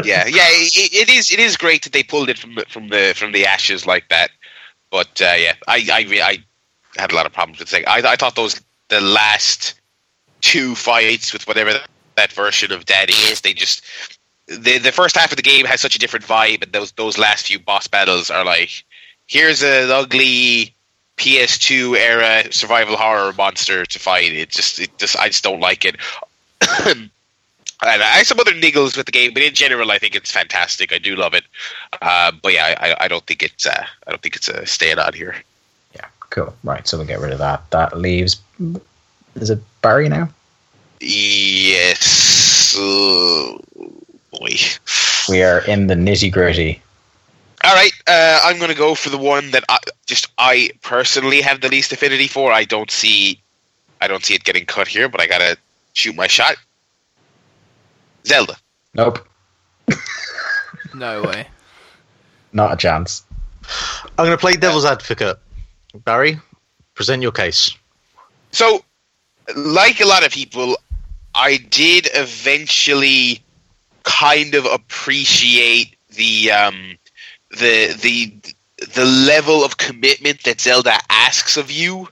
[0.04, 1.30] yeah, yeah, it, it is.
[1.30, 4.08] It is great that they pulled it from the from the from the ashes like
[4.08, 4.30] that.
[4.90, 7.86] But uh, yeah, I I, I had a lot of problems with it.
[7.86, 9.74] I I thought those the last
[10.40, 13.82] two fights with whatever that, that version of Daddy is, they just
[14.46, 17.18] the the first half of the game has such a different vibe, and those those
[17.18, 18.84] last few boss battles are like
[19.26, 20.74] here's an ugly
[21.16, 24.32] PS2 era survival horror monster to fight.
[24.32, 25.96] It just it just I just don't like it.
[27.80, 30.92] I have some other niggles with the game, but in general, I think it's fantastic.
[30.92, 31.44] I do love it.
[32.00, 34.98] Uh, but yeah, I, I don't think it's uh, I don't think it's a staying
[34.98, 35.36] on here.
[35.94, 36.54] Yeah, cool.
[36.64, 37.70] Right, so we get rid of that.
[37.70, 38.40] That leaves.
[39.34, 40.30] Is it Barry now?
[41.00, 43.58] Yes, uh,
[44.30, 44.56] boy.
[45.28, 46.80] We are in the nitty gritty.
[47.64, 51.40] All right, uh, I'm going to go for the one that I, just I personally
[51.40, 52.52] have the least affinity for.
[52.52, 53.40] I don't see,
[54.00, 55.58] I don't see it getting cut here, but I gotta
[55.92, 56.56] shoot my shot.
[58.26, 58.56] Zelda.
[58.94, 59.26] Nope,
[60.94, 61.46] No way.
[62.52, 63.22] not a chance.
[64.18, 65.38] I'm going to play devil's advocate.
[66.04, 66.40] Barry,
[66.94, 67.70] present your case.
[68.52, 68.84] So,
[69.56, 70.76] like a lot of people,
[71.34, 73.42] I did eventually
[74.04, 76.96] kind of appreciate the um,
[77.50, 78.32] the the
[78.94, 82.08] the level of commitment that Zelda asks of you.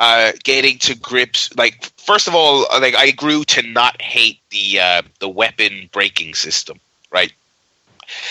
[0.00, 4.80] Uh, getting to grips, like first of all, like I grew to not hate the
[4.80, 6.80] uh, the weapon breaking system,
[7.12, 7.32] right?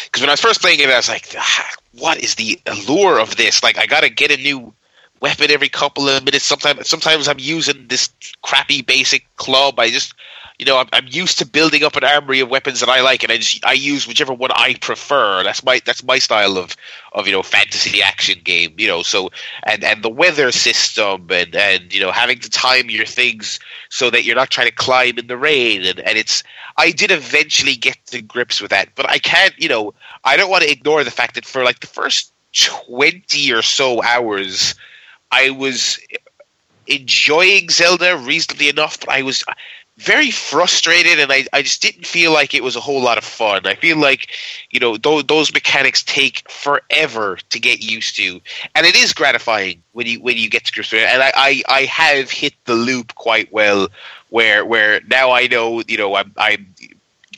[0.06, 3.20] Because when I was first playing it, I was like, "Ah, "What is the allure
[3.20, 3.64] of this?
[3.64, 4.74] Like, I gotta get a new
[5.22, 6.46] weapon every couple of minutes.
[6.46, 8.10] Sometimes, sometimes I'm using this
[8.42, 9.80] crappy basic club.
[9.80, 10.14] I just,
[10.60, 13.24] you know, I'm, I'm used to building up an armory of weapons that I like,
[13.24, 15.42] and I just I use whichever one I prefer.
[15.42, 16.76] That's my that's my style of
[17.14, 18.76] of you know fantasy action game.
[18.78, 19.30] You know, so
[19.64, 23.58] and and the weather system and and you know having to time your things
[23.88, 26.44] so that you're not trying to climb in the rain and and it's
[26.78, 29.54] I did eventually get to grips with that, but I can't.
[29.58, 29.94] You know,
[30.26, 34.04] I don't want to ignore the fact that for like the first twenty or so
[34.04, 34.76] hours.
[35.32, 36.00] I was
[36.88, 39.44] enjoying Zelda reasonably enough, but I was
[40.00, 43.24] very frustrated and I, I just didn't feel like it was a whole lot of
[43.26, 43.68] fun.
[43.68, 44.30] I feel like,
[44.72, 48.40] you know, those, those mechanics take forever to get used to.
[48.76, 51.10] And it is gratifying when you when you get to grips with it.
[51.10, 53.90] And I, I, I have hit the loop quite well
[54.30, 56.74] where where now I know, you know, I'm I'm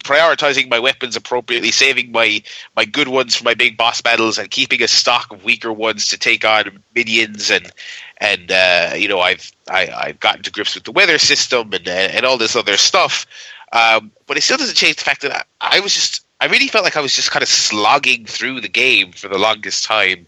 [0.04, 2.44] prioritizing my weapons appropriately, saving my
[2.76, 6.10] my good ones for my big boss battles, and keeping a stock of weaker ones
[6.10, 7.50] to take on minions.
[7.50, 7.72] And
[8.18, 11.88] and uh, you know, I've I, I've gotten to grips with the weather system and
[11.88, 13.26] and all this other stuff.
[13.72, 16.26] Um, but it still doesn't change the fact that I, I was just.
[16.40, 19.38] I really felt like I was just kind of slogging through the game for the
[19.38, 20.26] longest time.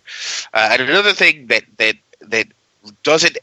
[0.54, 2.48] Uh, and another thing that that that
[3.04, 3.38] doesn't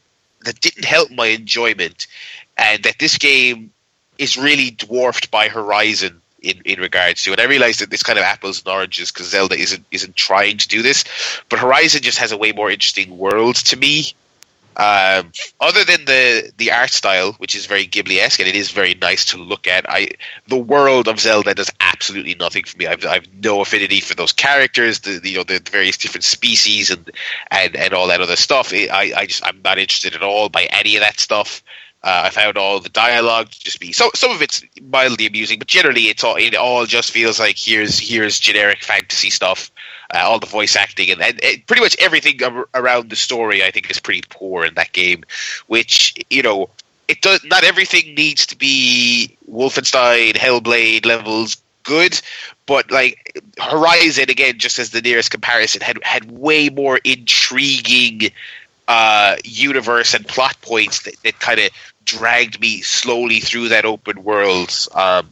[0.45, 2.07] that didn't help my enjoyment,
[2.57, 3.71] and that this game
[4.17, 7.39] is really dwarfed by Horizon in, in regards to it.
[7.39, 10.67] I realize that it's kind of apples and oranges because Zelda isn't isn't trying to
[10.67, 11.03] do this,
[11.49, 14.13] but Horizon just has a way more interesting world to me.
[14.77, 18.71] Um, other than the the art style, which is very Ghibli esque and it is
[18.71, 20.11] very nice to look at, I
[20.47, 22.87] the world of Zelda does absolutely nothing for me.
[22.87, 26.89] I've I've no affinity for those characters, the, the you know the various different species
[26.89, 27.11] and
[27.51, 28.71] and and all that other stuff.
[28.73, 31.61] I I just I'm not interested at all by any of that stuff.
[32.03, 34.09] Uh, I found all the dialogue just be so.
[34.15, 37.99] Some of it's mildly amusing, but generally, it's all it all just feels like here's
[37.99, 39.69] here's generic fantasy stuff.
[40.13, 43.63] Uh, all the voice acting and, and, and pretty much everything ar- around the story,
[43.63, 45.23] I think, is pretty poor in that game.
[45.67, 46.69] Which you know,
[47.07, 52.19] it does not everything needs to be Wolfenstein, Hellblade levels good,
[52.65, 58.31] but like Horizon again, just as the nearest comparison, had had way more intriguing
[58.87, 61.69] uh, universe and plot points that, that kind of
[62.05, 64.73] dragged me slowly through that open world.
[64.93, 65.29] Um,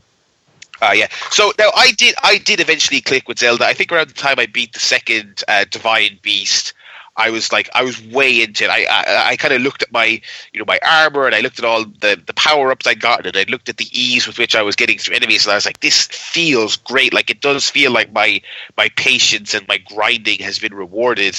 [0.81, 1.07] uh, yeah.
[1.31, 2.15] So now I did.
[2.23, 3.65] I did eventually click with Zelda.
[3.65, 6.73] I think around the time I beat the second uh, Divine Beast,
[7.17, 8.69] I was like, I was way into it.
[8.69, 10.21] I I, I kind of looked at my
[10.53, 13.27] you know my armor and I looked at all the the power ups I'd gotten
[13.27, 15.55] and I looked at the ease with which I was getting through enemies and I
[15.55, 17.13] was like, this feels great.
[17.13, 18.41] Like it does feel like my
[18.77, 21.35] my patience and my grinding has been rewarded,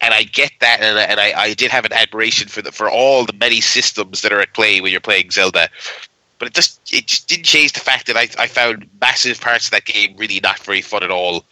[0.00, 0.80] and I get that.
[0.80, 3.60] And, I- and I, I did have an admiration for the for all the many
[3.60, 5.68] systems that are at play when you're playing Zelda
[6.40, 9.66] but it just it just didn't change the fact that I, I found massive parts
[9.66, 11.44] of that game really not very fun at all.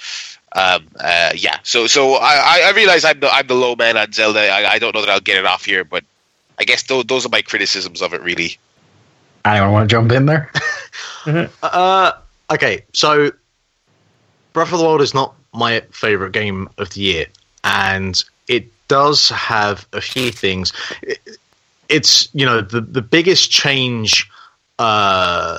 [0.52, 4.10] Um, uh, yeah, so so I, I realize I'm the I'm the low man on
[4.12, 4.51] Zelda.
[4.51, 6.02] I, I don't know that I'll get it off here, but
[6.59, 8.23] I guess those those are my criticisms of it.
[8.23, 8.59] Really,
[9.44, 10.51] Anyone want to jump in there?
[11.62, 12.12] Uh,
[12.51, 13.31] okay, so
[14.55, 17.27] Breath of the Wild is not my favorite game of the year,
[17.65, 20.73] and it does have a few things.
[21.02, 21.19] It,
[21.90, 24.31] it's you know the the biggest change
[24.78, 25.59] uh,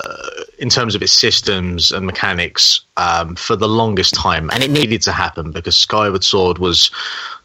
[0.58, 5.02] in terms of its systems and mechanics um, for the longest time, and it needed
[5.02, 6.90] to happen because Skyward Sword was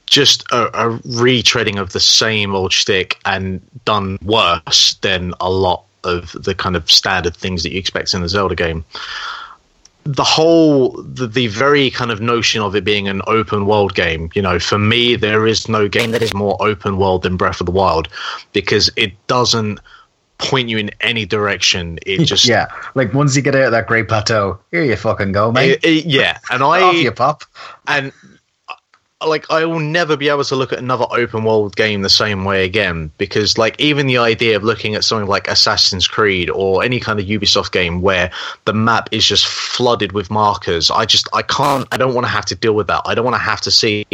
[0.06, 5.84] just a, a retreading of the same old shtick and done worse than a lot
[6.04, 8.86] of the kind of standard things that you expect in the Zelda game.
[10.04, 14.30] The whole, the, the very kind of notion of it being an open world game,
[14.36, 17.60] you know, for me, there is no game that is more open world than Breath
[17.60, 18.08] of the Wild
[18.54, 19.80] because it doesn't
[20.38, 21.98] point you in any direction.
[22.06, 25.32] It just yeah, like once you get out of that great plateau, here you fucking
[25.32, 25.72] go, mate.
[25.72, 27.44] it- it- yeah, and I Off you pop.
[27.88, 28.12] and
[28.68, 28.74] uh,
[29.28, 32.44] like I will never be able to look at another open world game the same
[32.44, 36.84] way again because like even the idea of looking at something like Assassin's Creed or
[36.84, 38.30] any kind of Ubisoft game where
[38.66, 42.32] the map is just flooded with markers I just I can't I don't want to
[42.32, 44.06] have to deal with that I don't want to have to see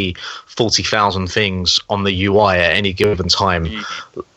[0.46, 3.66] 40,000 things on the UI at any given time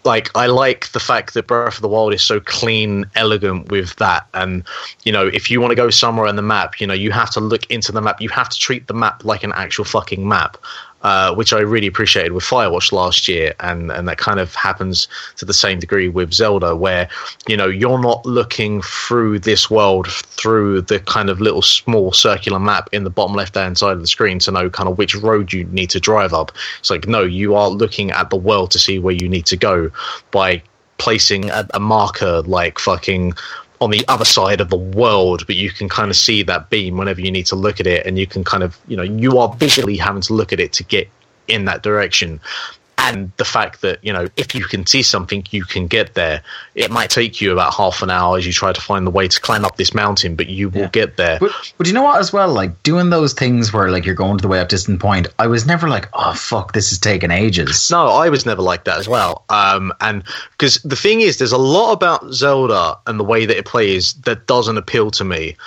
[0.06, 3.95] like I like the fact that Breath of the Wild is so clean, elegant with
[3.98, 4.27] that.
[4.34, 4.64] And
[5.03, 7.32] you know, if you want to go somewhere on the map, you know, you have
[7.32, 8.22] to look into the map.
[8.22, 10.57] You have to treat the map like an actual fucking map.
[11.06, 15.07] Uh, which I really appreciated with Firewatch last year, and and that kind of happens
[15.36, 17.07] to the same degree with Zelda, where
[17.48, 22.60] you know you're not looking through this world through the kind of little small circular
[22.60, 25.14] map in the bottom left hand side of the screen to know kind of which
[25.14, 26.52] road you need to drive up.
[26.80, 29.57] It's like no, you are looking at the world to see where you need to
[29.57, 29.91] go
[30.32, 30.64] by
[30.98, 33.34] placing a, a marker like fucking
[33.81, 36.97] on the other side of the world, but you can kind of see that beam
[36.97, 39.38] whenever you need to look at it, and you can kind of, you know, you
[39.38, 41.10] are visually having to look at it to get
[41.47, 42.39] in that direction.
[42.97, 46.41] And the fact that, you know, if you can see something, you can get there.
[46.76, 49.27] It might take you about half an hour as you try to find the way
[49.27, 50.88] to climb up this mountain, but you will Yeah.
[50.89, 51.38] get there.
[51.39, 54.38] But, but you know what, as well, like doing those things where like you're going
[54.38, 57.31] to the way up distant point, I was never like, oh fuck, this is taking
[57.31, 57.91] ages.
[57.91, 59.43] No, I was never like that as well.
[59.49, 60.23] Um, and
[60.57, 64.13] because the thing is, there's a lot about Zelda and the way that it plays
[64.26, 65.57] that doesn't appeal to me.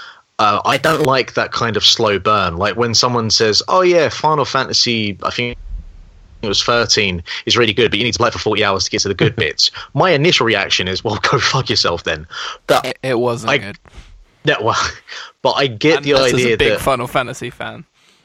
[0.40, 2.56] Uh, I don't like that kind of slow burn.
[2.56, 5.58] Like when someone says, "Oh yeah, Final Fantasy," I think
[6.42, 8.90] it was 13 is really good, but you need to play for 40 hours to
[8.90, 9.70] get to the good bits.
[9.94, 12.26] My initial reaction is, "Well, go fuck yourself then."
[12.66, 13.78] But It, it wasn't I- good.
[14.44, 14.76] yeah, well,
[15.42, 17.84] but I get And the this is idea a big that Final Fantasy fan.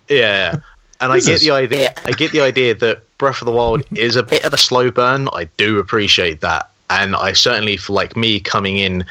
[0.10, 0.58] yeah,
[1.02, 1.94] and I get the idea.
[2.06, 4.92] I get the idea that Breath of the Wild is a bit of a slow
[4.92, 5.28] burn.
[5.34, 9.06] I do appreciate that, and I certainly feel like me coming in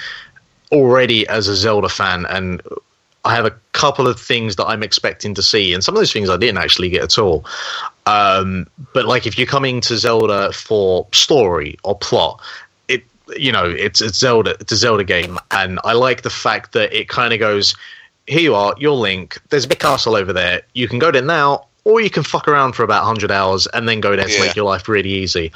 [0.71, 2.63] already as a Zelda fan, and
[3.25, 6.13] I have a couple of things that I'm expecting to see, and some of those
[6.13, 7.45] things I didn't actually get at all.
[8.07, 12.41] Um, but like, if you're coming to Zelda for story or plot,
[12.89, 13.05] it
[13.37, 16.93] you know it's it's Zelda, it's a Zelda game, and I like the fact that
[16.93, 17.75] it kind of goes
[18.27, 19.39] here you are, you're Link.
[19.51, 20.63] There's a big castle over there.
[20.75, 23.89] You can go there now, or you can fuck around for about 100 hours and
[23.89, 24.41] then go there to Yeah.
[24.41, 25.53] make your life really easy.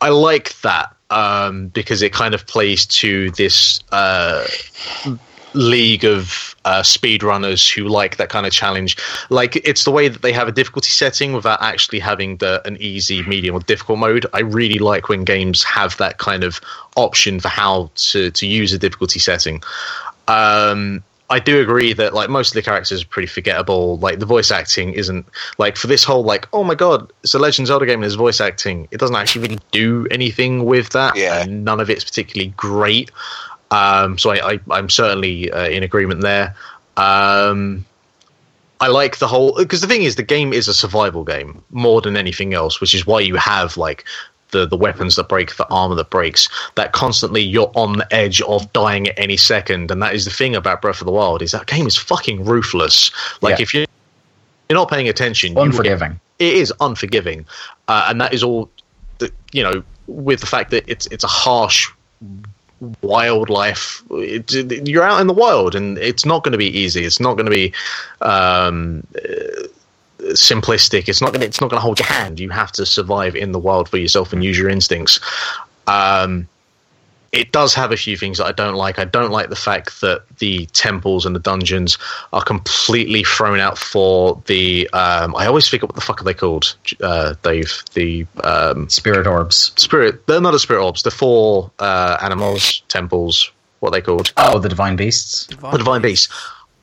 [0.00, 4.46] I like that um, because it kind of plays to this uh,
[5.54, 8.96] league of uh, speedrunners who like that kind of challenge.
[9.30, 12.76] Like it's the way that they have a difficulty setting without actually having the an
[12.80, 14.26] easy, medium, or difficult mode.
[14.32, 16.60] I really like when games have that kind of
[16.96, 19.62] option for how to to use a difficulty setting.
[20.28, 23.98] Um, I do agree that like most of the characters are pretty forgettable.
[23.98, 25.26] Like the voice acting isn't
[25.58, 28.14] like for this whole like oh my god it's a Legend Zelda game and there's
[28.14, 28.88] voice acting.
[28.90, 31.16] It doesn't actually really do anything with that.
[31.16, 31.42] Yeah.
[31.42, 33.10] and none of it's particularly great.
[33.70, 36.54] Um, so I, I, I'm certainly uh, in agreement there.
[36.96, 37.84] Um,
[38.80, 42.00] I like the whole because the thing is the game is a survival game more
[42.00, 44.04] than anything else, which is why you have like
[44.50, 46.48] the the weapons that break, the armor that breaks.
[46.74, 50.30] That constantly you're on the edge of dying at any second, and that is the
[50.30, 53.10] thing about Breath of the Wild is that game is fucking ruthless.
[53.42, 53.62] Like Yeah.
[53.62, 53.86] if you
[54.68, 56.18] you're not paying attention, Unforgiving.
[56.38, 57.46] it is unforgiving,
[57.88, 58.70] uh, and that is all.
[59.18, 61.88] The, you know, with the fact that it's it's a harsh
[63.02, 64.02] wildlife.
[64.10, 67.04] It, you're out in the wild, and it's not going to be easy.
[67.04, 67.72] It's not going to be
[68.20, 69.06] um,
[70.32, 71.08] simplistic.
[71.08, 71.42] It's not going.
[71.42, 72.40] It's not going to hold your hand.
[72.40, 75.20] You have to survive in the wild for yourself and use your instincts.
[75.86, 76.48] Um,
[77.34, 78.98] it does have a few things that I don't like.
[78.98, 81.98] I don't like the fact that the temples and the dungeons
[82.32, 84.88] are completely thrown out for the.
[84.92, 87.82] Um, I always forget what the fuck are they called, uh, Dave.
[87.94, 89.72] The um, Spirit orbs.
[89.76, 90.26] spirit.
[90.26, 91.02] They're not the spirit orbs.
[91.02, 93.50] The four uh, animals, temples.
[93.80, 94.32] What are they called?
[94.36, 95.46] Oh, the divine beasts.
[95.46, 96.28] The divine beasts.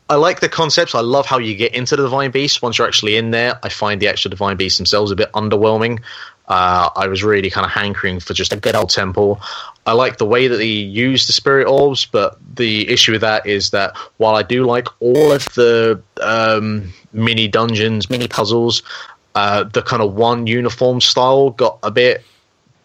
[0.10, 0.94] I like the concepts.
[0.94, 2.62] I love how you get into the divine beasts.
[2.62, 6.02] Once you're actually in there, I find the actual divine beasts themselves a bit underwhelming.
[6.50, 9.40] Uh, I was really kind of hankering for just a good old temple.
[9.86, 13.46] I like the way that they use the spirit orbs, but the issue with that
[13.46, 18.84] is that while I do like all of the um, mini dungeons, mini puzzles,
[19.36, 22.24] uh, the kind of one uniform style got a bit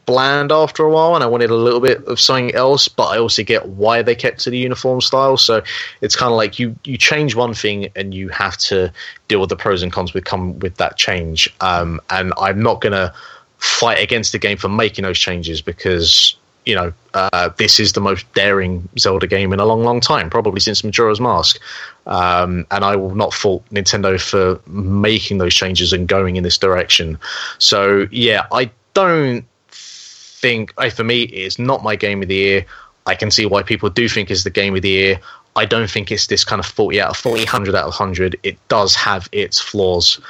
[0.06, 2.88] bland after a while, and I wanted a little bit of something else.
[2.88, 5.36] But I also get why they kept to the uniform style.
[5.36, 5.62] So
[6.00, 8.90] it's kind of like you you change one thing, and you have to
[9.28, 11.52] deal with the pros and cons that come with that change.
[11.60, 13.12] Um, and I'm not gonna
[13.58, 16.36] fight against the game for making those changes because
[16.66, 20.28] you know uh, this is the most daring Zelda game in a long, long time,
[20.28, 21.58] probably since Majora's Mask.
[22.06, 26.58] Um, and I will not fault Nintendo for making those changes and going in this
[26.58, 27.18] direction.
[27.58, 32.66] So yeah, I don't think I, for me it's not my game of the year.
[33.06, 35.20] I can see why people do think it's the game of the year.
[35.54, 38.36] I don't think it's this kind of 40 out of 40, 100 out of 100.
[38.42, 40.20] It does have its flaws.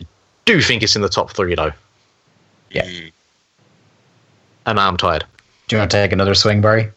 [0.00, 0.04] I
[0.44, 1.72] do think it's in the top three, though.
[2.70, 2.84] Yeah.
[2.84, 3.12] Mm.
[4.66, 5.24] And I'm tired.
[5.68, 6.90] Do you want to take another swing, Barry?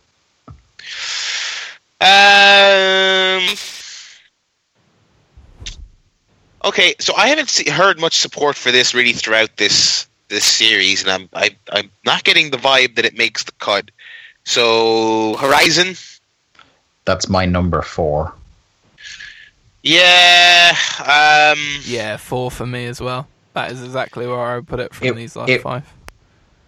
[2.02, 3.56] Um.
[6.66, 11.02] Okay, so I haven't see, heard much support for this really throughout this this series,
[11.02, 13.90] and I'm I, I'm not getting the vibe that it makes the cut.
[14.44, 15.96] So Horizon,
[17.06, 18.34] That's my number four.
[19.84, 23.28] yeah, um, Yeah, four for me as well.
[23.54, 25.92] That is exactly where I would put it from It- these last it- five.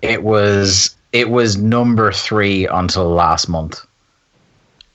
[0.02, 3.85] It was it was number three until last month.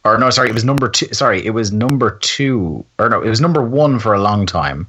[0.04, 1.12] Or no, sorry, it was number two.
[1.12, 2.84] Sorry, it was number two.
[2.98, 4.86] Or no, it was number one for a long time,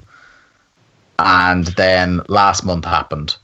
[1.17, 3.35] and then last month happened,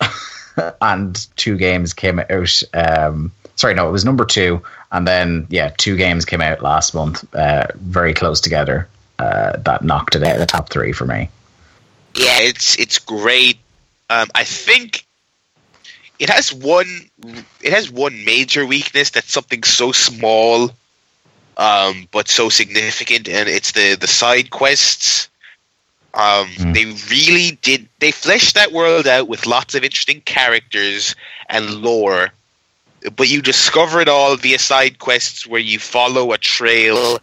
[0.82, 2.62] and two games came out.
[2.74, 4.62] Um, sorry, no, it was number two,
[4.92, 8.86] and then yeah, two games came out last month, uh, very close together.
[9.18, 11.30] Uh, that knocked it out of the top three for me.
[12.14, 13.56] yeah, it's it's great.
[14.10, 15.06] Um, I think
[16.22, 16.86] it has one
[17.62, 20.70] it has one major weakness that's something so small,
[21.56, 25.28] um, but so significant, and it's the the side quests.
[26.14, 26.74] Um, Mm.
[26.74, 27.88] They really did.
[27.98, 31.16] They fleshed that world out with lots of interesting characters
[31.48, 32.30] and lore,
[33.16, 37.18] but you discover it all via side quests where you follow a trail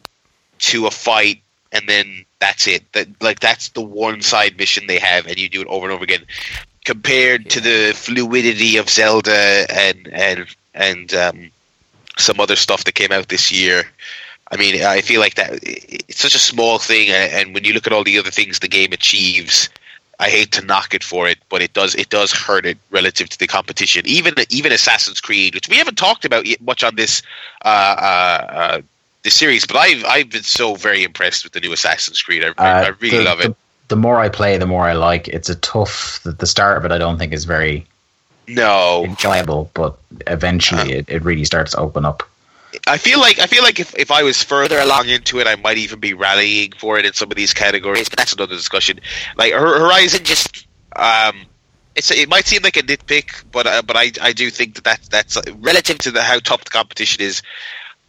[0.71, 2.91] to a fight, and then that's it.
[2.91, 5.93] That like that's the one side mission they have, and you do it over and
[5.93, 6.25] over again.
[6.85, 11.51] Compared to the fluidity of Zelda and and and um,
[12.17, 13.83] some other stuff that came out this year.
[14.51, 17.73] I mean, I feel like that it's such a small thing, and and when you
[17.73, 19.69] look at all the other things the game achieves,
[20.19, 23.29] I hate to knock it for it, but it does it does hurt it relative
[23.29, 24.03] to the competition.
[24.05, 27.21] Even even Assassin's Creed, which we haven't talked about much on this
[27.63, 28.81] uh, uh, uh,
[29.23, 32.43] this series, but I've I've been so very impressed with the new Assassin's Creed.
[32.43, 33.49] I, I, I Uh, really the, love it.
[33.49, 33.55] The,
[33.89, 35.27] the more I play, the more I like.
[35.27, 36.21] It's a tough.
[36.23, 37.85] The, the start of it, I don't think is very
[38.47, 39.97] no, enjoyable, but
[40.27, 42.23] eventually it, it really starts to open up.
[42.87, 45.55] I feel like I feel like if, if I was further along into it, I
[45.55, 48.09] might even be rallying for it in some of these categories.
[48.09, 48.99] But that's another discussion.
[49.35, 51.45] Like Horizon, just um,
[51.95, 54.83] it's it might seem like a nitpick, but uh, but I I do think that
[54.83, 57.41] that's that's uh, relative to the how tough the competition is.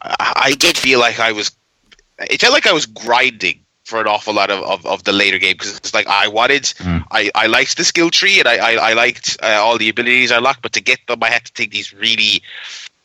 [0.03, 1.53] I, I did feel like I was.
[2.19, 5.39] It felt like I was grinding for an awful lot of, of, of the later
[5.39, 7.05] game because it's like I wanted, Mm.
[7.11, 10.33] I, I liked the skill tree and I I, I liked uh, all the abilities
[10.33, 12.43] I locked, but to get them, I had to take these really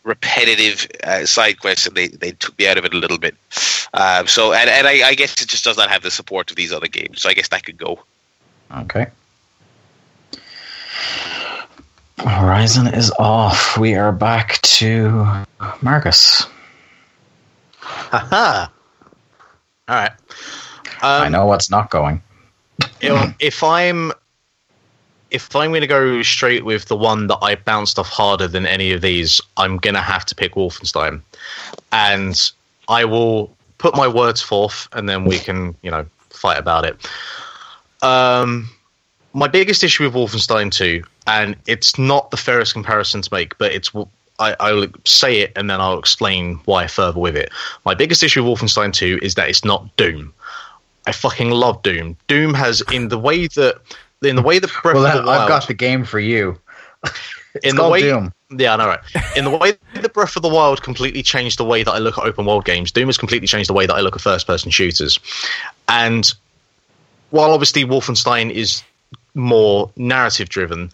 [0.04, 3.36] repetitive uh, side quests, and they, they took me out of it a little bit.
[3.94, 6.56] Um, so, and, and I, I guess it just does not have the support of
[6.56, 7.22] these other games.
[7.22, 8.00] So I guess that could go.
[8.78, 9.08] Okay.
[12.20, 13.78] Horizon is off.
[13.78, 15.46] We are back to
[15.82, 16.46] Marcus.
[17.80, 18.68] Haha.
[19.88, 20.12] All right.
[21.02, 22.22] I Um, know what's not going.
[23.40, 24.12] if I'm
[25.32, 28.66] if I'm going to go straight with the one that I bounced off harder than
[28.66, 31.22] any of these, I'm going to have to pick Wolfenstein,
[31.92, 32.52] and
[32.88, 36.96] I will put my words forth, and then we can you know fight about it.
[38.02, 38.70] Um,
[39.34, 43.74] my biggest issue with Wolfenstein 2, and it's not the fairest comparison to make, but
[43.74, 43.92] it's
[44.40, 47.52] I, I'll say it and then I'll explain why further with it.
[47.86, 50.34] My biggest issue with Wolfenstein 2 is that it's not Doom.
[51.08, 52.18] I fucking love Doom.
[52.28, 53.80] Doom has in the way that
[54.24, 56.60] in the way that Breath Well, of the Wild, I've got the game for you.
[57.56, 58.34] It's in the way Doom.
[58.58, 59.00] yeah, I know, right?
[59.38, 62.18] In the way that Breath of the Wild completely changed the way that I look
[62.18, 64.46] at open world games, Doom has completely changed the way that I look at first
[64.46, 65.18] person shooters.
[65.88, 66.34] And
[67.30, 68.84] while obviously Wolfenstein is
[69.36, 70.92] more narrative driven,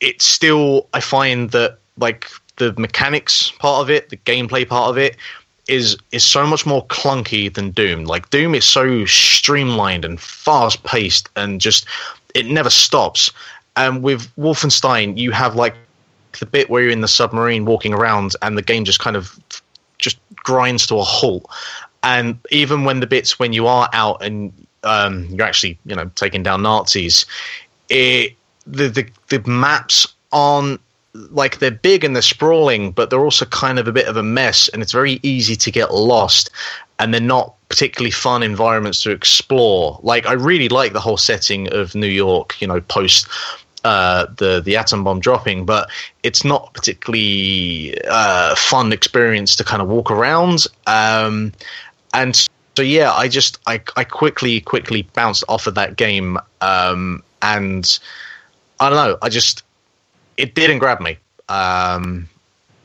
[0.00, 4.96] it's still I find that like the mechanics part of it, the gameplay part of
[4.96, 5.18] it
[5.68, 8.04] is is so much more clunky than Doom.
[8.04, 11.86] Like Doom is so streamlined and fast paced and just
[12.34, 13.32] it never stops.
[13.76, 15.74] And with Wolfenstein, you have like
[16.38, 19.38] the bit where you're in the submarine walking around, and the game just kind of
[19.98, 21.46] just grinds to a halt.
[22.02, 26.10] And even when the bits when you are out and um, you're actually you know
[26.14, 27.24] taking down Nazis,
[27.88, 28.34] it
[28.66, 30.80] the the, the maps aren't
[31.14, 34.22] like they're big and they're sprawling, but they're also kind of a bit of a
[34.22, 36.50] mess, and it's very easy to get lost.
[36.98, 39.98] And they're not particularly fun environments to explore.
[40.02, 43.28] Like I really like the whole setting of New York, you know, post
[43.84, 45.90] uh, the the atom bomb dropping, but
[46.22, 50.66] it's not particularly uh, fun experience to kind of walk around.
[50.86, 51.52] Um,
[52.12, 52.34] and
[52.76, 57.98] so yeah, I just I I quickly quickly bounced off of that game, um, and
[58.80, 59.64] I don't know, I just
[60.36, 61.18] it didn't grab me.
[61.48, 62.28] Um,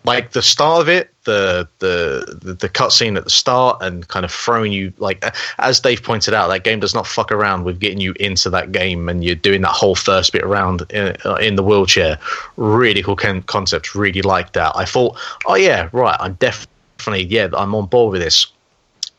[0.05, 4.31] like the start of it, the the the, cutscene at the start, and kind of
[4.31, 5.23] throwing you like
[5.59, 8.71] as Dave pointed out, that game does not fuck around with getting you into that
[8.71, 12.17] game, and you're doing that whole first bit around in, uh, in the wheelchair.
[12.55, 13.93] Really cool concept.
[13.93, 14.71] Really like that.
[14.75, 16.17] I thought, oh yeah, right.
[16.19, 18.47] I'm definitely yeah, I'm on board with this.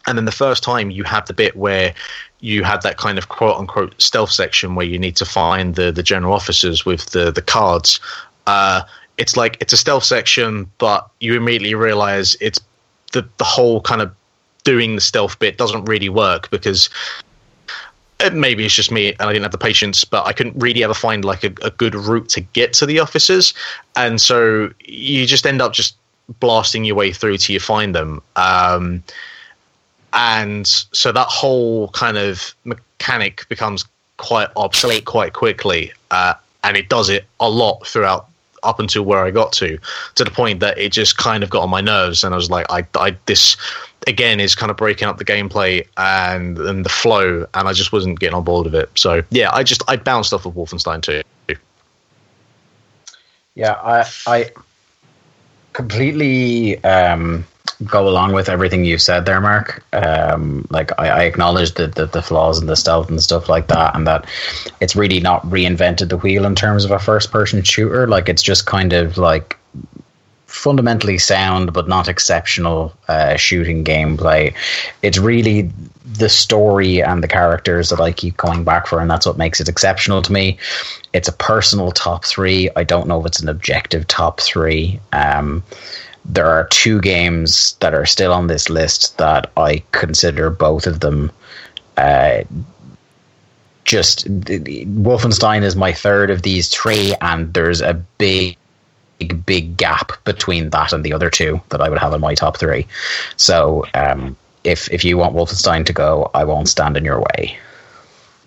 [0.06, 1.94] And then the first time you have the bit where
[2.40, 5.92] you have that kind of quote unquote stealth section where you need to find the
[5.92, 8.00] the general officers with the the cards.
[8.46, 8.82] Uh,
[9.18, 12.60] it's like it's a stealth section, but you immediately realize it's
[13.12, 14.14] the the whole kind of
[14.64, 16.90] doing the stealth bit doesn't really work because
[18.20, 20.84] uh, maybe it's just me and I didn't have the patience, but I couldn't really
[20.84, 23.54] ever find like a, a good route to get to the officers,
[23.96, 25.96] and so you just end up just
[26.38, 28.22] blasting your way through till you find them.
[28.36, 29.02] Um,
[30.12, 33.84] and so that whole kind of mechanic becomes
[34.16, 36.34] quite obsolete quite quickly, uh,
[36.64, 38.26] and it does it a lot throughout
[38.62, 39.78] up until where I got to,
[40.16, 42.50] to the point that it just kind of got on my nerves, and I was
[42.50, 43.56] like, I, I this
[44.06, 47.92] again is kind of breaking up the gameplay and and the flow, and I just
[47.92, 48.90] wasn't getting on board with it.
[48.94, 51.22] So yeah, I just I bounced off of Wolfenstein 2.
[53.54, 54.50] Yeah, I I
[55.72, 57.46] completely um,
[57.84, 59.82] go along with everything you've said there, Mark.
[59.92, 63.68] Um, like I, I acknowledge the, the, the flaws and the stealth and stuff like
[63.68, 64.26] that, and that
[64.80, 68.06] it's really not reinvented the wheel in terms of a first person shooter.
[68.06, 69.56] Like it's just kind of like
[70.46, 74.52] fundamentally sound but not exceptional uh, shooting gameplay.
[75.00, 75.70] It's really
[76.04, 79.60] the story and the characters that I keep coming back for, and that's what makes
[79.60, 80.58] it exceptional to me.
[81.12, 82.68] It's a personal top three.
[82.76, 85.00] I don't know if it's an objective top three.
[85.12, 85.62] Um,
[86.34, 91.00] there are two games that are still on this list that I consider both of
[91.00, 91.32] them.
[91.96, 92.42] Uh,
[93.84, 98.56] just Wolfenstein is my third of these three, and there's a big,
[99.18, 102.34] big, big gap between that and the other two that I would have in my
[102.34, 102.86] top three.
[103.36, 107.58] So, um, if if you want Wolfenstein to go, I won't stand in your way.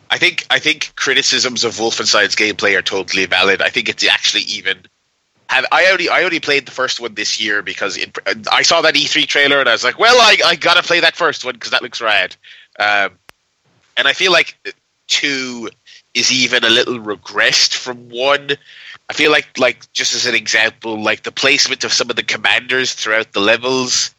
[0.10, 3.62] I think I think criticisms of Wolfenstein's gameplay are totally valid.
[3.62, 4.78] I think it's actually even
[5.54, 8.18] have I only I only played the first one this year because it,
[8.52, 11.16] I saw that E3 trailer and I was like, well, I I gotta play that
[11.16, 12.36] first one because that looks rad.
[12.80, 13.12] Um,
[13.96, 14.58] and I feel like
[15.08, 15.70] two
[16.14, 18.52] is even a little regressed from one.
[19.10, 22.24] I feel like like just as an example, like the placement of some of the
[22.24, 24.14] commanders throughout the levels.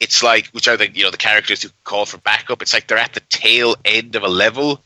[0.00, 2.62] It's like which are the you know the characters who call for backup.
[2.62, 4.80] It's like they're at the tail end of a level.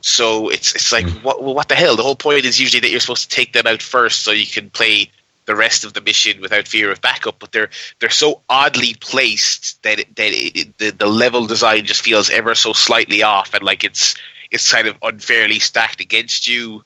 [0.00, 1.22] So it's it's like mm.
[1.22, 1.96] what what the hell?
[1.96, 4.46] The whole point is usually that you're supposed to take them out first so you
[4.46, 5.10] can play
[5.48, 7.40] the rest of the mission without fear of backup.
[7.40, 12.02] But they're they're so oddly placed that it, that it, the the level design just
[12.02, 14.14] feels ever so slightly off, and like it's
[14.52, 16.84] it's kind of unfairly stacked against you.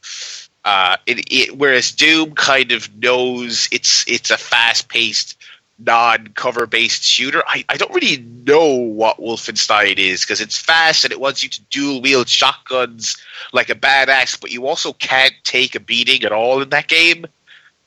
[0.65, 5.37] Uh, it, it, whereas Doom kind of knows it's it's a fast paced
[5.79, 7.43] non-cover based shooter.
[7.47, 11.49] I, I don't really know what Wolfenstein is because it's fast and it wants you
[11.49, 13.17] to dual wield shotguns
[13.53, 17.27] like a badass, but you also can't take a beating at all in that game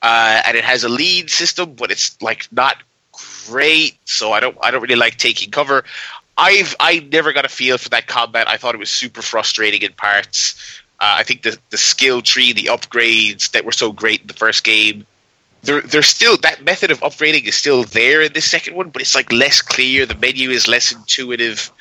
[0.06, 2.78] uh, and it has a lead system, but it's like not
[3.48, 3.98] great.
[4.06, 5.84] So I don't I don't really like taking cover.
[6.38, 8.48] I've I never got a feel for that combat.
[8.48, 10.54] I thought it was super frustrating in parts.
[11.00, 14.36] Uh, I think the the skill tree, the upgrades that were so great in the
[14.36, 15.08] first game,
[15.64, 19.02] they're they're still that method of upgrading is still there in the second one, but
[19.02, 20.06] it's like less clear.
[20.06, 21.72] The menu is less intuitive.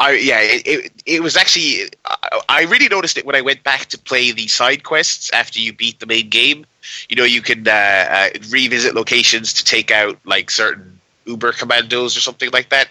[0.00, 3.62] I yeah, it, it, it was actually I, I really noticed it when I went
[3.62, 6.66] back to play the side quests after you beat the main game
[7.08, 12.16] you know you can uh, uh, revisit locations to take out like certain Uber commandos
[12.16, 12.88] or something like that.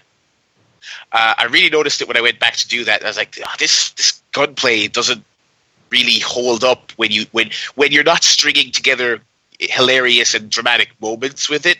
[1.11, 3.03] Uh, I really noticed it when I went back to do that.
[3.03, 5.23] I was like, oh, this this gunplay doesn't
[5.90, 9.22] really hold up when you when when you're not stringing together
[9.60, 11.77] hilarious and dramatic moments with it.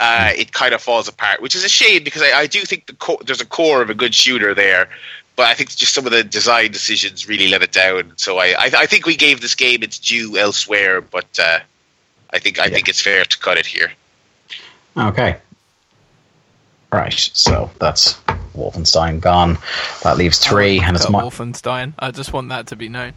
[0.00, 2.86] Uh, it kind of falls apart, which is a shame because I, I do think
[2.86, 4.88] the co- there's a core of a good shooter there,
[5.36, 8.12] but I think just some of the design decisions really let it down.
[8.16, 11.60] So I, I, I think we gave this game its due elsewhere, but uh,
[12.32, 12.70] I think I Yeah.
[12.74, 13.92] think it's fair to cut it here.
[14.96, 15.36] Okay.
[16.92, 18.14] Right, so that's
[18.56, 19.58] Wolfenstein gone.
[20.04, 21.92] That leaves three, and it's my Wolfenstein.
[21.98, 23.12] I just want that to be known.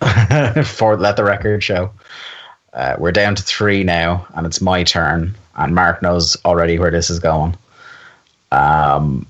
[0.64, 1.92] for let the record show.
[2.72, 5.34] Uh, we're down to three now, and it's my turn.
[5.56, 7.56] And Mark knows already where this is going.
[8.50, 9.26] Um,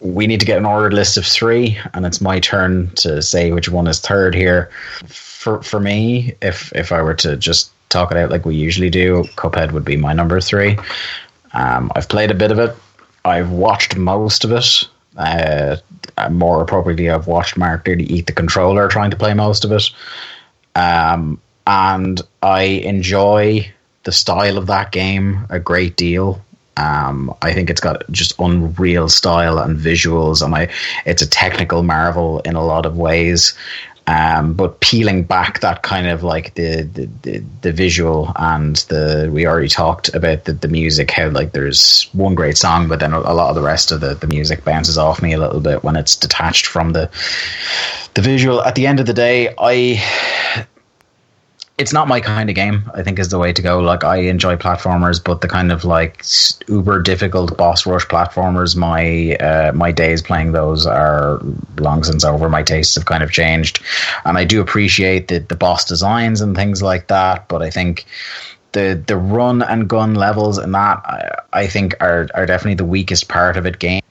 [0.00, 3.52] we need to get an ordered list of three, and it's my turn to say
[3.52, 4.70] which one is third here.
[5.06, 8.90] For for me, if if I were to just talk it out like we usually
[8.90, 10.78] do, Cuphead would be my number three.
[11.52, 12.74] Um, I've played a bit of it.
[13.24, 14.88] I've watched most of it.
[15.16, 15.76] Uh,
[16.30, 19.90] more appropriately, I've watched Mark nearly eat the controller trying to play most of it.
[20.74, 23.70] Um, and I enjoy
[24.04, 26.42] the style of that game a great deal.
[26.76, 30.68] Um, I think it's got just unreal style and visuals, and I,
[31.04, 33.54] it's a technical marvel in a lot of ways.
[34.08, 39.30] Um, but peeling back that kind of like the, the, the, the visual and the
[39.32, 43.12] we already talked about the, the music how like there's one great song but then
[43.12, 45.60] a, a lot of the rest of the, the music bounces off me a little
[45.60, 47.08] bit when it's detached from the
[48.14, 50.02] the visual at the end of the day I
[51.82, 52.88] it's not my kind of game.
[52.94, 53.80] I think is the way to go.
[53.80, 56.24] Like I enjoy platformers, but the kind of like
[56.68, 61.40] uber difficult boss rush platformers, my uh, my days playing those are
[61.80, 62.48] long since over.
[62.48, 63.82] My tastes have kind of changed,
[64.24, 67.48] and I do appreciate the the boss designs and things like that.
[67.48, 68.06] But I think
[68.70, 72.84] the the run and gun levels and that I, I think are are definitely the
[72.84, 74.01] weakest part of it game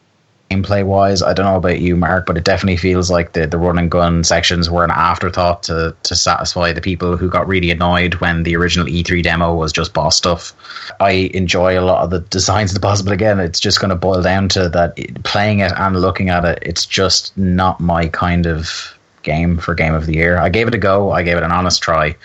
[0.51, 1.21] gameplay wise.
[1.21, 3.89] I don't know about you, Mark, but it definitely feels like the, the run and
[3.89, 8.43] gun sections were an afterthought to, to satisfy the people who got really annoyed when
[8.43, 10.53] the original E3 demo was just boss stuff.
[10.99, 13.89] I enjoy a lot of the designs of the boss, but again, it's just going
[13.89, 18.07] to boil down to that playing it and looking at it, it's just not my
[18.07, 20.37] kind of game for game of the year.
[20.37, 21.11] I gave it a go.
[21.11, 22.15] I gave it an honest try.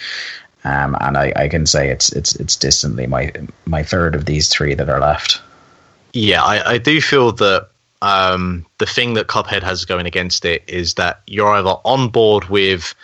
[0.65, 3.31] Um, and I, I can say it's it's it's distantly my
[3.67, 5.41] my third of these three that are left.
[6.13, 7.69] Yeah, I, I do feel that
[8.03, 12.45] um, the thing that Cuphead has going against it is that you're either on board
[12.45, 12.95] with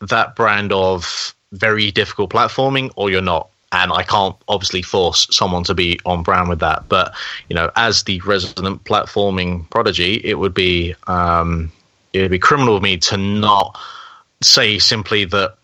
[0.00, 3.48] that brand of very difficult platforming or you're not.
[3.72, 6.88] And I can't obviously force someone to be on brand with that.
[6.88, 7.14] But,
[7.48, 11.72] you know, as the resident platforming prodigy, it would be um,
[12.12, 13.78] it would be criminal of me to not
[14.42, 15.56] say simply that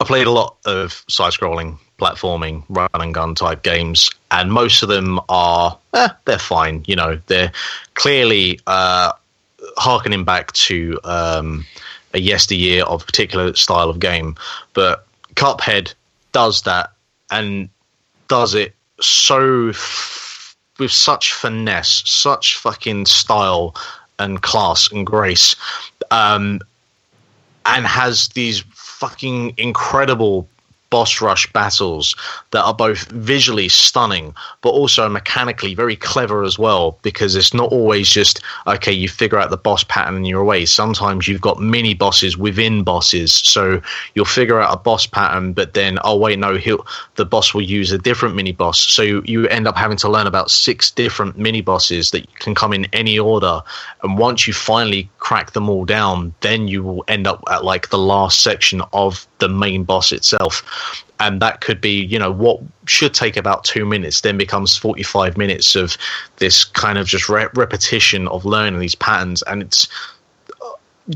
[0.00, 4.82] I played a lot of side scrolling platforming run and gun type games and most
[4.82, 7.52] of them are eh, they're fine you know they're
[7.94, 9.12] clearly uh
[9.76, 11.64] harkening back to um
[12.14, 14.36] a yesteryear of a particular style of game.
[14.74, 15.94] But cuphead
[16.32, 16.92] does that
[17.30, 17.68] and
[18.28, 23.74] does it so f- with such finesse such fucking style
[24.18, 25.56] and class and grace
[26.10, 26.60] um
[27.66, 30.48] and has these fucking incredible
[30.92, 32.14] boss rush battles
[32.50, 37.72] that are both visually stunning but also mechanically very clever as well because it's not
[37.72, 40.66] always just okay you figure out the boss pattern and you're away.
[40.66, 43.32] Sometimes you've got mini bosses within bosses.
[43.32, 43.80] So
[44.14, 47.62] you'll figure out a boss pattern but then oh wait no he'll the boss will
[47.62, 48.78] use a different mini boss.
[48.78, 52.54] So you, you end up having to learn about six different mini bosses that can
[52.54, 53.62] come in any order.
[54.02, 57.88] And once you finally crack them all down then you will end up at like
[57.88, 60.62] the last section of the main boss itself
[61.20, 65.36] and that could be you know what should take about two minutes then becomes 45
[65.36, 65.96] minutes of
[66.36, 69.42] this kind of just re- repetition of learning these patterns.
[69.42, 69.88] And it's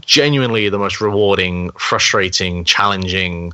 [0.00, 3.52] genuinely the most rewarding frustrating challenging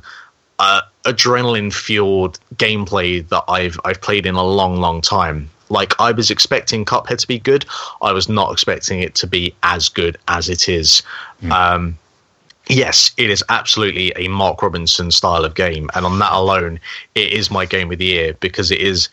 [0.59, 5.49] uh, adrenaline fueled gameplay that I've I've played in a long long time.
[5.69, 7.65] Like I was expecting Cuphead to be good.
[8.01, 11.01] I was not expecting it to be as good as it is.
[11.51, 11.97] Um
[12.67, 16.79] yes, it is absolutely a Mark Robinson style of game, and on that alone,
[17.15, 19.09] it is my game of the year because it is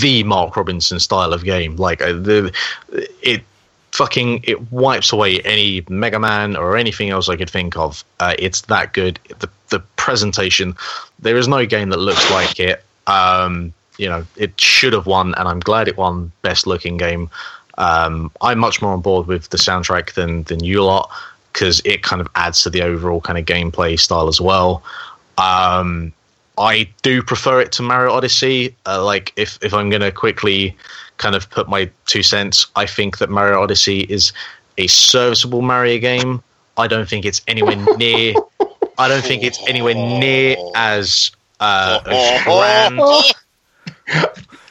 [0.00, 1.76] the Mark Robinson style of game.
[1.76, 2.52] Like uh, the
[3.22, 3.42] it
[3.92, 8.04] fucking it wipes away any Mega Man or anything else I could think of.
[8.18, 9.18] Uh, it's that good.
[9.38, 10.76] The the presentation,
[11.18, 12.84] there is no game that looks like it.
[13.06, 17.30] Um, you know, it should have won, and I'm glad it won Best Looking Game.
[17.78, 21.10] Um, I'm much more on board with the soundtrack than than you lot
[21.52, 24.82] because it kind of adds to the overall kind of gameplay style as well.
[25.38, 26.12] Um,
[26.58, 28.74] I do prefer it to Mario Odyssey.
[28.86, 30.76] Uh, like if if I'm gonna quickly
[31.16, 34.32] kind of put my two cents, I think that Mario Odyssey is
[34.78, 36.42] a serviceable Mario game.
[36.76, 38.34] I don't think it's anywhere near.
[38.98, 43.00] I don't think it's anywhere near as uh, as grand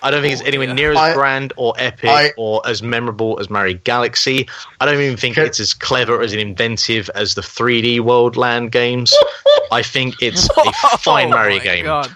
[0.02, 2.82] I don't think it's oh, anywhere near as I- grand or epic I- or as
[2.82, 4.48] memorable as Mario Galaxy.
[4.80, 8.72] I don't even think it's as clever or as inventive as the 3D World Land
[8.72, 9.14] games.
[9.72, 12.16] I think it's a oh fine Oh Mario my game, God.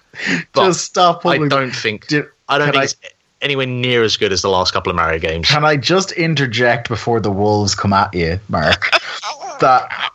[0.53, 1.25] but Just stop.
[1.25, 2.95] I don't think Do- I don't can think it's
[3.41, 5.49] anywhere near as good as the last couple of Mario games.
[5.49, 8.89] Can I just interject before the wolves come at you, Mark?
[9.59, 10.11] that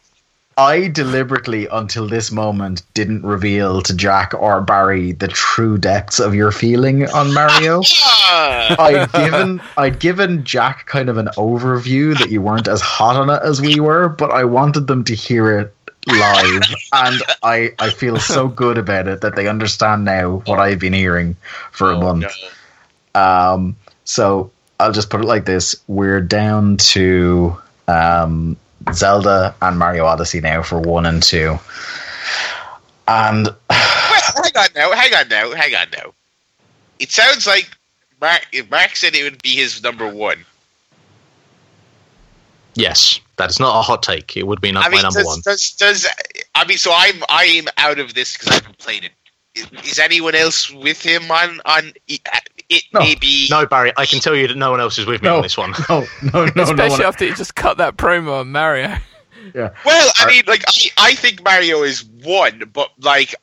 [0.58, 6.34] I deliberately, until this moment, didn't reveal to Jack or Barry the true depths of
[6.34, 7.80] your feeling on Mario.
[8.28, 13.30] I'd given I'd given Jack kind of an overview that you weren't as hot on
[13.30, 15.74] it as we were, but I wanted them to hear it
[16.08, 16.62] live,
[16.92, 20.92] and I I feel so good about it that they understand now what I've been
[20.92, 21.36] hearing
[21.70, 22.34] for a oh, month.
[23.14, 23.20] no.
[23.20, 27.56] Um, so I'll just put it like this: we're down to
[27.86, 28.56] um,
[28.92, 31.58] Zelda and Mario Odyssey now for one and two,
[33.06, 36.12] and Well, hang on now, hang on now, hang on now.
[36.98, 37.68] It sounds like
[38.20, 40.44] Mark, Mark said it would be his number one.
[42.74, 44.36] Yes, that's not a hot take.
[44.36, 45.40] It would be not I mean, my number does, one.
[45.44, 46.06] does does
[46.54, 46.78] I mean?
[46.78, 49.12] So I'm I'm out of this because I haven't played it.
[49.54, 51.92] Is, is anyone else with him on on
[52.68, 52.76] it?
[52.76, 53.00] it No.
[53.00, 55.36] maybe No, Barry, I can tell you that no one else is with me No.
[55.36, 55.72] on this one.
[55.88, 58.96] no, no, no, no, Especially one, after you just cut that promo on Mario.
[59.54, 59.70] yeah.
[59.84, 63.34] Well, I mean, like I, I think Mario is one, but like,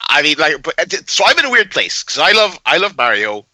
[0.00, 0.74] I mean, like, but
[1.08, 3.46] so I'm in a weird place because I love I love Mario.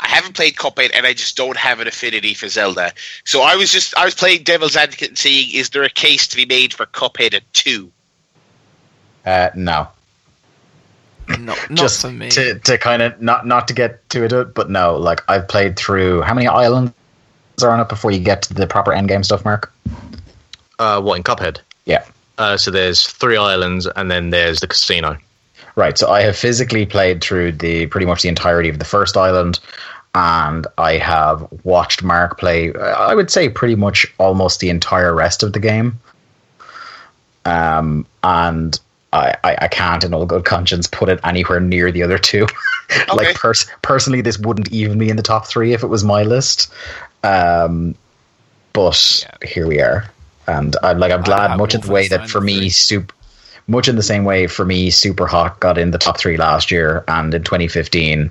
[0.00, 2.92] I haven't played Cuphead, and I just don't have an affinity for Zelda.
[3.24, 6.26] So I was just I was playing Devil's Advocate and seeing is there a case
[6.28, 7.92] to be made for Cuphead at two?
[9.24, 9.86] Uh, no,
[11.28, 12.30] Not, not just for me.
[12.30, 15.76] to to kind of not not to get to it, but no, like I've played
[15.76, 16.92] through how many islands
[17.62, 19.72] are on it before you get to the proper end game stuff, Mark?
[20.78, 21.58] Uh, what in Cuphead?
[21.84, 22.04] Yeah.
[22.38, 25.16] Uh, so there's three islands, and then there's the casino.
[25.76, 25.96] Right.
[25.96, 29.60] So I have physically played through the pretty much the entirety of the first island,
[30.14, 32.74] and I have watched Mark play.
[32.74, 35.98] I would say pretty much almost the entire rest of the game.
[37.44, 38.78] Um, and
[39.12, 42.46] I, I, I can't, in all good conscience, put it anywhere near the other two.
[43.08, 43.16] Okay.
[43.16, 46.24] like pers- personally, this wouldn't even be in the top three if it was my
[46.24, 46.70] list.
[47.22, 47.94] Um,
[48.74, 50.04] but here we are,
[50.46, 53.14] and I like I'm glad much in the way that for me, super
[53.66, 57.04] much in the same way for me, Superhot got in the top three last year,
[57.08, 58.30] and in 2015,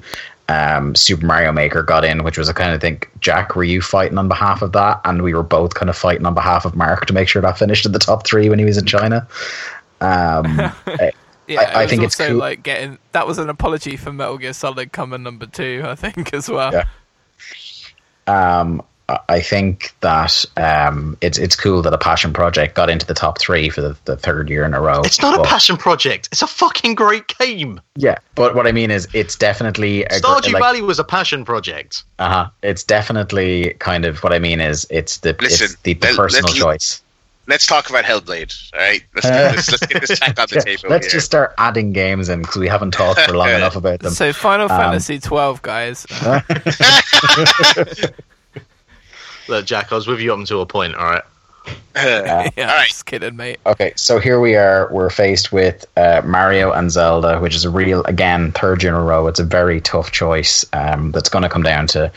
[0.49, 3.09] um, Super Mario Maker got in, which was a kind of think.
[3.21, 4.99] Jack, were you fighting on behalf of that?
[5.05, 7.57] And we were both kind of fighting on behalf of Mark to make sure that
[7.57, 9.27] finished in the top three when he was in China.
[10.01, 11.11] Um, I-
[11.47, 14.37] yeah, I- I think it's also cool- like getting that was an apology for Metal
[14.37, 16.71] Gear Solid coming number two, I think, as well.
[16.73, 16.85] Yeah.
[18.27, 23.05] um, I- I think that um, it's it's cool that a passion project got into
[23.05, 25.01] the top three for the, the third year in a row.
[25.01, 26.29] It's not a passion project.
[26.31, 27.81] It's a fucking great game.
[27.97, 31.03] Yeah, but what I mean is, it's definitely a gr- Stardew like- Valley was a
[31.03, 32.03] passion project.
[32.19, 32.49] Uh-huh.
[32.63, 36.43] It's definitely kind of what I mean is it's the Listen, it's the, the personal
[36.47, 37.01] let's- choice.
[37.51, 38.71] Let's talk about Hellblade.
[38.73, 40.89] All right, let's get this, let's get this back on the Yeah, table.
[40.89, 41.11] let's here.
[41.11, 44.13] just start adding games in because we haven't talked for long enough about them.
[44.13, 46.07] So Final Um, Fantasy twelve, guys.
[49.49, 50.95] Look, Jack, I was with you up until a point.
[50.95, 51.23] All right.
[51.95, 52.87] yeah, all right.
[52.87, 53.59] just kidding, mate.
[53.65, 54.87] Okay, so here we are.
[54.91, 58.97] We're faced with uh, Mario and Zelda, which is a real, again, third year in
[58.97, 59.27] a row.
[59.27, 62.09] It's a very tough choice um, that's going to come down to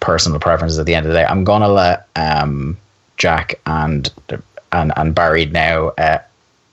[0.00, 1.24] personal preferences at the end of the day.
[1.24, 2.76] I'm going to let um,
[3.18, 4.10] Jack and
[4.72, 6.18] and and Barry now, uh,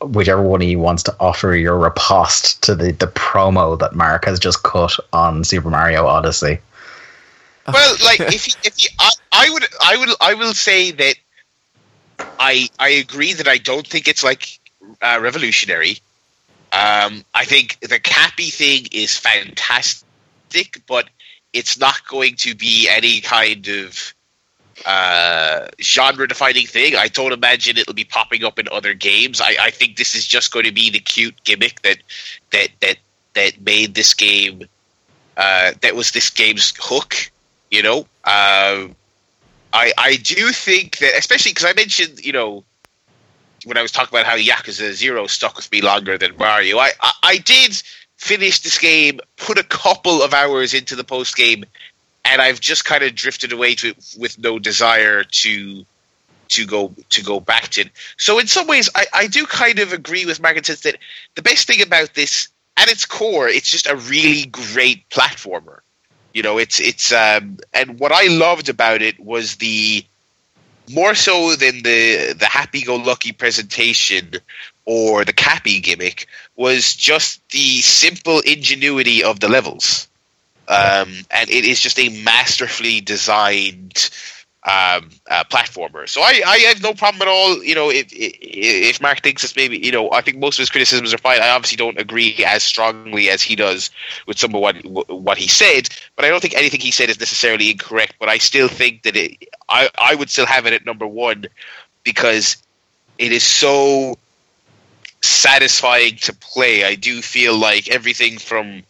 [0.01, 4.25] whichever one of you wants to offer your riposte to the, the promo that Mark
[4.25, 6.59] has just cut on Super Mario Odyssey.
[7.67, 11.15] Well, like if you, if you, I, I would I would I will say that
[12.39, 14.59] I I agree that I don't think it's like
[15.01, 15.99] uh, revolutionary.
[16.71, 21.09] Um, I think the Cappy thing is fantastic, but
[21.53, 24.13] it's not going to be any kind of
[24.85, 26.95] uh, genre-defining thing.
[26.95, 29.41] I don't imagine it'll be popping up in other games.
[29.41, 31.97] I, I think this is just going to be the cute gimmick that
[32.51, 32.97] that that
[33.33, 34.63] that made this game.
[35.35, 37.31] Uh, that was this game's hook.
[37.69, 38.87] You know, uh,
[39.73, 42.63] I I do think that, especially because I mentioned, you know,
[43.65, 46.91] when I was talking about how Yakuza Zero stuck with me longer than Mario, I
[47.01, 47.81] I, I did
[48.17, 51.65] finish this game, put a couple of hours into the post game,
[52.27, 55.85] and I've just kind of drifted away to it with no desire to
[56.49, 57.91] to go to go back to it.
[58.17, 60.97] So in some ways, I, I do kind of agree with in that
[61.35, 62.47] the best thing about this,
[62.77, 65.79] at its core, it's just a really great platformer.
[66.33, 70.05] You know, it's it's um, and what I loved about it was the
[70.93, 74.31] more so than the the happy-go-lucky presentation
[74.85, 80.07] or the cappy gimmick was just the simple ingenuity of the levels.
[80.67, 84.09] Um, and it is just a masterfully designed
[84.63, 86.09] um, uh, platformer.
[86.09, 87.63] So I, I have no problem at all.
[87.63, 90.69] You know, if if Mark thinks it's maybe, you know, I think most of his
[90.69, 91.41] criticisms are fine.
[91.41, 93.91] I obviously don't agree as strongly as he does
[94.27, 95.87] with some of what what he said,
[96.17, 98.15] but I don't think anything he said is necessarily incorrect.
[98.19, 99.37] But I still think that it,
[99.69, 101.45] I I would still have it at number one
[102.03, 102.57] because
[103.17, 104.17] it is so
[105.21, 106.83] satisfying to play.
[106.83, 108.83] I do feel like everything from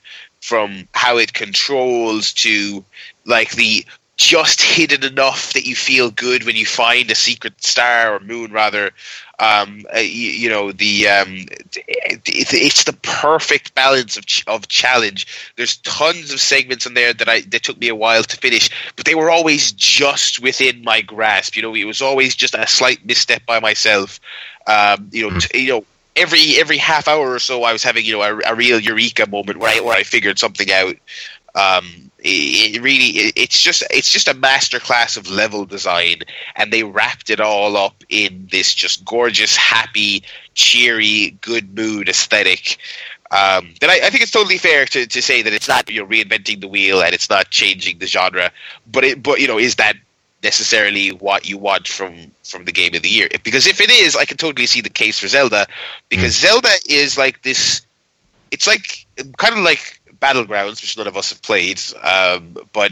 [0.48, 2.86] from how it controls to
[3.26, 8.16] like the just hidden enough that you feel good when you find a secret star
[8.16, 8.92] or moon rather
[9.40, 11.46] um, uh, you, you, know the um,
[11.76, 15.28] it, it's the perfect balance of ch- of challenge.
[15.58, 18.70] There's tons of segments in there that I that took me a while to finish
[18.96, 21.56] but they were always just within my grasp.
[21.56, 24.20] You know it was always just a slight misstep by myself.
[24.66, 25.40] Um, you know hmm.
[25.40, 25.86] t- you know
[26.18, 29.28] every every half hour or so I was having you know a, a real eureka
[29.30, 30.96] moment where I where I figured something out.
[31.56, 36.22] Um, it really it's just it's just a masterclass of level design
[36.56, 40.24] and they wrapped it all up in this just gorgeous happy
[40.54, 42.78] cheery good mood aesthetic.
[43.30, 46.00] Um, that I, I, think it's totally fair to, to say that it's not you
[46.00, 48.52] know reinventing the wheel and it's not changing the genre
[48.90, 49.98] but it but you know is that
[50.50, 52.14] necessarily what you want from
[52.52, 54.96] from the game of the year because if it is I can totally see the
[55.02, 55.68] case for Zelda
[56.14, 56.42] because mm.
[56.48, 57.62] Zelda is like this
[58.52, 58.86] it's like
[59.44, 59.84] kind of like
[60.20, 62.92] Battlegrounds, which none of us have played, um, but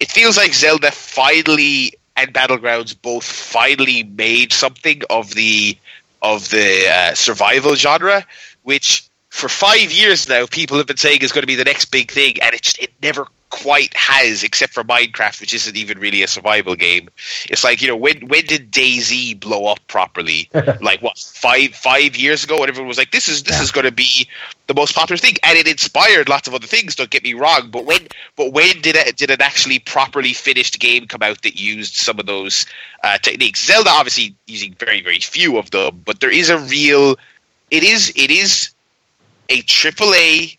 [0.00, 5.78] it feels like Zelda finally and Battlegrounds both finally made something of the
[6.22, 8.24] of the uh, survival genre,
[8.62, 11.86] which for five years now people have been saying is going to be the next
[11.86, 15.98] big thing, and it just it never quite has, except for Minecraft, which isn't even
[15.98, 17.08] really a survival game.
[17.48, 20.48] It's like you know when when did DayZ blow up properly?
[20.80, 23.62] like what five five years ago, when everyone was like, "This is this yeah.
[23.62, 24.28] is going to be
[24.66, 26.94] the most popular thing," and it inspired lots of other things.
[26.94, 28.06] Don't get me wrong, but when
[28.36, 32.18] but when did it did an actually properly finished game come out that used some
[32.18, 32.66] of those
[33.04, 33.64] uh, techniques?
[33.64, 37.16] Zelda obviously using very very few of them, but there is a real.
[37.70, 38.70] It is it is
[39.48, 40.55] a triple A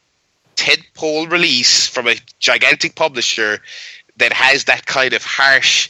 [0.57, 3.61] tentpole release from a gigantic publisher
[4.17, 5.89] that has that kind of harsh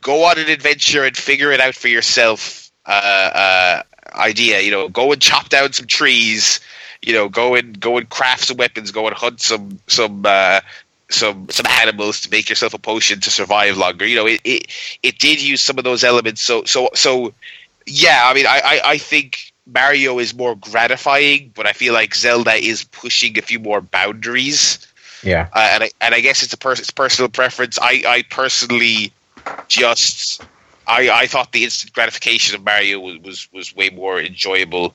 [0.00, 3.82] go on an adventure and figure it out for yourself uh, uh,
[4.14, 4.60] idea.
[4.60, 6.60] You know, go and chop down some trees.
[7.02, 8.90] You know, go and go and craft some weapons.
[8.90, 10.60] Go and hunt some some uh,
[11.10, 14.06] some some animals to make yourself a potion to survive longer.
[14.06, 14.66] You know, it, it
[15.02, 16.40] it did use some of those elements.
[16.40, 17.32] So so so
[17.86, 18.22] yeah.
[18.24, 22.54] I mean, I I, I think Mario is more gratifying, but I feel like Zelda
[22.54, 24.86] is pushing a few more boundaries.
[25.22, 27.78] Yeah, uh, and I, and I guess it's a pers- it's personal preference.
[27.80, 29.12] I, I personally
[29.66, 30.42] just
[30.86, 34.94] I, I thought the instant gratification of Mario was was, was way more enjoyable.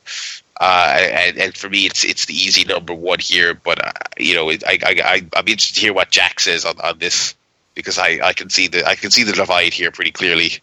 [0.59, 3.53] Uh, and, and, for me, it's it's the easy number one here.
[3.53, 6.79] But uh, you know, I, I I I'm interested to hear what Jack says on,
[6.81, 7.35] on this
[7.75, 10.53] because I, I can see the I can see the divide here pretty clearly.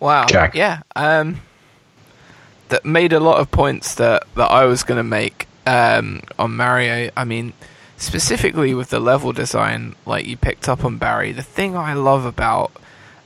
[0.00, 0.26] Wow.
[0.26, 0.54] Jack.
[0.54, 0.82] Yeah.
[0.94, 1.40] Um,
[2.68, 6.56] that made a lot of points that, that I was going to make um, on
[6.56, 7.10] Mario.
[7.16, 7.52] I mean,
[7.96, 12.24] specifically with the level design, like you picked up on Barry, the thing I love
[12.24, 12.72] about,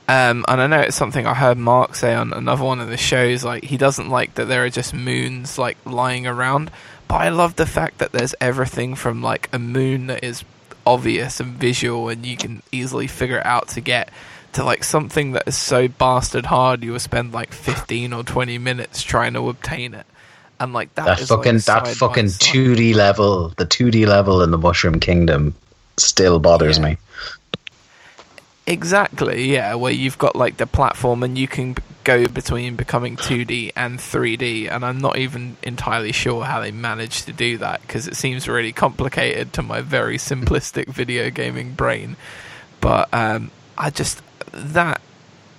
[0.07, 2.97] um, and I know it's something I heard Mark say on another one of the
[2.97, 6.71] shows, like he doesn't like that there are just moons like lying around.
[7.07, 10.43] But I love the fact that there's everything from like a moon that is
[10.85, 14.09] obvious and visual and you can easily figure it out to get
[14.53, 18.57] to like something that is so bastard hard you will spend like 15 or 20
[18.57, 20.05] minutes trying to obtain it.
[20.59, 24.57] And like that, that fucking like that fucking 2d level the 2d level in the
[24.57, 25.55] mushroom kingdom
[25.97, 26.85] still bothers yeah.
[26.85, 26.97] me.
[28.65, 33.71] Exactly yeah where you've got like the platform and you can go between becoming 2d
[33.75, 38.07] and 3d and i'm not even entirely sure how they managed to do that because
[38.07, 42.15] it seems really complicated to my very simplistic video gaming brain.
[42.79, 44.21] But um, i just
[44.53, 45.01] that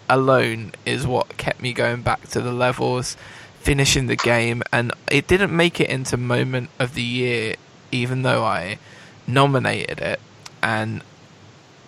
[0.08, 3.16] alone is what kept me going back to the levels,
[3.60, 7.56] finishing the game, and it didn't make it into moment of the year,
[7.90, 8.78] even though I
[9.26, 10.20] nominated it.
[10.62, 11.02] And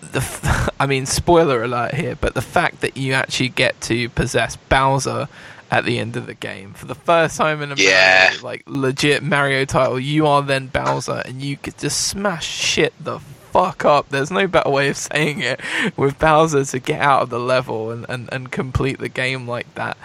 [0.01, 4.09] the, f- I mean, spoiler alert here, but the fact that you actually get to
[4.11, 5.29] possess Bowser
[5.71, 8.29] at the end of the game for the first time in a yeah.
[8.31, 12.93] Mario, like legit Mario title, you are then Bowser, and you get to smash shit
[13.01, 13.21] the
[13.57, 14.09] fuck up.
[14.11, 15.61] There's no better way of saying it
[15.97, 19.75] with Bowser to get out of the level and, and, and complete the game like
[19.75, 19.97] that.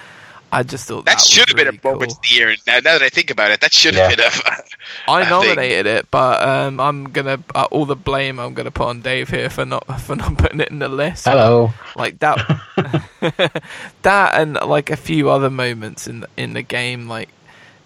[0.54, 2.18] I just thought that, that should have really been a moment cool.
[2.18, 2.56] of the year.
[2.68, 4.16] Now, now, that I think about it, that should have yeah.
[4.18, 4.64] been a.
[5.08, 5.96] I nominated thing.
[5.96, 9.50] it, but um, I'm gonna uh, all the blame I'm gonna put on Dave here
[9.50, 11.24] for not for not putting it in the list.
[11.24, 12.38] Hello, like that,
[14.02, 17.30] that, and like a few other moments in in the game, like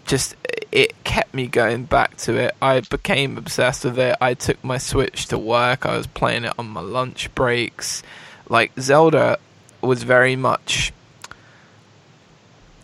[0.08, 0.36] just
[0.76, 2.54] it kept me going back to it.
[2.62, 4.18] I became obsessed with it.
[4.20, 5.86] I took my Switch to work.
[5.86, 8.04] I was playing it on my lunch breaks.
[8.50, 9.40] Like Zelda
[9.80, 10.92] was very much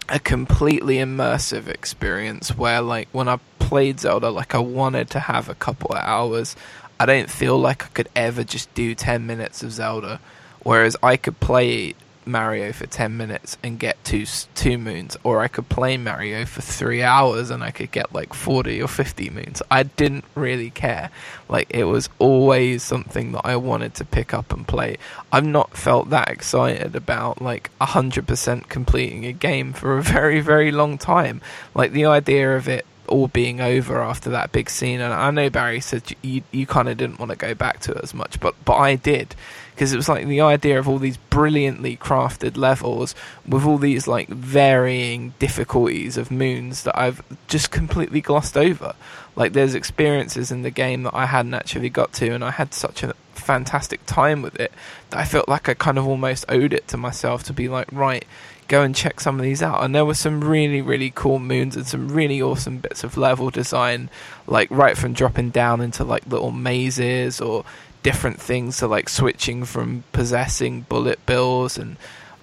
[0.07, 5.49] a completely immersive experience where like when I played Zelda like I wanted to have
[5.49, 6.55] a couple of hours.
[6.97, 10.21] I don't feel like I could ever just do 10 minutes of Zelda
[10.63, 11.95] whereas I could play
[12.25, 14.25] Mario for 10 minutes and get two
[14.55, 18.33] two moons or I could play Mario for 3 hours and I could get like
[18.33, 19.61] 40 or 50 moons.
[19.71, 21.09] I didn't really care.
[21.49, 24.97] Like it was always something that I wanted to pick up and play.
[25.31, 30.71] I've not felt that excited about like 100% completing a game for a very very
[30.71, 31.41] long time.
[31.73, 35.49] Like the idea of it all being over after that big scene and I know
[35.49, 38.39] Barry said you you kind of didn't want to go back to it as much
[38.39, 39.35] but but I did
[39.81, 43.15] because it was like the idea of all these brilliantly crafted levels
[43.47, 48.93] with all these like varying difficulties of moons that I've just completely glossed over.
[49.35, 52.75] Like there's experiences in the game that I hadn't actually got to, and I had
[52.75, 54.71] such a fantastic time with it
[55.09, 57.91] that I felt like I kind of almost owed it to myself to be like,
[57.91, 58.23] right,
[58.67, 59.83] go and check some of these out.
[59.83, 63.49] And there were some really, really cool moons and some really awesome bits of level
[63.49, 64.11] design,
[64.45, 67.65] like right from dropping down into like little mazes or
[68.03, 71.97] different things, so like switching from possessing bullet bills and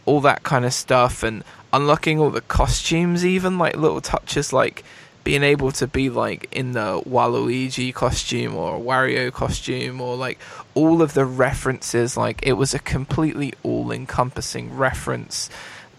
[0.06, 4.84] all that kind of stuff, and unlocking all the costumes, even like little touches like
[5.28, 10.38] being able to be like in the Waluigi costume or Wario costume or like
[10.74, 15.50] all of the references like it was a completely all encompassing reference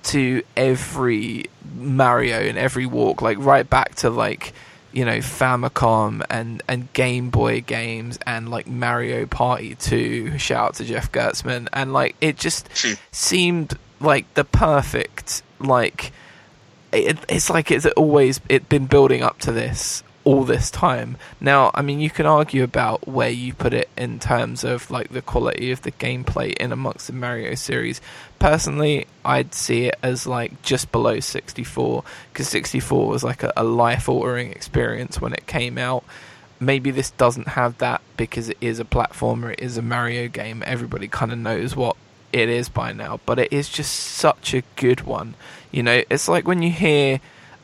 [0.01, 1.45] to every
[1.75, 4.51] Mario and every walk like right back to like
[4.91, 10.75] you know Famicom and and Game Boy games and like Mario Party 2 shout out
[10.75, 12.69] to Jeff Gerstmann and like it just
[13.11, 16.11] seemed like the perfect like
[16.91, 21.17] it, it's like it's always it been building up to this all this time.
[21.39, 25.09] Now, I mean, you can argue about where you put it in terms of like
[25.09, 28.01] the quality of the gameplay in amongst the Mario series.
[28.39, 33.63] Personally, I'd see it as like just below 64 because 64 was like a, a
[33.63, 36.03] life-altering experience when it came out.
[36.59, 40.63] Maybe this doesn't have that because it is a platformer, it is a Mario game.
[40.65, 41.95] Everybody kind of knows what
[42.31, 45.35] it is by now, but it is just such a good one.
[45.71, 47.19] You know, it's like when you hear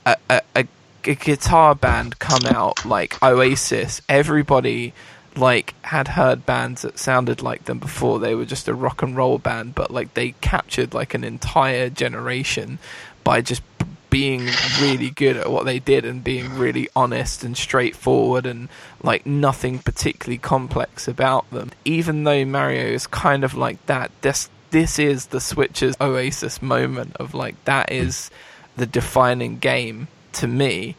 [0.05, 0.67] a, a, a
[1.07, 4.93] a guitar band come out like Oasis, everybody
[5.37, 8.19] like had heard bands that sounded like them before.
[8.19, 11.89] They were just a rock and roll band, but like they captured like an entire
[11.89, 12.79] generation
[13.23, 13.61] by just
[14.09, 14.47] being
[14.79, 18.69] really good at what they did and being really honest and straightforward and
[19.03, 21.69] like nothing particularly complex about them.
[21.83, 27.15] Even though Mario is kind of like that, this this is the Switch's Oasis moment
[27.17, 28.31] of like that is
[28.77, 30.95] the defining game to me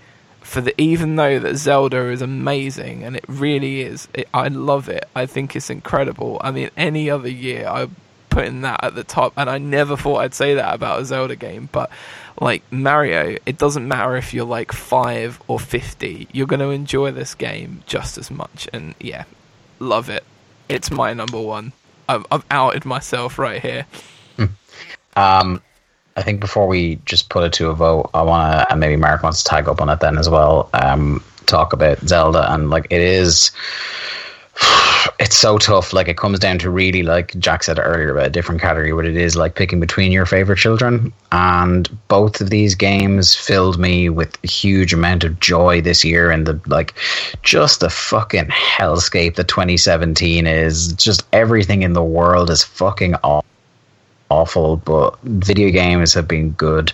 [0.47, 4.89] for the even though that Zelda is amazing and it really is it, I love
[4.89, 5.09] it.
[5.14, 6.40] I think it's incredible.
[6.40, 7.89] I mean any other year I
[8.31, 11.35] putting that at the top and I never thought I'd say that about a Zelda
[11.35, 11.90] game but
[12.40, 17.10] like Mario it doesn't matter if you're like 5 or 50 you're going to enjoy
[17.10, 19.24] this game just as much and yeah
[19.81, 20.23] love it.
[20.68, 21.73] It's my number 1
[22.09, 23.86] I've, I've outed myself right here.
[24.36, 24.44] Hmm.
[25.16, 25.62] um
[26.16, 28.97] I think before we just put it to a vote, I want to, and maybe
[28.97, 30.70] Mark wants to tag up on it then as well.
[30.72, 33.51] Um, talk about Zelda and like it is.
[35.18, 35.93] It's so tough.
[35.93, 39.06] Like it comes down to really, like Jack said earlier about a different category, but
[39.06, 41.12] it is like picking between your favorite children.
[41.32, 46.30] And both of these games filled me with a huge amount of joy this year.
[46.30, 46.94] And the like,
[47.43, 50.93] just the fucking hellscape that 2017 is.
[50.94, 53.47] Just everything in the world is fucking awful
[54.31, 56.93] awful, but video games have been good.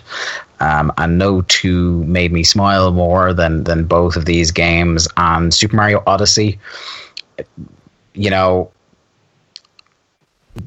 [0.59, 5.07] Um, and no two made me smile more than than both of these games.
[5.17, 6.59] And Super Mario Odyssey,
[8.13, 8.71] you know,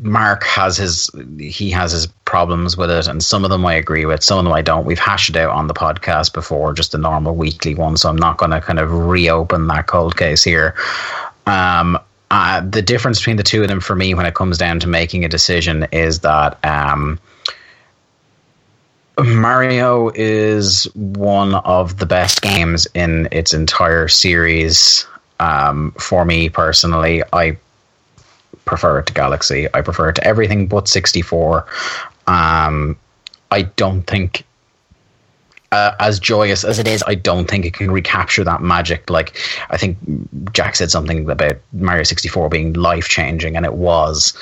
[0.00, 4.04] Mark has his he has his problems with it, and some of them I agree
[4.04, 4.84] with, some of them I don't.
[4.84, 8.16] We've hashed it out on the podcast before, just a normal weekly one, so I'm
[8.16, 10.74] not going to kind of reopen that cold case here.
[11.46, 11.98] Um,
[12.30, 14.88] uh, the difference between the two of them for me when it comes down to
[14.88, 17.18] making a decision is that um,
[19.18, 25.06] Mario is one of the best games in its entire series.
[25.38, 27.58] Um, for me personally, I
[28.64, 29.68] prefer it to Galaxy.
[29.72, 31.66] I prefer it to everything but 64.
[32.26, 32.96] Um,
[33.50, 34.45] I don't think
[35.76, 39.10] uh, as joyous as it is, I don't think it can recapture that magic.
[39.10, 39.36] Like
[39.68, 39.98] I think
[40.52, 44.32] Jack said something about Mario 64 being life changing, and it was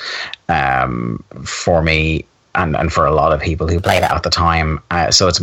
[0.47, 4.29] um, for me and and for a lot of people who played it at the
[4.29, 4.79] time.
[4.91, 5.41] Uh, so it's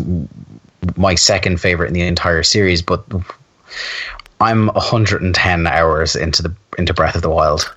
[0.96, 3.04] my second favorite in the entire series, but
[4.40, 7.70] I'm 110 hours into the into Breath of the Wild.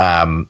[0.00, 0.48] Um,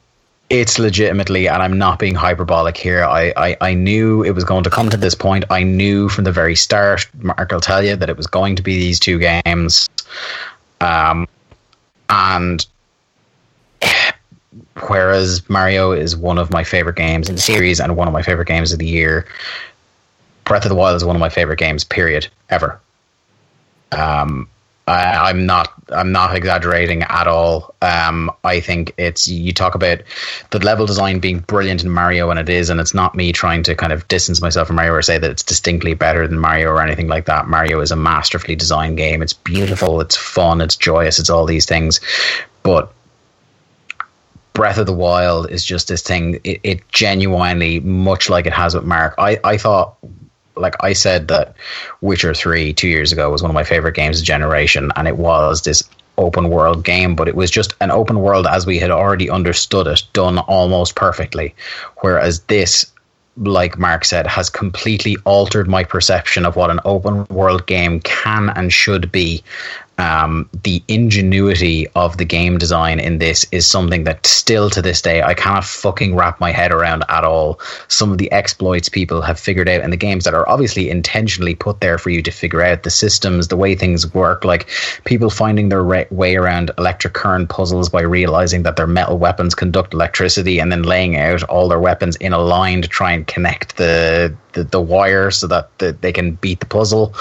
[0.53, 3.03] it's legitimately, and I'm not being hyperbolic here.
[3.05, 5.47] I, I, I knew it was going to come to this point.
[5.49, 8.63] I knew from the very start, Mark will tell you, that it was going to
[8.63, 9.89] be these two games.
[10.83, 11.27] Um,
[12.11, 12.67] and
[14.87, 18.23] whereas Mario is one of my favorite games in the series and one of my
[18.23, 19.27] favorite games of the year,
[20.45, 22.79] Breath of the Wild is one of my favorite games, period, ever.
[23.91, 24.51] Um,
[24.87, 25.72] I, am not.
[25.91, 27.75] I'm not exaggerating at all.
[27.83, 29.27] Um, I think it's.
[29.29, 30.03] You talk about
[30.51, 33.63] the level design being brilliant in Mario, and it is, and it's not me trying
[33.65, 36.69] to kind of distance myself from Mario or say that it's distinctly better than Mario
[36.69, 37.49] or anything like that.
[37.49, 39.23] Mario is a masterfully designed game.
[39.23, 40.01] It's beautiful.
[40.01, 40.61] It's fun.
[40.61, 41.19] It's joyous.
[41.19, 42.01] It's all these things,
[42.63, 42.93] but
[44.53, 46.41] Breath of the Wild is just this thing.
[46.45, 49.15] It, it, genuinely, much like it has with Mark.
[49.19, 49.97] I, I thought
[50.57, 51.55] like I said that
[52.01, 55.17] Witcher 3 2 years ago was one of my favorite games of generation and it
[55.17, 55.83] was this
[56.19, 59.87] open world game but it was just an open world as we had already understood
[59.87, 61.55] it done almost perfectly.
[62.01, 62.93] Whereas this
[63.37, 68.51] like Mark said, has completely altered my perception of what an open world game can
[68.51, 69.43] and should be
[69.99, 75.03] um, the ingenuity of the game design in this is something that still to this
[75.03, 77.61] day I cannot fucking wrap my head around at all.
[77.89, 81.55] Some of the exploits people have figured out in the games that are obviously intentionally
[81.55, 84.69] put there for you to figure out the systems, the way things work, like
[85.05, 89.55] people finding their re- way around electric current puzzles by realizing that their metal weapons
[89.55, 93.27] conduct electricity and then laying out all their weapons in a line to try and
[93.27, 97.15] connect the the, the wire so that the, they can beat the puzzle.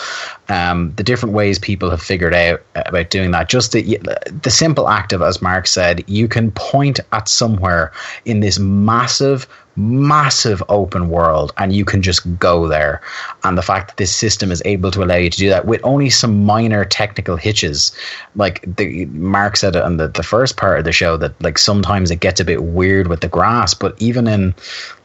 [0.49, 3.49] Um, the different ways people have figured out about doing that.
[3.49, 3.99] Just the,
[4.41, 7.91] the simple act of, as Mark said, you can point at somewhere
[8.25, 9.47] in this massive,
[9.77, 13.01] massive open world and you can just go there.
[13.43, 15.79] And the fact that this system is able to allow you to do that with
[15.83, 17.95] only some minor technical hitches,
[18.35, 22.11] like the Mark said on the, the first part of the show that like sometimes
[22.11, 24.53] it gets a bit weird with the grass, but even in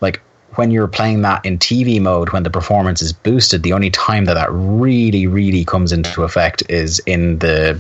[0.01, 0.20] like
[0.57, 4.24] when you're playing that in TV mode, when the performance is boosted, the only time
[4.27, 7.78] that that really, really comes into effect is in the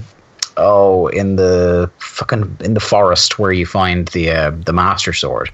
[0.56, 5.50] oh, in the fucking in the forest where you find the uh, the Master Sword.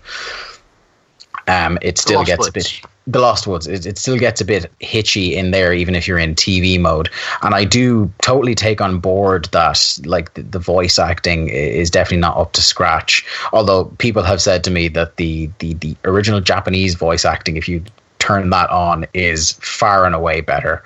[1.48, 3.66] Um, it still gets a bit the Lost Woods.
[3.66, 7.10] It, it, still gets a bit hitchy in there, even if you're in TV mode.
[7.42, 12.18] And I do totally take on board that, like the, the, voice acting is definitely
[12.18, 13.24] not up to scratch.
[13.52, 17.68] Although people have said to me that the the the original Japanese voice acting, if
[17.68, 17.82] you
[18.18, 20.84] turn that on, is far and away better.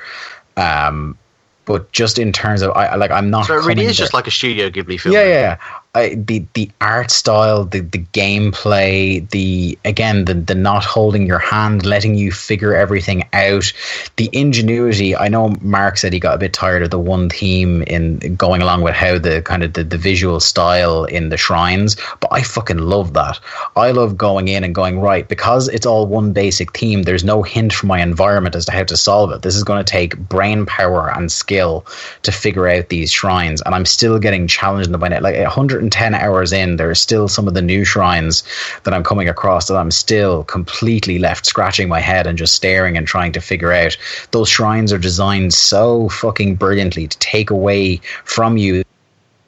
[0.56, 1.18] Um,
[1.66, 3.46] but just in terms of, I like, I'm not.
[3.46, 5.12] So it really is just like a Studio Ghibli film.
[5.12, 5.58] Yeah, yeah.
[5.96, 11.38] I, the the art style, the the gameplay, the again the the not holding your
[11.38, 13.72] hand, letting you figure everything out,
[14.16, 15.16] the ingenuity.
[15.16, 18.60] I know Mark said he got a bit tired of the one theme in going
[18.60, 22.42] along with how the kind of the, the visual style in the shrines, but I
[22.42, 23.40] fucking love that.
[23.74, 27.04] I love going in and going right because it's all one basic theme.
[27.04, 29.40] There's no hint from my environment as to how to solve it.
[29.40, 31.86] This is going to take brain power and skill
[32.22, 35.22] to figure out these shrines, and I'm still getting challenged in the it.
[35.22, 38.42] Like 100 110 hours in, there are still some of the new shrines
[38.84, 42.96] that I'm coming across that I'm still completely left scratching my head and just staring
[42.96, 43.96] and trying to figure out.
[44.32, 48.82] Those shrines are designed so fucking brilliantly to take away from you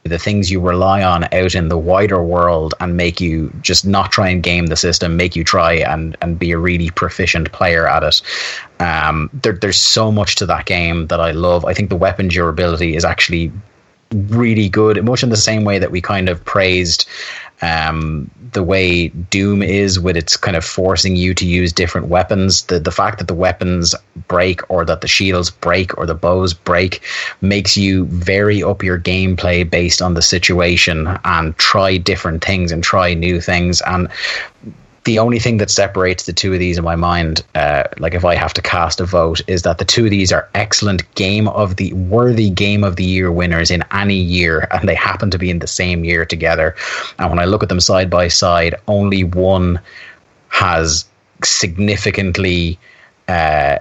[0.05, 4.11] the things you rely on out in the wider world and make you just not
[4.11, 7.87] try and game the system, make you try and, and be a really proficient player
[7.87, 8.23] at it.
[8.81, 11.67] Um, there, there's so much to that game that I love.
[11.67, 13.53] I think the weapon durability is actually
[14.13, 17.09] really good, much in the same way that we kind of praised
[17.61, 22.63] um, the way Doom is with its kind of forcing you to use different weapons.
[22.65, 23.95] The the fact that the weapons
[24.29, 27.03] break or that the shields break or the bows break
[27.41, 32.83] makes you vary up your gameplay based on the situation and try different things and
[32.83, 34.09] try new things and
[35.05, 38.25] the only thing that separates the two of these in my mind, uh, like if
[38.25, 41.49] I have to cast a vote, is that the two of these are excellent game
[41.49, 45.39] of the worthy game of the year winners in any year, and they happen to
[45.39, 46.75] be in the same year together.
[47.19, 49.81] And when I look at them side by side, only one
[50.49, 51.05] has
[51.43, 52.79] significantly
[53.29, 53.79] uh,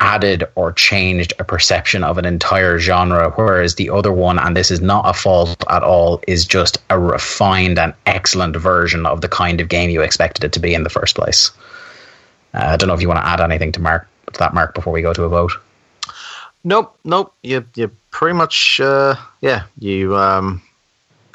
[0.00, 4.70] added or changed a perception of an entire genre, whereas the other one, and this
[4.70, 9.28] is not a fault at all, is just a refined and excellent version of the
[9.28, 11.50] kind of game you expected it to be in the first place.
[12.54, 14.74] Uh, I don't know if you want to add anything to Mark to that Mark
[14.74, 15.52] before we go to a vote.
[16.64, 17.34] Nope, nope.
[17.42, 20.62] You you pretty much uh, yeah you um,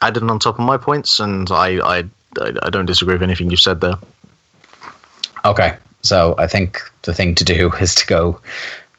[0.02, 2.04] added on top of my points, and I, I
[2.40, 3.96] I don't disagree with anything you said there.
[5.44, 8.40] Okay, so I think the thing to do is to go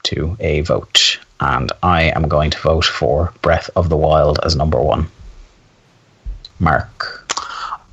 [0.05, 1.19] to a vote.
[1.39, 5.09] And I am going to vote for Breath of the Wild as number one.
[6.59, 7.35] Mark.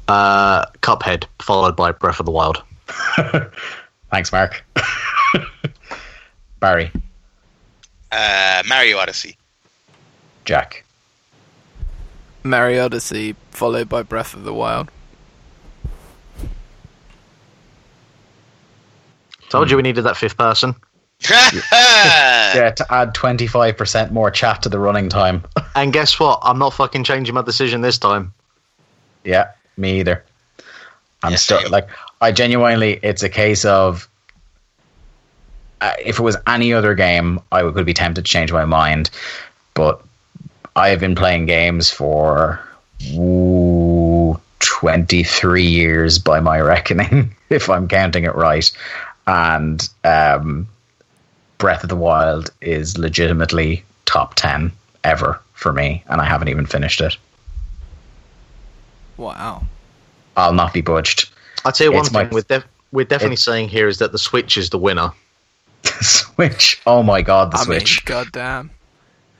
[0.07, 2.63] Uh, Cuphead, followed by Breath of the Wild.
[4.11, 4.63] Thanks, Mark.
[6.59, 6.91] Barry.
[8.11, 9.37] Uh, Mario Odyssey.
[10.45, 10.85] Jack.
[12.43, 14.89] Mario Odyssey, followed by Breath of the Wild.
[19.53, 20.75] Told you we needed that fifth person.
[21.71, 25.43] Yeah, to add 25% more chat to the running time.
[25.75, 26.39] And guess what?
[26.43, 28.33] I'm not fucking changing my decision this time.
[29.23, 30.23] yeah, me either.
[31.23, 31.87] I'm Yeah, still like,
[32.21, 34.07] I genuinely, it's a case of
[35.81, 38.65] uh, if it was any other game, I would, could be tempted to change my
[38.65, 39.09] mind.
[39.75, 40.01] But
[40.75, 42.59] I have been playing games for
[43.15, 48.69] ooh, 23 years by my reckoning, if I'm counting it right.
[49.27, 50.67] And um,
[51.57, 54.71] Breath of the Wild is legitimately top 10
[55.03, 57.15] ever for me, and I haven't even finished it.
[59.17, 59.63] Wow.
[60.35, 61.29] I'll not be budged.
[61.65, 63.99] I'll tell you one It's my- thing we're, def- we're definitely it- saying here is
[63.99, 65.11] that the Switch is the winner.
[66.01, 66.81] Switch.
[66.85, 68.07] Oh my god, the I Switch.
[68.07, 68.71] mean, goddamn.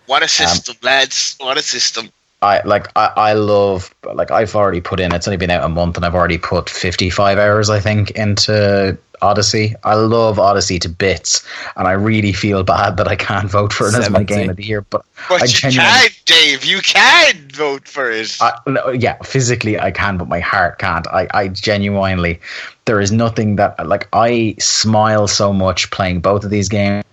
[0.08, 1.36] what a system, lads.
[1.40, 2.10] What a system.
[2.42, 5.70] I like I, I love like I've already put in it's only been out a
[5.70, 9.76] month and I've already put 55 hours I think into Odyssey.
[9.84, 11.45] I love Odyssey to bits
[11.76, 14.58] and I really feel bad that I can't vote for it as my game of
[14.58, 16.66] the year but But I you can, Dave.
[16.66, 18.38] You can vote for it.
[18.41, 21.08] I, no, yeah, physically I can, but my heart can't.
[21.08, 22.40] I, I genuinely,
[22.86, 27.04] there is nothing that like I smile so much playing both of these games.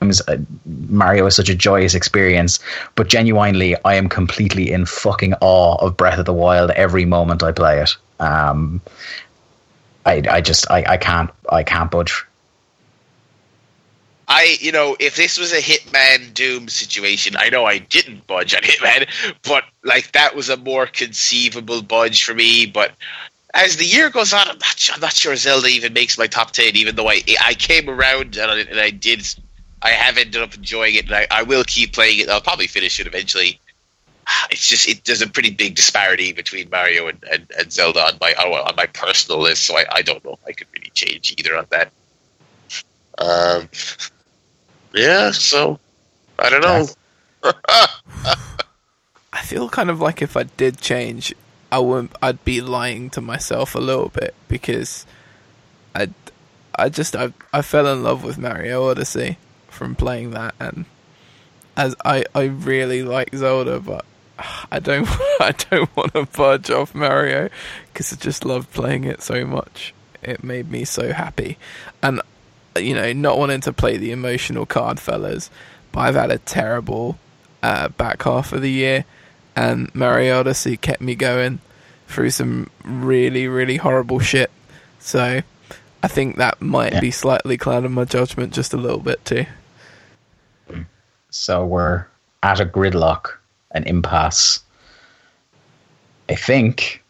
[0.00, 0.36] Uh,
[0.88, 2.58] Mario is such a joyous experience,
[2.94, 7.42] but genuinely, I am completely in fucking awe of Breath of the Wild every moment
[7.42, 7.96] I play it.
[8.20, 8.80] Um,
[10.06, 12.24] I, I just, I, I can't, I can't budge.
[14.28, 18.54] I, you know, if this was a Hitman Doom situation, I know I didn't budge
[18.54, 19.08] on Hitman,
[19.42, 22.66] but like that was a more conceivable budge for me.
[22.66, 22.92] But
[23.54, 26.50] as the year goes on, I'm not, I'm not sure Zelda even makes my top
[26.50, 29.26] ten, even though I I came around and I, and I did,
[29.82, 32.28] I have ended up enjoying it, and I, I will keep playing it.
[32.28, 33.60] I'll probably finish it eventually.
[34.50, 38.18] It's just it, there's a pretty big disparity between Mario and, and, and Zelda on
[38.20, 41.34] my on my personal list, so I, I don't know if I could really change
[41.38, 41.92] either on that.
[43.18, 43.68] Um,
[44.92, 45.78] yeah, so
[46.38, 46.86] I don't know.
[49.32, 51.34] I feel kind of like if I did change,
[51.70, 52.12] I wouldn't.
[52.22, 55.06] I'd be lying to myself a little bit because
[55.94, 56.08] I
[56.78, 59.38] I just I I fell in love with Mario Odyssey
[59.68, 60.86] from playing that and
[61.76, 64.04] as I I really like Zelda but
[64.70, 65.06] I don't
[65.40, 67.48] I don't want to budge off Mario
[67.92, 69.94] because I just love playing it so much.
[70.22, 71.56] It made me so happy,
[72.02, 72.20] and
[72.76, 75.50] you know, not wanting to play the emotional card, fellas.
[75.92, 77.18] But I've had a terrible
[77.62, 79.04] uh, back half of the year,
[79.54, 81.60] and Mario Odyssey kept me going
[82.08, 84.50] through some really really horrible shit.
[84.98, 85.40] So
[86.02, 87.00] I think that might Yeah.
[87.00, 89.46] be slightly clouding my judgment just a little bit too.
[91.30, 92.06] So we're
[92.42, 93.32] at a gridlock,
[93.76, 94.60] an impasse.
[96.28, 97.02] I think.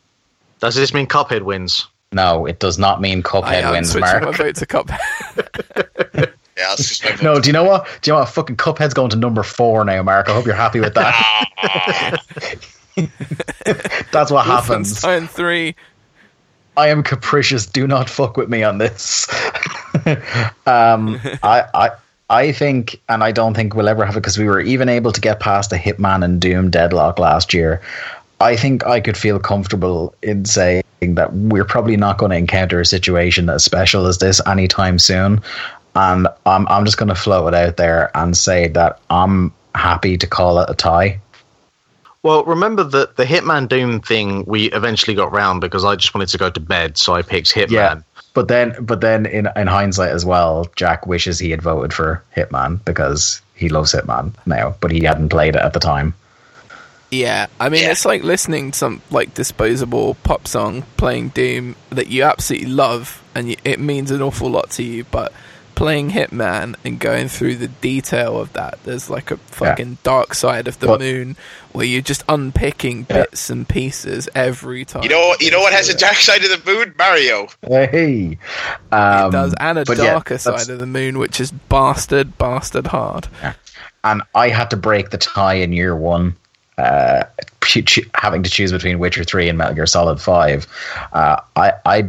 [0.60, 1.86] Does this mean Cuphead wins?
[2.12, 4.24] No, it does not mean I Cuphead am wins, switching Mark.
[4.24, 6.32] my vote to Cuphead.
[6.56, 7.22] Yeah, just my.
[7.22, 7.84] No, do you know what?
[8.00, 8.30] Do you know what?
[8.30, 10.28] Fucking Cuphead's going to number four now, Mark.
[10.30, 12.24] I hope you're happy with that.
[14.10, 14.94] That's what happens.
[14.94, 15.76] Wolfenstein Three.
[16.76, 17.66] I am capricious.
[17.66, 19.28] Do not fuck with me on this.
[20.66, 21.90] um, I, I,
[22.28, 25.12] I think, and I don't think we'll ever have it because we were even able
[25.12, 27.80] to get past the Hitman and Doom deadlock last year.
[28.40, 32.80] I think I could feel comfortable in saying that we're probably not going to encounter
[32.80, 35.40] a situation as special as this anytime soon.
[35.94, 40.18] And I'm, I'm just going to float it out there and say that I'm happy
[40.18, 41.20] to call it a tie.
[42.22, 46.28] Well, remember that the Hitman Doom thing we eventually got round because I just wanted
[46.30, 47.70] to go to bed, so I picked Hitman.
[47.70, 48.00] Yeah,
[48.36, 52.22] but then, but then, in in hindsight as well, Jack wishes he had voted for
[52.36, 56.12] Hitman because he loves Hitman now, but he hadn't played it at the time.
[57.10, 57.92] Yeah, I mean Yeah.
[57.92, 63.22] it's like listening to some like disposable pop song playing Doom that you absolutely love
[63.34, 65.32] and you, it means an awful lot to you, but
[65.76, 70.66] playing Hitman and going through the detail of that, there's like a fucking dark side
[70.66, 71.36] of the But- moon
[71.72, 73.16] where you're just unpicking Yeah.
[73.18, 75.04] bits and pieces every time.
[75.04, 76.94] You know, you know what has a dark side of the moon?
[76.98, 77.46] Mario.
[77.68, 78.38] Hey,
[78.90, 82.88] um, does, and a but yeah, darker side of the moon, which is bastard, bastard
[82.88, 83.28] hard.
[84.02, 86.34] and I had to break the tie in year one,
[86.78, 87.24] uh,
[87.62, 90.66] ch- ch- having to choose between Witcher three and Metal Gear Solid five.
[91.12, 92.08] Uh, I, I,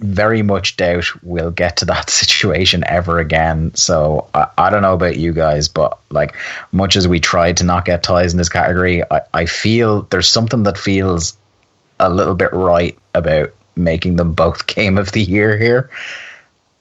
[0.00, 3.74] very much doubt we'll get to that situation ever again.
[3.74, 6.34] So I, I don't know about you guys, but like
[6.72, 10.28] much as we tried to not get ties in this category, I, I feel there's
[10.28, 11.36] something that feels
[12.00, 15.90] a little bit right about making them both game of the year here.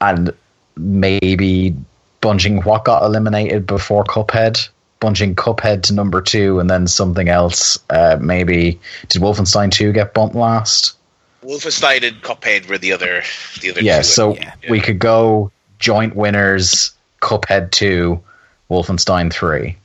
[0.02, 0.34] And
[0.76, 1.76] maybe
[2.20, 4.68] bunching what got eliminated before Cuphead,
[5.00, 7.78] bunching Cuphead to number two, and then something else.
[7.90, 10.98] Uh, maybe did Wolfenstein two get bumped last?
[11.44, 13.24] Wolfenstein and Cuphead were the other,
[13.62, 13.82] the other.
[13.82, 14.04] Yeah, two.
[14.04, 14.54] so Yeah.
[14.70, 16.92] we could go joint winners:
[17.22, 18.22] Cuphead two,
[18.70, 19.78] Wolfenstein three.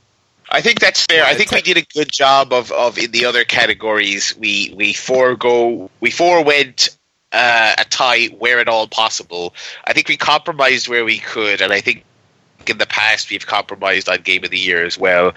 [0.51, 1.23] I think that's fair.
[1.23, 4.35] I think we did a good job of, of in the other categories.
[4.37, 6.89] We we forego we forewent
[7.31, 9.53] uh, a tie where at all possible.
[9.85, 12.03] I think we compromised where we could, and I think
[12.67, 15.33] in the past we've compromised on Game of the Year as well.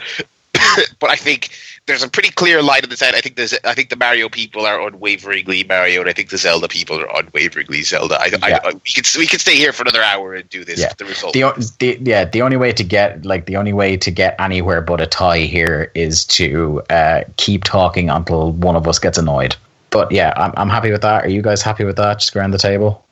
[0.99, 1.51] but I think
[1.87, 3.17] there's a pretty clear line in the sand.
[3.17, 6.39] I think there's I think the Mario people are unwaveringly Mario, and I think the
[6.39, 8.21] Zelda people are unwaveringly Zelda.
[8.21, 8.61] I, I, Yeah.
[8.65, 10.81] I, we could we could stay here for another hour and do this.
[10.81, 10.93] Yeah.
[10.97, 11.35] The result.
[11.35, 14.81] The, the yeah, the only way to get like the only way to get anywhere
[14.81, 19.57] but a tie here is to uh, keep talking until one of us gets annoyed.
[19.91, 21.25] But yeah, I'm I'm happy with that.
[21.25, 22.21] Are you guys happy with that?
[22.21, 23.05] Just go around the table.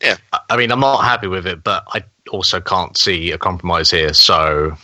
[0.00, 0.16] Yeah,
[0.50, 4.12] I mean, I'm not happy with it, but I also can't see a compromise here.
[4.14, 4.76] So,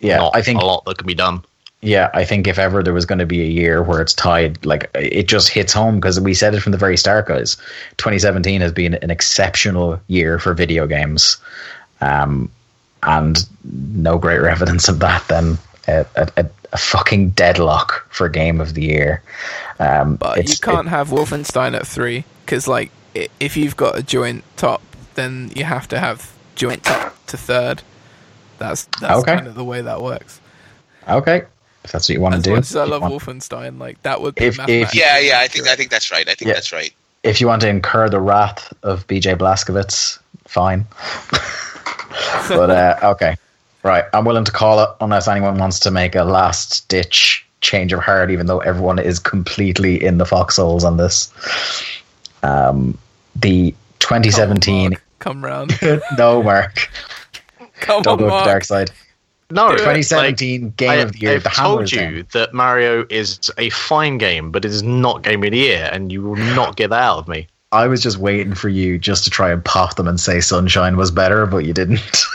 [0.00, 1.42] Yeah, not I think a lot that can be done.
[1.84, 4.64] Yeah, I think if ever there was going to be a year where it's tied,
[4.64, 7.56] like it just hits home because we said it from the very start, guys.
[7.96, 11.38] 2017 has been an exceptional year for video games,
[12.00, 12.48] um,
[13.02, 18.74] and no greater evidence of that than a, a, a fucking deadlock for Game of
[18.74, 19.20] the Year.
[19.80, 22.92] Um, you can't have Wolfenstein at three because, like,
[23.40, 24.82] if you've got a joint top,
[25.16, 27.82] then you have to have joint top to third.
[28.58, 29.34] That's that's Okay.
[29.34, 30.40] kind of the way that works.
[31.08, 31.42] okay,
[31.84, 32.56] if that's what you want As to do.
[32.56, 35.40] as I love want- Wolfenstein, like that would be If- if- yeah, yeah.
[35.40, 36.28] I think I think that's right.
[36.28, 36.54] I think Yeah.
[36.54, 36.92] that's right.
[37.22, 40.86] if you want to incur the wrath of BJ Blazkowicz, fine.
[42.48, 43.36] but uh, okay,
[43.82, 44.04] right.
[44.12, 48.00] I'm willing to call it unless anyone wants to make a last ditch change of
[48.00, 51.32] heart, even though everyone is completely in the foxholes on this.
[52.42, 52.98] Um,
[53.36, 53.70] the
[54.00, 54.90] Come on, 2017.
[54.90, 55.02] Mark.
[55.20, 55.78] Come round.
[56.18, 56.90] no, Mark.
[57.80, 58.90] Come Don't on, go to the dark side.
[59.52, 59.78] No, Do it.
[59.78, 61.34] 2017 game I, of the year.
[61.34, 62.26] I've the told is you down.
[62.32, 66.10] that Mario is a fine game, but it is not game of the year, and
[66.10, 67.48] you will not get that out of me.
[67.70, 70.96] I was just waiting for you just to try and pop them and say Sunshine
[70.96, 72.00] was better, but you didn't.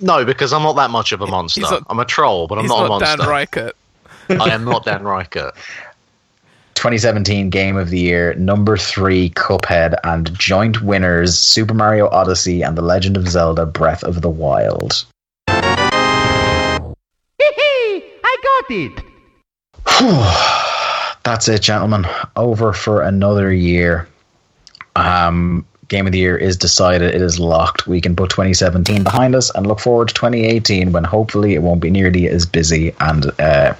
[0.00, 1.62] No, because I'm not that much of a monster.
[1.62, 3.16] not- I'm a troll, but I'm not, not, a monster.
[3.16, 3.72] Dan monster.
[4.30, 4.40] Ryckert.
[4.40, 5.52] I am not Dan Ryckert.
[6.74, 12.78] 2017 Game of the Year, number three, Cuphead, and joint winners Super Mario Odyssey and
[12.78, 15.04] The Legend of Zelda Breath of the Wild.
[18.42, 19.02] Got it!
[21.24, 22.06] That's it, gentlemen.
[22.36, 24.08] Over for another year.
[24.96, 27.14] Um, Game of the Year is decided.
[27.14, 27.86] It is locked.
[27.86, 31.80] We can put 2017 behind us and look forward to 2018 when hopefully it won't
[31.80, 33.74] be nearly as busy and uh,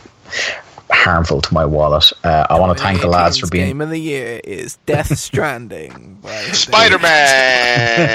[0.90, 2.12] harmful to my wallet.
[2.22, 4.76] Uh, I want to thank the lads for 2018's being Game of the year is
[4.86, 6.18] Death Stranding.
[6.22, 8.08] by Spider Man.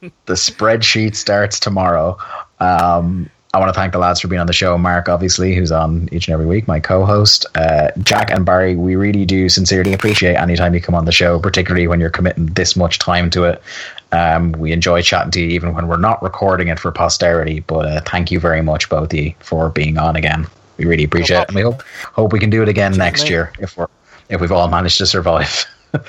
[0.26, 2.18] the spreadsheet starts tomorrow.
[2.60, 4.78] Um, I want to thank the lads for being on the show.
[4.78, 7.44] Mark, obviously, who's on each and every week, my co-host.
[7.56, 11.10] Uh, Jack and Barry, we really do sincerely appreciate any time you come on the
[11.12, 13.60] show, particularly when you're committing this much time to it.
[14.12, 17.58] Um, we enjoy chatting to you even when we're not recording it for posterity.
[17.66, 20.46] But uh, thank you very much, both of you, for being on again.
[20.76, 23.30] We really appreciate it, and we hope hope we can do it again next mate.
[23.30, 23.88] year if we're
[24.28, 25.66] if we've all managed to survive.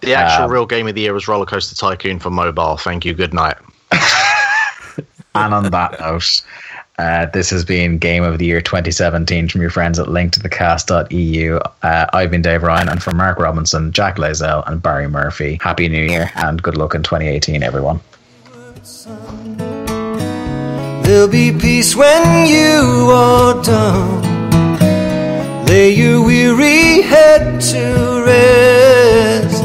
[0.00, 2.76] The actual Um, real game of the year was Roller Coaster Tycoon for mobile.
[2.76, 3.14] Thank you.
[3.14, 3.56] Good night.
[5.34, 6.42] And on that note,
[6.98, 11.56] uh, this has been Game of the Year 2017 from your friends at linktothecast.eu.
[11.82, 15.58] Uh, I've been Dave Ryan, and from Mark Robinson, Jack Layzell, and Barry Murphy.
[15.62, 18.00] Happy New Year and good luck in 2018, everyone.
[21.02, 24.32] There'll be peace when you are done.
[25.66, 29.62] Lay your weary head to rest.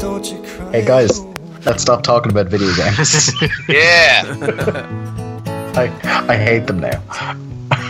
[0.00, 0.70] Don't you cry.
[0.72, 1.20] Hey guys,
[1.66, 3.32] let's stop talking about video games.
[3.68, 5.18] yeah.
[5.76, 5.90] I,
[6.28, 7.00] I hate them now.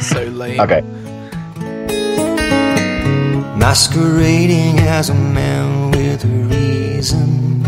[0.00, 0.60] So lame.
[0.60, 0.82] Okay.
[3.58, 7.62] Masquerading as a man with a reason.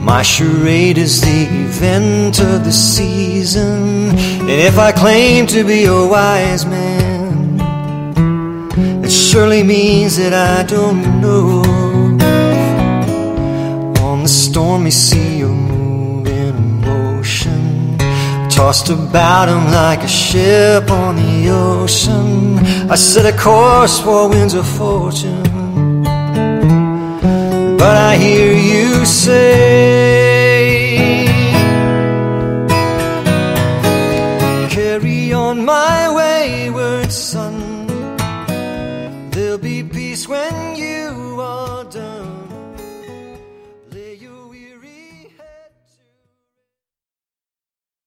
[0.00, 4.10] My charade is the event of the season.
[4.10, 7.58] And if I claim to be a wise man,
[9.04, 11.62] it surely means that I don't know.
[14.02, 15.67] On the stormy sea of moving emotion,
[18.58, 22.58] tossed about him like a ship on the ocean.
[22.90, 26.02] I set a course for winds of fortune.
[27.78, 29.36] but I hear you say,
[34.68, 36.07] Carry on my